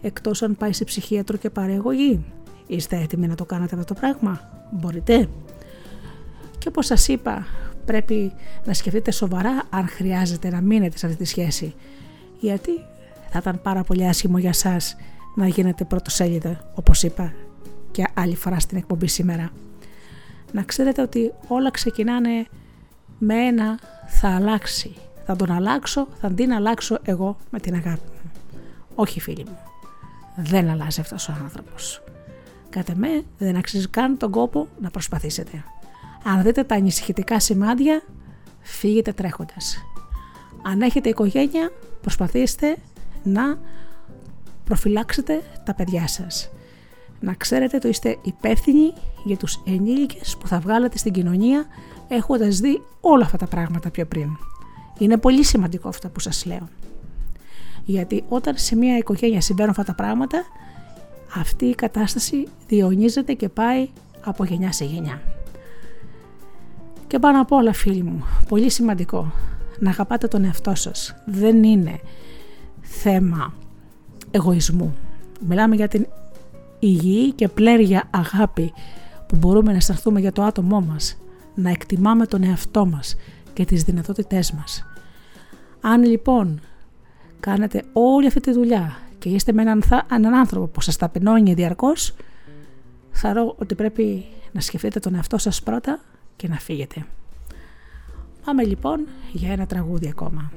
εκτός 0.01 0.43
αν 0.43 0.57
πάει 0.57 0.73
σε 0.73 0.85
ψυχίατρο 0.85 1.37
και 1.37 1.51
πάρει 1.51 1.73
εγωγή. 1.73 2.25
Είστε 2.67 2.97
έτοιμοι 2.97 3.27
να 3.27 3.35
το 3.35 3.45
κάνετε 3.45 3.77
αυτό 3.77 3.95
το 3.95 4.01
πράγμα; 4.01 4.41
Μπορείτε. 4.71 5.29
Και 6.59 6.69
όπως 6.69 6.87
σας 6.87 7.09
είπα, 7.09 7.47
πρέπει 7.85 8.33
να 8.65 8.75
σκεφτείτε 8.75 9.11
σοβαρά 9.11 9.63
αν 9.71 9.89
χρειάζεται 9.89 10.51
να 10.51 10.61
μείνετε 10.61 10.99
σε 10.99 11.07
αυτή 11.07 11.19
τη 11.19 11.25
σχέση. 11.25 11.75
Γιατί 12.41 12.71
θα 13.31 13.39
ήταν 13.39 13.61
πάρα 13.63 13.83
πολύ 13.83 14.09
άσχημο 14.09 14.39
για 14.39 14.53
σας 14.53 14.97
να 15.35 15.47
γίνετε 15.49 15.85
πρωτοσέλιδα, 15.85 16.71
όπως 16.75 17.03
είπα 17.03 17.33
και 17.91 18.05
άλλη 18.15 18.37
φορά 18.37 18.61
στην 18.61 18.77
εκπομπή 18.79 19.07
σήμερα 19.07 19.51
να 20.53 20.63
ξέρετε 20.63 21.03
ότι 21.03 21.33
όλα 21.49 21.71
ξεκινάνε 21.71 22.47
με 23.19 23.35
ένα 23.35 23.79
θα 24.07 24.29
αλλάξει. 24.29 24.95
Θα 25.27 25.37
τον 25.37 25.51
αλλάξω, 25.51 26.09
θα 26.21 26.33
την 26.33 26.53
αλλάξω 26.53 26.99
εγώ 27.03 27.37
με 27.51 27.61
την 27.61 27.75
αγάπη 27.75 28.01
μου. 28.05 28.31
Όχι 28.95 29.21
φίλοι 29.21 29.45
μου. 29.45 29.70
Δεν 30.37 30.69
αλλάζει 30.69 31.01
αυτός 31.01 31.29
ο 31.29 31.35
άνθρωπος. 31.43 32.03
Κατά 32.71 32.93
με 32.97 33.23
δεν 33.39 33.57
αξίζει 33.57 33.89
καν 33.89 34.17
τον 34.17 34.31
κόπο 34.31 34.69
να 34.81 34.91
προσπαθήσετε. 34.91 35.65
Αν 36.25 36.43
δείτε 36.43 36.65
τα 36.65 36.75
ανησυχητικά 36.75 37.41
σημάδια, 37.41 38.03
φύγετε 38.61 39.13
τρέχοντας. 39.13 39.77
Αν 40.63 40.81
έχετε 40.81 41.09
οικογένεια, 41.09 41.73
προσπαθήστε 42.01 42.77
να 43.23 43.59
προφυλάξετε 44.65 45.43
τα 45.65 45.75
παιδιά 45.75 46.09
σας 46.09 46.51
να 47.21 47.35
ξέρετε 47.35 47.77
ότι 47.77 47.89
είστε 47.89 48.19
υπεύθυνοι 48.23 48.93
για 49.25 49.37
τους 49.37 49.63
ενήλικες 49.67 50.37
που 50.41 50.47
θα 50.47 50.59
βγάλετε 50.59 50.99
στην 50.99 51.13
κοινωνία 51.13 51.67
έχοντας 52.09 52.59
δει 52.59 52.83
όλα 53.01 53.25
αυτά 53.25 53.37
τα 53.37 53.47
πράγματα 53.47 53.91
πιο 53.91 54.07
πριν. 54.07 54.29
Είναι 54.99 55.17
πολύ 55.17 55.45
σημαντικό 55.45 55.89
αυτό 55.89 56.09
που 56.09 56.21
σας 56.21 56.45
λέω. 56.45 56.69
Γιατί 57.91 58.25
όταν 58.29 58.57
σε 58.57 58.77
μια 58.77 58.97
οικογένεια 58.97 59.41
συμβαίνουν 59.41 59.71
αυτά 59.71 59.85
τα 59.85 59.95
πράγματα, 59.95 60.45
αυτή 61.35 61.65
η 61.65 61.75
κατάσταση 61.75 62.47
διονύζεται 62.69 63.33
και 63.33 63.49
πάει 63.49 63.89
από 64.25 64.45
γενιά 64.45 64.73
σε 64.73 64.85
γενιά. 64.85 65.23
Και 67.07 67.19
πάνω 67.19 67.41
απ' 67.41 67.53
όλα 67.53 67.73
φίλοι 67.73 68.03
μου, 68.03 68.25
πολύ 68.49 68.71
σημαντικό, 68.71 69.33
να 69.79 69.91
αγαπάτε 69.91 70.29
τον 70.29 70.45
εαυτό 70.45 70.75
σας. 70.75 71.15
Δεν 71.27 71.63
είναι 71.63 72.01
θέμα 72.81 73.55
εγωισμού. 74.31 74.95
Μιλάμε 75.41 75.75
για 75.75 75.89
την 75.89 76.07
υγιή 76.79 77.33
και 77.33 77.49
πλέρια 77.49 78.05
αγάπη 78.11 78.73
που 79.27 79.37
μπορούμε 79.37 79.71
να 79.71 79.77
αισθανθούμε 79.77 80.21
για 80.21 80.33
το 80.33 80.43
άτομό 80.43 80.81
μας, 80.81 81.17
να 81.55 81.71
εκτιμάμε 81.71 82.27
τον 82.27 82.43
εαυτό 82.43 82.87
μας 82.87 83.17
και 83.53 83.65
τις 83.65 83.83
δυνατότητές 83.83 84.53
μας. 84.53 84.87
Αν 85.81 86.05
λοιπόν 86.05 86.61
κάνετε 87.41 87.85
όλη 87.93 88.27
αυτή 88.27 88.41
τη 88.41 88.53
δουλειά 88.53 88.99
και 89.19 89.29
είστε 89.29 89.53
με 89.53 89.63
έναν, 89.63 89.83
έναν 90.13 90.35
άνθρωπο 90.35 90.67
που 90.67 90.81
σας 90.81 90.97
ταπεινώνει 90.97 91.55
διαρκώς, 91.55 92.15
ρω 93.23 93.55
ότι 93.59 93.75
πρέπει 93.75 94.25
να 94.53 94.61
σκεφτείτε 94.61 95.01
τον 95.01 95.15
εαυτό 95.15 95.39
σας 95.39 95.63
πρώτα 95.63 96.01
και 96.37 96.49
να 96.49 96.57
φύγετε. 96.57 97.07
Πάμε 98.45 98.65
λοιπόν 98.65 99.07
για 99.33 99.53
ένα 99.53 99.67
τραγούδι 99.67 100.09
ακόμα. 100.09 100.51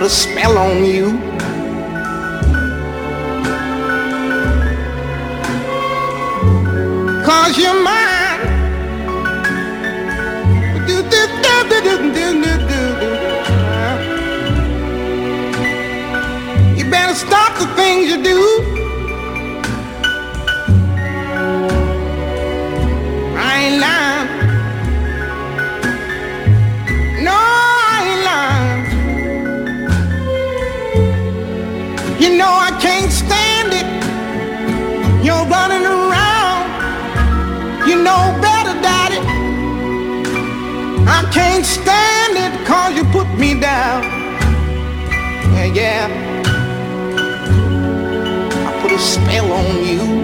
put 0.00 0.06
a 0.06 0.10
spell 0.10 0.56
on 0.56 0.84
you. 0.84 1.10
Cause 7.22 7.58
you're 7.58 7.82
mine. 7.82 8.40
You 16.78 16.90
better 16.90 17.14
stop 17.14 17.58
the 17.58 17.66
things 17.76 18.10
you 18.10 18.22
do. 18.22 18.69
Down. 43.60 44.02
Yeah, 45.52 45.64
yeah. 45.64 46.08
I 48.66 48.82
put 48.82 48.92
a 48.92 48.98
spell 48.98 49.52
on 49.52 49.84
you. 49.84 50.19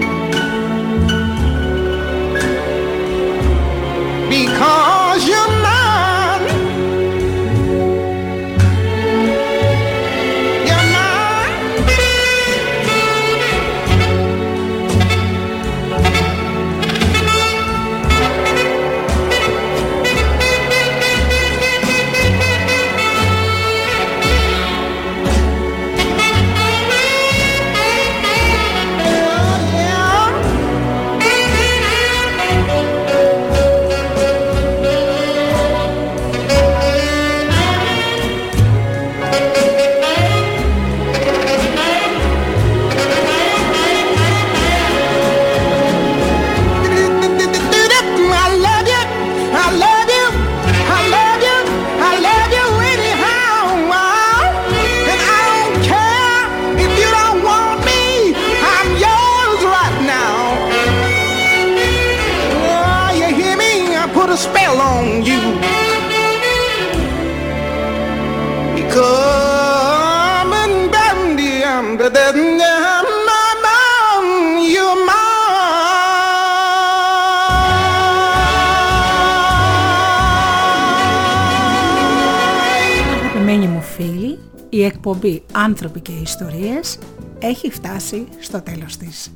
Εκπομπή 85.10 85.42
«Άνθρωποι 85.52 86.00
και 86.00 86.12
Ιστορίες» 86.12 86.98
έχει 87.38 87.70
φτάσει 87.70 88.26
στο 88.38 88.60
τέλος 88.60 88.96
της. 88.96 89.32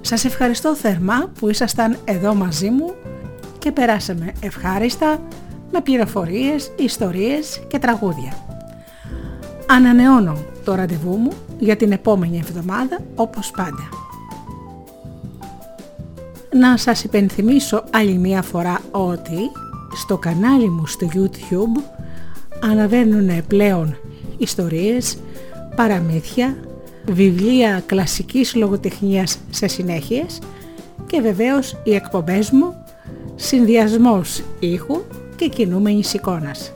Σας 0.00 0.24
ευχαριστώ 0.24 0.74
θερμά 0.74 1.30
που 1.38 1.48
ήσασταν 1.48 1.96
εδώ 2.04 2.34
μαζί 2.34 2.70
μου 2.70 2.94
και 3.58 3.72
περάσαμε 3.72 4.32
ευχάριστα 4.40 5.20
με 5.72 5.80
πληροφορίες, 5.80 6.72
ιστορίες 6.76 7.62
και 7.68 7.78
τραγούδια. 7.78 8.32
Ανανεώνω 9.66 10.36
το 10.64 10.74
ραντεβού 10.74 11.16
μου 11.16 11.32
για 11.58 11.76
την 11.76 11.92
επόμενη 11.92 12.38
εβδομάδα 12.38 12.98
όπως 13.14 13.50
πάντα. 13.50 13.88
Να 16.52 16.76
σας 16.76 17.04
υπενθυμίσω 17.04 17.84
άλλη 17.92 18.18
μία 18.18 18.42
φορά 18.42 18.80
ότι 18.90 19.50
στο 19.94 20.18
κανάλι 20.18 20.68
μου 20.68 20.86
στο 20.86 21.08
YouTube 21.14 21.82
αναβαίνουν 22.62 23.46
πλέον 23.46 23.96
ιστορίες, 24.38 25.18
παραμύθια, 25.76 26.56
βιβλία 27.06 27.82
κλασικής 27.86 28.54
λογοτεχνίας 28.54 29.38
σε 29.50 29.66
συνέχειες 29.66 30.38
και 31.06 31.20
βεβαίως 31.20 31.76
οι 31.84 31.94
εκπομπές 31.94 32.50
μου 32.50 32.74
συνδυασμός 33.34 34.42
ήχου 34.58 35.02
και 35.36 35.48
κινούμενης 35.48 36.14
εικόνας. 36.14 36.72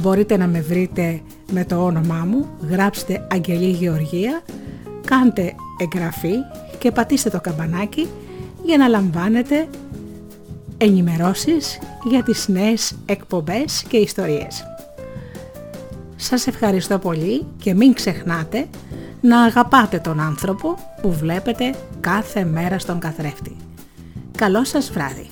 Μπορείτε 0.00 0.36
να 0.36 0.46
με 0.46 0.60
βρείτε 0.60 1.20
με 1.52 1.64
το 1.64 1.84
όνομά 1.84 2.24
μου, 2.28 2.46
γράψτε 2.70 3.26
Αγγελή 3.30 3.70
Γεωργία, 3.70 4.42
κάντε 5.06 5.54
εγγραφή 5.80 6.34
και 6.78 6.90
πατήστε 6.90 7.30
το 7.30 7.40
καμπανάκι 7.40 8.08
για 8.64 8.76
να 8.76 8.88
λαμβάνετε 8.88 9.68
ενημερώσεις 10.78 11.78
για 12.08 12.22
τις 12.22 12.48
νέες 12.48 12.94
εκπομπές 13.06 13.84
και 13.88 13.96
ιστορίες. 13.96 14.64
Σας 16.22 16.46
ευχαριστώ 16.46 16.98
πολύ 16.98 17.46
και 17.58 17.74
μην 17.74 17.92
ξεχνάτε 17.94 18.68
να 19.20 19.42
αγαπάτε 19.42 19.98
τον 19.98 20.20
άνθρωπο 20.20 20.78
που 21.02 21.12
βλέπετε 21.12 21.74
κάθε 22.00 22.44
μέρα 22.44 22.78
στον 22.78 22.98
καθρέφτη. 22.98 23.56
Καλό 24.36 24.64
σας 24.64 24.90
βράδυ! 24.90 25.30